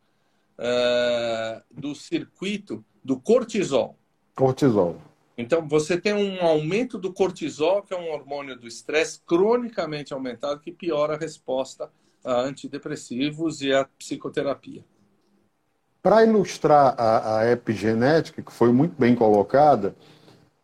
é... 0.57 1.61
do 1.71 1.95
circuito 1.95 2.85
do 3.03 3.19
cortisol. 3.19 3.97
Cortisol. 4.35 4.97
Então, 5.37 5.67
você 5.67 5.99
tem 5.99 6.13
um 6.13 6.43
aumento 6.43 6.97
do 6.97 7.13
cortisol, 7.13 7.83
que 7.83 7.93
é 7.93 7.97
um 7.97 8.11
hormônio 8.11 8.57
do 8.59 8.67
estresse 8.67 9.21
cronicamente 9.25 10.11
aumentado, 10.11 10.59
que 10.59 10.71
piora 10.71 11.13
a 11.13 11.17
resposta 11.17 11.91
a 12.25 12.41
antidepressivos 12.41 13.61
e 13.61 13.71
a 13.71 13.85
psicoterapia. 13.97 14.83
Para 16.01 16.25
ilustrar 16.25 16.95
a, 16.97 17.39
a, 17.39 17.51
epigenética, 17.51 18.41
que 18.41 18.51
foi 18.51 18.71
muito 18.71 18.95
bem 18.99 19.15
colocada, 19.15 19.95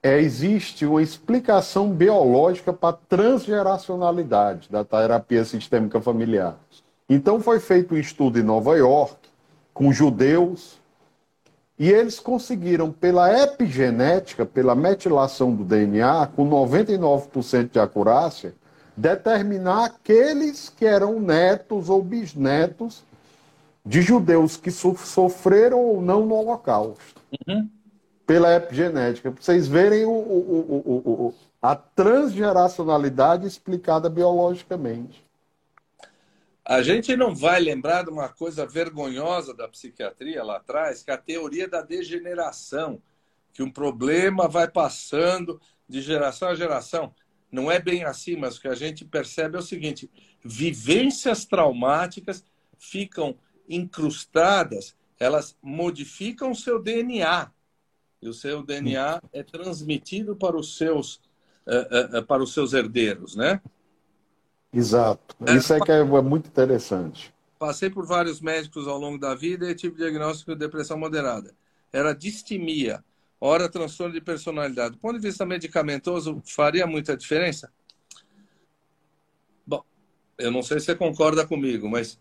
é, 0.01 0.19
existe 0.19 0.85
uma 0.85 1.01
explicação 1.01 1.89
biológica 1.89 2.73
para 2.73 2.89
a 2.89 2.93
transgeracionalidade 2.93 4.69
da 4.69 4.83
terapia 4.83 5.45
sistêmica 5.45 6.01
familiar. 6.01 6.57
Então, 7.07 7.39
foi 7.39 7.59
feito 7.59 7.93
um 7.93 7.97
estudo 7.97 8.39
em 8.39 8.43
Nova 8.43 8.75
York 8.75 9.15
com 9.73 9.93
judeus 9.93 10.81
e 11.77 11.89
eles 11.89 12.19
conseguiram, 12.19 12.91
pela 12.91 13.31
epigenética, 13.43 14.45
pela 14.45 14.75
metilação 14.75 15.53
do 15.53 15.63
DNA, 15.63 16.27
com 16.27 16.47
99% 16.47 17.71
de 17.71 17.79
acurácia, 17.79 18.53
determinar 18.95 19.85
aqueles 19.85 20.69
que 20.69 20.85
eram 20.85 21.19
netos 21.19 21.89
ou 21.89 22.01
bisnetos 22.03 23.03
de 23.85 24.01
judeus 24.01 24.55
que 24.55 24.71
sofreram 24.71 25.79
ou 25.79 26.01
não 26.01 26.25
no 26.25 26.35
Holocausto. 26.35 27.21
Uhum. 27.47 27.67
Pela 28.25 28.55
epigenética. 28.55 29.31
Para 29.31 29.41
vocês 29.41 29.67
verem 29.67 30.05
o, 30.05 30.11
o, 30.11 31.03
o, 31.05 31.33
a 31.61 31.75
transgeracionalidade 31.75 33.47
explicada 33.47 34.09
biologicamente. 34.09 35.22
A 36.65 36.81
gente 36.81 37.15
não 37.17 37.35
vai 37.35 37.59
lembrar 37.59 38.03
de 38.03 38.09
uma 38.09 38.29
coisa 38.29 38.65
vergonhosa 38.65 39.53
da 39.53 39.67
psiquiatria 39.67 40.43
lá 40.43 40.57
atrás, 40.57 41.03
que 41.03 41.11
é 41.11 41.13
a 41.13 41.17
teoria 41.17 41.67
da 41.67 41.81
degeneração, 41.81 43.01
que 43.51 43.61
um 43.61 43.69
problema 43.69 44.47
vai 44.47 44.69
passando 44.69 45.59
de 45.87 46.01
geração 46.01 46.47
a 46.47 46.55
geração. 46.55 47.13
Não 47.51 47.69
é 47.69 47.79
bem 47.79 48.05
assim, 48.05 48.37
mas 48.37 48.57
o 48.57 48.61
que 48.61 48.67
a 48.69 48.75
gente 48.75 49.03
percebe 49.03 49.57
é 49.57 49.59
o 49.59 49.63
seguinte: 49.63 50.09
vivências 50.43 51.45
traumáticas 51.45 52.45
ficam 52.79 53.37
incrustadas, 53.67 54.95
elas 55.19 55.57
modificam 55.61 56.51
o 56.51 56.55
seu 56.55 56.81
DNA. 56.81 57.51
E 58.21 58.29
o 58.29 58.33
seu 58.33 58.63
DNA 58.63 59.21
é 59.33 59.43
transmitido 59.43 60.33
para 60.33 60.55
os 60.55 60.77
seus, 60.77 61.15
uh, 61.67 62.19
uh, 62.19 62.25
para 62.25 62.41
os 62.41 62.53
seus 62.53 62.71
herdeiros, 62.71 63.35
né? 63.35 63.61
Exato. 64.73 65.35
É, 65.45 65.55
Isso 65.55 65.73
é 65.73 65.79
que 65.79 65.91
é 65.91 66.03
muito 66.03 66.47
interessante. 66.47 67.33
Passei 67.59 67.89
por 67.89 68.05
vários 68.05 68.41
médicos 68.41 68.87
ao 68.87 68.97
longo 68.97 69.19
da 69.19 69.35
vida 69.35 69.69
e 69.69 69.75
tive 69.75 69.97
diagnóstico 69.97 70.51
de 70.51 70.59
depressão 70.59 70.97
moderada. 70.97 71.53
Era 71.91 72.13
distimia, 72.13 73.03
ora 73.39 73.69
transtorno 73.69 74.13
de 74.13 74.19
personalidade. 74.19 74.95
Do 74.95 74.97
ponto 74.97 75.19
de 75.19 75.27
vista 75.27 75.45
medicamentoso, 75.45 76.41
faria 76.43 76.87
muita 76.87 77.15
diferença? 77.15 77.71
Bom, 79.65 79.83
eu 80.37 80.49
não 80.49 80.63
sei 80.63 80.79
se 80.79 80.87
você 80.87 80.95
concorda 80.95 81.45
comigo, 81.45 81.87
mas 81.87 82.19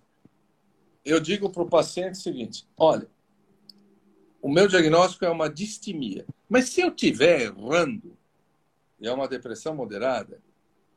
eu 1.05 1.19
digo 1.19 1.51
para 1.51 1.63
o 1.63 1.69
paciente 1.69 2.13
o 2.13 2.23
seguinte: 2.23 2.69
olha, 2.77 3.09
o 4.43 4.49
meu 4.49 4.69
diagnóstico 4.69 5.25
é 5.25 5.31
uma 5.31 5.49
distimia. 5.49 6.27
Mas 6.49 6.69
se 6.69 6.83
eu 6.83 6.89
estiver 6.89 7.41
errando, 7.41 8.17
e 9.01 9.09
é 9.09 9.13
uma 9.13 9.27
depressão 9.27 9.75
moderada, 9.75 10.39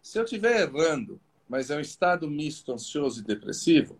se 0.01 0.19
eu 0.19 0.23
estiver 0.23 0.61
errando 0.61 1.19
mas 1.47 1.69
é 1.69 1.77
um 1.77 1.81
estado 1.81 2.29
misto 2.29 2.73
ansioso 2.73 3.21
e 3.21 3.23
depressivo, 3.23 3.99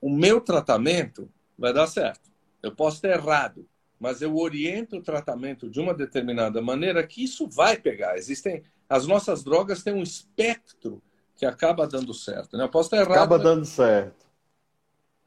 o 0.00 0.10
meu 0.10 0.40
tratamento 0.40 1.30
vai 1.58 1.72
dar 1.72 1.86
certo. 1.86 2.30
Eu 2.62 2.74
posso 2.74 2.96
estar 2.96 3.08
errado, 3.10 3.66
mas 3.98 4.22
eu 4.22 4.36
oriento 4.36 4.96
o 4.96 5.02
tratamento 5.02 5.68
de 5.68 5.80
uma 5.80 5.94
determinada 5.94 6.60
maneira 6.60 7.06
que 7.06 7.24
isso 7.24 7.48
vai 7.48 7.76
pegar. 7.76 8.16
Existem 8.16 8.62
as 8.88 9.06
nossas 9.06 9.44
drogas 9.44 9.84
têm 9.84 9.94
um 9.94 10.02
espectro 10.02 11.00
que 11.36 11.46
acaba 11.46 11.86
dando 11.86 12.12
certo. 12.12 12.56
Né? 12.56 12.64
Eu 12.64 12.68
posso 12.68 12.88
estar 12.88 12.96
errado. 12.96 13.12
Acaba 13.12 13.36
mas... 13.36 13.44
dando 13.44 13.64
certo. 13.64 14.26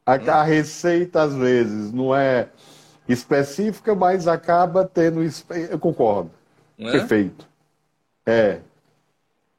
A, 0.04 0.16
hum? 0.16 0.30
a 0.30 0.42
receita 0.42 1.22
às 1.22 1.34
vezes 1.34 1.90
não 1.90 2.14
é 2.14 2.50
específica, 3.08 3.94
mas 3.94 4.28
acaba 4.28 4.84
tendo. 4.84 5.20
Eu 5.70 5.78
concordo. 5.78 6.30
É? 6.78 6.92
Perfeito. 6.92 7.48
É. 8.26 8.60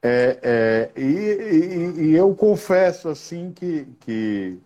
É, 0.08 0.38
é, 0.40 0.90
e, 0.96 1.02
e, 1.02 2.04
e, 2.04 2.14
eu 2.14 2.32
confesso 2.32 3.08
assim 3.08 3.50
que, 3.50 3.88
que 3.98 4.56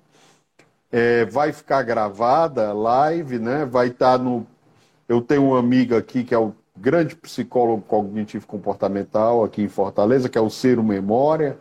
é, 0.93 1.25
vai 1.25 1.51
ficar 1.51 1.83
gravada 1.83 2.75
live, 2.75 3.39
né? 3.39 3.65
Vai 3.65 3.87
estar 3.87 4.19
tá 4.19 4.23
no. 4.23 4.47
Eu 5.09 5.23
tenho 5.23 5.45
um 5.45 5.55
amigo 5.55 5.97
aqui 5.97 6.25
que 6.25 6.35
é 6.35 6.39
o 6.39 6.55
grande 6.77 7.17
psicólogo 7.17 7.81
cognitivo 7.81 8.47
comportamental 8.47 9.43
aqui 9.43 9.63
em 9.63 9.69
Fortaleza, 9.69 10.29
que 10.29 10.37
é 10.37 10.41
o 10.43 10.51
Ciro 10.51 10.83
Memória, 10.83 11.59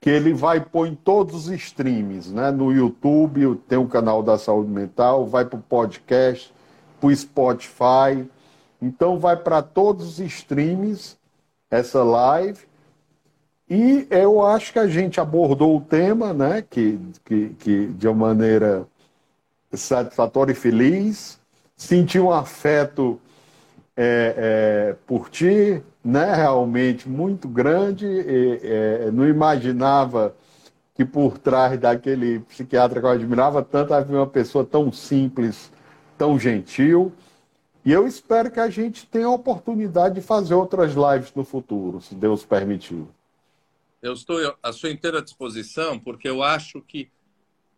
que 0.00 0.08
ele 0.08 0.32
vai 0.32 0.60
pôr 0.60 0.86
em 0.86 0.94
todos 0.94 1.48
os 1.48 1.48
streams, 1.48 2.32
né? 2.32 2.52
No 2.52 2.72
YouTube, 2.72 3.56
tem 3.66 3.78
o 3.78 3.88
canal 3.88 4.22
da 4.22 4.38
saúde 4.38 4.70
mental, 4.70 5.26
vai 5.26 5.44
para 5.44 5.58
o 5.58 5.62
podcast, 5.62 6.54
para 7.00 7.08
o 7.08 7.16
Spotify. 7.16 8.30
Então 8.80 9.18
vai 9.18 9.36
para 9.36 9.60
todos 9.60 10.06
os 10.06 10.20
streams 10.20 11.16
essa 11.68 12.04
live 12.04 12.70
e 13.74 14.06
eu 14.10 14.44
acho 14.44 14.70
que 14.70 14.78
a 14.78 14.86
gente 14.86 15.18
abordou 15.18 15.78
o 15.78 15.80
tema, 15.80 16.34
né, 16.34 16.60
que, 16.60 17.00
que, 17.24 17.48
que 17.58 17.86
de 17.86 18.06
uma 18.06 18.26
maneira 18.26 18.86
satisfatória 19.72 20.52
e 20.52 20.54
feliz, 20.54 21.40
senti 21.74 22.20
um 22.20 22.30
afeto 22.30 23.18
é, 23.96 24.34
é, 24.36 24.96
por 25.06 25.30
ti, 25.30 25.82
né, 26.04 26.34
realmente 26.34 27.08
muito 27.08 27.48
grande, 27.48 28.04
e, 28.04 28.60
é, 28.62 29.10
não 29.10 29.26
imaginava 29.26 30.34
que 30.94 31.02
por 31.02 31.38
trás 31.38 31.80
daquele 31.80 32.40
psiquiatra 32.40 33.00
que 33.00 33.06
eu 33.06 33.10
admirava 33.10 33.62
tanto 33.62 33.94
havia 33.94 34.18
uma 34.18 34.26
pessoa 34.26 34.66
tão 34.66 34.92
simples, 34.92 35.72
tão 36.18 36.38
gentil, 36.38 37.10
e 37.86 37.90
eu 37.90 38.06
espero 38.06 38.50
que 38.50 38.60
a 38.60 38.68
gente 38.68 39.06
tenha 39.06 39.28
a 39.28 39.30
oportunidade 39.30 40.16
de 40.16 40.20
fazer 40.20 40.52
outras 40.52 40.92
lives 40.92 41.32
no 41.34 41.42
futuro, 41.42 42.02
se 42.02 42.14
Deus 42.14 42.44
permitir 42.44 43.02
eu 44.02 44.12
estou 44.12 44.36
à 44.60 44.72
sua 44.72 44.90
inteira 44.90 45.22
disposição, 45.22 45.98
porque 45.98 46.28
eu 46.28 46.42
acho 46.42 46.82
que 46.82 47.10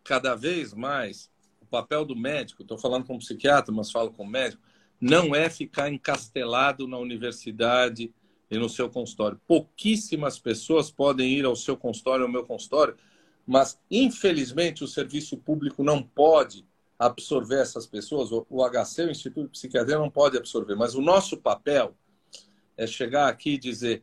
cada 0.03 0.35
vez 0.35 0.73
mais 0.73 1.31
o 1.61 1.67
papel 1.67 2.05
do 2.05 2.17
médico, 2.17 2.63
estou 2.63 2.79
falando 2.79 3.07
com 3.07 3.19
psiquiatra, 3.19 3.73
mas 3.73 3.91
falo 3.91 4.11
com 4.11 4.27
médico, 4.27 4.63
não 4.99 5.35
é 5.35 5.51
ficar 5.51 5.93
encastelado 5.93 6.89
na 6.89 6.97
universidade 6.97 8.13
e 8.51 8.59
no 8.59 8.71
seu 8.71 8.89
consultório. 8.89 9.41
Pouquíssimas 9.47 10.39
pessoas 10.39 10.91
podem 10.91 11.31
ir 11.31 11.45
ao 11.45 11.55
seu 11.55 11.77
consultório, 11.77 12.25
ao 12.25 12.33
meu 12.33 12.45
consultório, 12.45 12.97
mas 13.47 13.79
infelizmente 13.91 14.83
o 14.83 14.89
serviço 14.89 15.37
público 15.37 15.85
não 15.85 16.03
pode 16.03 16.67
absorver 16.99 17.61
essas 17.61 17.87
pessoas, 17.87 18.31
o 18.33 18.65
HC, 18.65 19.03
o 19.03 19.11
Instituto 19.11 19.47
de 19.47 19.53
Psiquiatria, 19.59 19.99
não 19.99 20.11
pode 20.11 20.39
absorver, 20.39 20.75
mas 20.75 20.95
o 20.95 21.03
nosso 21.03 21.37
papel 21.37 21.95
é 22.77 22.87
chegar 22.87 23.29
aqui 23.29 23.55
e 23.55 23.59
dizer 23.59 24.03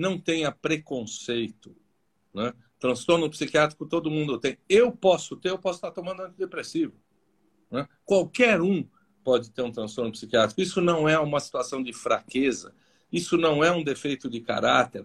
não 0.00 0.18
tenha 0.18 0.50
preconceito. 0.50 1.76
Né? 2.34 2.52
Transtorno 2.78 3.28
psiquiátrico 3.28 3.84
todo 3.84 4.10
mundo 4.10 4.38
tem. 4.38 4.56
Eu 4.68 4.90
posso 4.90 5.36
ter, 5.36 5.50
eu 5.50 5.58
posso 5.58 5.76
estar 5.76 5.90
tomando 5.90 6.22
antidepressivo. 6.22 6.94
Né? 7.70 7.86
Qualquer 8.04 8.62
um 8.62 8.86
pode 9.22 9.50
ter 9.50 9.62
um 9.62 9.70
transtorno 9.70 10.10
psiquiátrico. 10.10 10.60
Isso 10.60 10.80
não 10.80 11.06
é 11.06 11.18
uma 11.18 11.38
situação 11.38 11.82
de 11.82 11.92
fraqueza, 11.92 12.74
isso 13.12 13.36
não 13.36 13.62
é 13.62 13.70
um 13.70 13.84
defeito 13.84 14.30
de 14.30 14.40
caráter. 14.40 15.04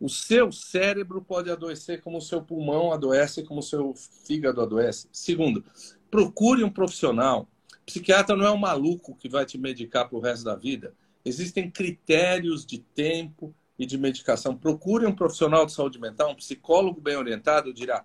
O 0.00 0.08
seu 0.08 0.50
cérebro 0.50 1.22
pode 1.22 1.50
adoecer 1.50 2.00
como 2.00 2.18
o 2.18 2.22
seu 2.22 2.42
pulmão 2.42 2.92
adoece, 2.92 3.44
como 3.44 3.60
o 3.60 3.62
seu 3.62 3.94
fígado 3.94 4.60
adoece. 4.60 5.08
Segundo, 5.12 5.62
procure 6.10 6.64
um 6.64 6.70
profissional. 6.70 7.46
Psiquiatra 7.84 8.34
não 8.34 8.46
é 8.46 8.50
um 8.50 8.58
maluco 8.58 9.14
que 9.14 9.28
vai 9.28 9.44
te 9.44 9.58
medicar 9.58 10.08
para 10.08 10.16
o 10.16 10.20
resto 10.20 10.44
da 10.44 10.56
vida. 10.56 10.94
Existem 11.24 11.70
critérios 11.70 12.64
de 12.64 12.78
tempo, 12.78 13.54
e 13.78 13.86
de 13.86 13.98
medicação. 13.98 14.56
Procure 14.56 15.06
um 15.06 15.14
profissional 15.14 15.66
de 15.66 15.72
saúde 15.72 15.98
mental, 15.98 16.30
um 16.30 16.36
psicólogo 16.36 17.00
bem 17.00 17.16
orientado, 17.16 17.72
dirá: 17.72 18.04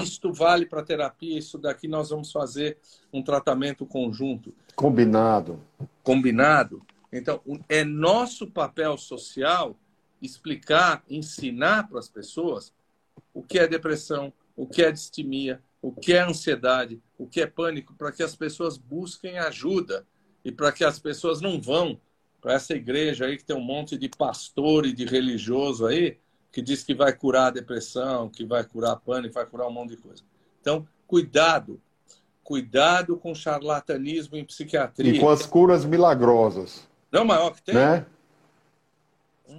isto 0.00 0.32
vale 0.32 0.66
para 0.66 0.82
terapia, 0.82 1.38
isso 1.38 1.58
daqui 1.58 1.88
nós 1.88 2.10
vamos 2.10 2.30
fazer 2.30 2.78
um 3.12 3.22
tratamento 3.22 3.84
conjunto. 3.84 4.54
Combinado. 4.76 5.60
Combinado. 6.02 6.82
Então, 7.12 7.40
é 7.68 7.82
nosso 7.82 8.46
papel 8.46 8.96
social 8.96 9.76
explicar, 10.22 11.02
ensinar 11.08 11.88
para 11.88 11.98
as 11.98 12.08
pessoas 12.08 12.72
o 13.34 13.42
que 13.42 13.58
é 13.58 13.66
depressão, 13.66 14.32
o 14.54 14.66
que 14.66 14.82
é 14.82 14.92
distimia, 14.92 15.62
o 15.82 15.92
que 15.92 16.12
é 16.12 16.20
ansiedade, 16.20 17.00
o 17.18 17.26
que 17.26 17.40
é 17.40 17.46
pânico, 17.46 17.94
para 17.94 18.12
que 18.12 18.22
as 18.22 18.36
pessoas 18.36 18.76
busquem 18.76 19.38
ajuda 19.38 20.06
e 20.44 20.52
para 20.52 20.70
que 20.70 20.84
as 20.84 20.98
pessoas 20.98 21.40
não 21.40 21.60
vão 21.60 22.00
para 22.40 22.54
essa 22.54 22.74
igreja 22.74 23.26
aí 23.26 23.36
que 23.36 23.44
tem 23.44 23.56
um 23.56 23.60
monte 23.60 23.96
de 23.96 24.08
pastor 24.08 24.86
e 24.86 24.92
de 24.92 25.04
religioso 25.04 25.86
aí 25.86 26.16
que 26.52 26.60
diz 26.60 26.82
que 26.82 26.94
vai 26.94 27.12
curar 27.12 27.48
a 27.48 27.50
depressão, 27.50 28.28
que 28.28 28.44
vai 28.44 28.64
curar 28.64 28.96
pânico, 28.96 29.34
vai 29.34 29.46
curar 29.46 29.68
um 29.68 29.72
monte 29.72 29.90
de 29.90 29.96
coisa. 29.98 30.22
Então, 30.60 30.86
cuidado. 31.06 31.80
Cuidado 32.42 33.16
com 33.16 33.34
charlatanismo 33.34 34.36
em 34.36 34.44
psiquiatria. 34.44 35.12
E 35.12 35.20
com 35.20 35.28
as 35.28 35.46
curas 35.46 35.84
milagrosas. 35.84 36.88
Não 37.12 37.20
é 37.20 37.22
o 37.22 37.26
maior 37.26 37.50
que 37.54 37.62
tem? 37.62 37.74
Né? 37.74 38.04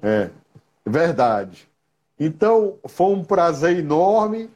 É, 0.02 0.30
verdade. 0.86 1.70
Então, 2.20 2.78
foi 2.86 3.14
um 3.14 3.24
prazer 3.24 3.78
enorme 3.78 4.50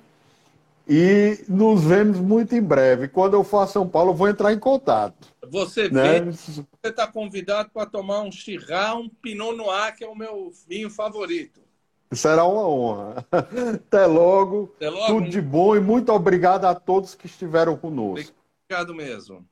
e 0.88 1.44
nos 1.48 1.84
vemos 1.84 2.20
muito 2.20 2.56
em 2.56 2.62
breve. 2.62 3.08
Quando 3.08 3.34
eu 3.34 3.44
for 3.44 3.60
a 3.60 3.68
São 3.68 3.88
Paulo, 3.88 4.12
eu 4.12 4.16
vou 4.16 4.28
entrar 4.28 4.54
em 4.54 4.60
contato. 4.60 5.34
Você 5.50 5.90
né? 5.90 6.20
vê, 6.20 6.32
você 6.32 6.66
está 6.84 7.08
convidado 7.08 7.70
para 7.74 7.86
tomar 7.86 8.22
um 8.22 8.32
Chirá, 8.32 8.96
um 8.96 9.10
Pinot 9.10 9.56
Noir, 9.56 9.96
que 9.96 10.04
é 10.04 10.08
o 10.08 10.16
meu 10.16 10.52
vinho 10.68 10.90
favorito. 10.90 11.62
Será 12.12 12.46
uma 12.46 12.68
honra. 12.68 13.26
Até 13.76 14.06
logo. 14.06 14.72
Até 14.76 14.90
logo. 14.90 15.08
Tudo 15.08 15.30
de 15.30 15.42
bom 15.42 15.76
e 15.76 15.80
muito 15.80 16.12
obrigado 16.12 16.66
a 16.66 16.76
todos 16.76 17.16
que 17.16 17.26
estiveram 17.26 17.76
conosco. 17.76 18.34
Obrigado 18.66 18.94
mesmo. 18.94 19.46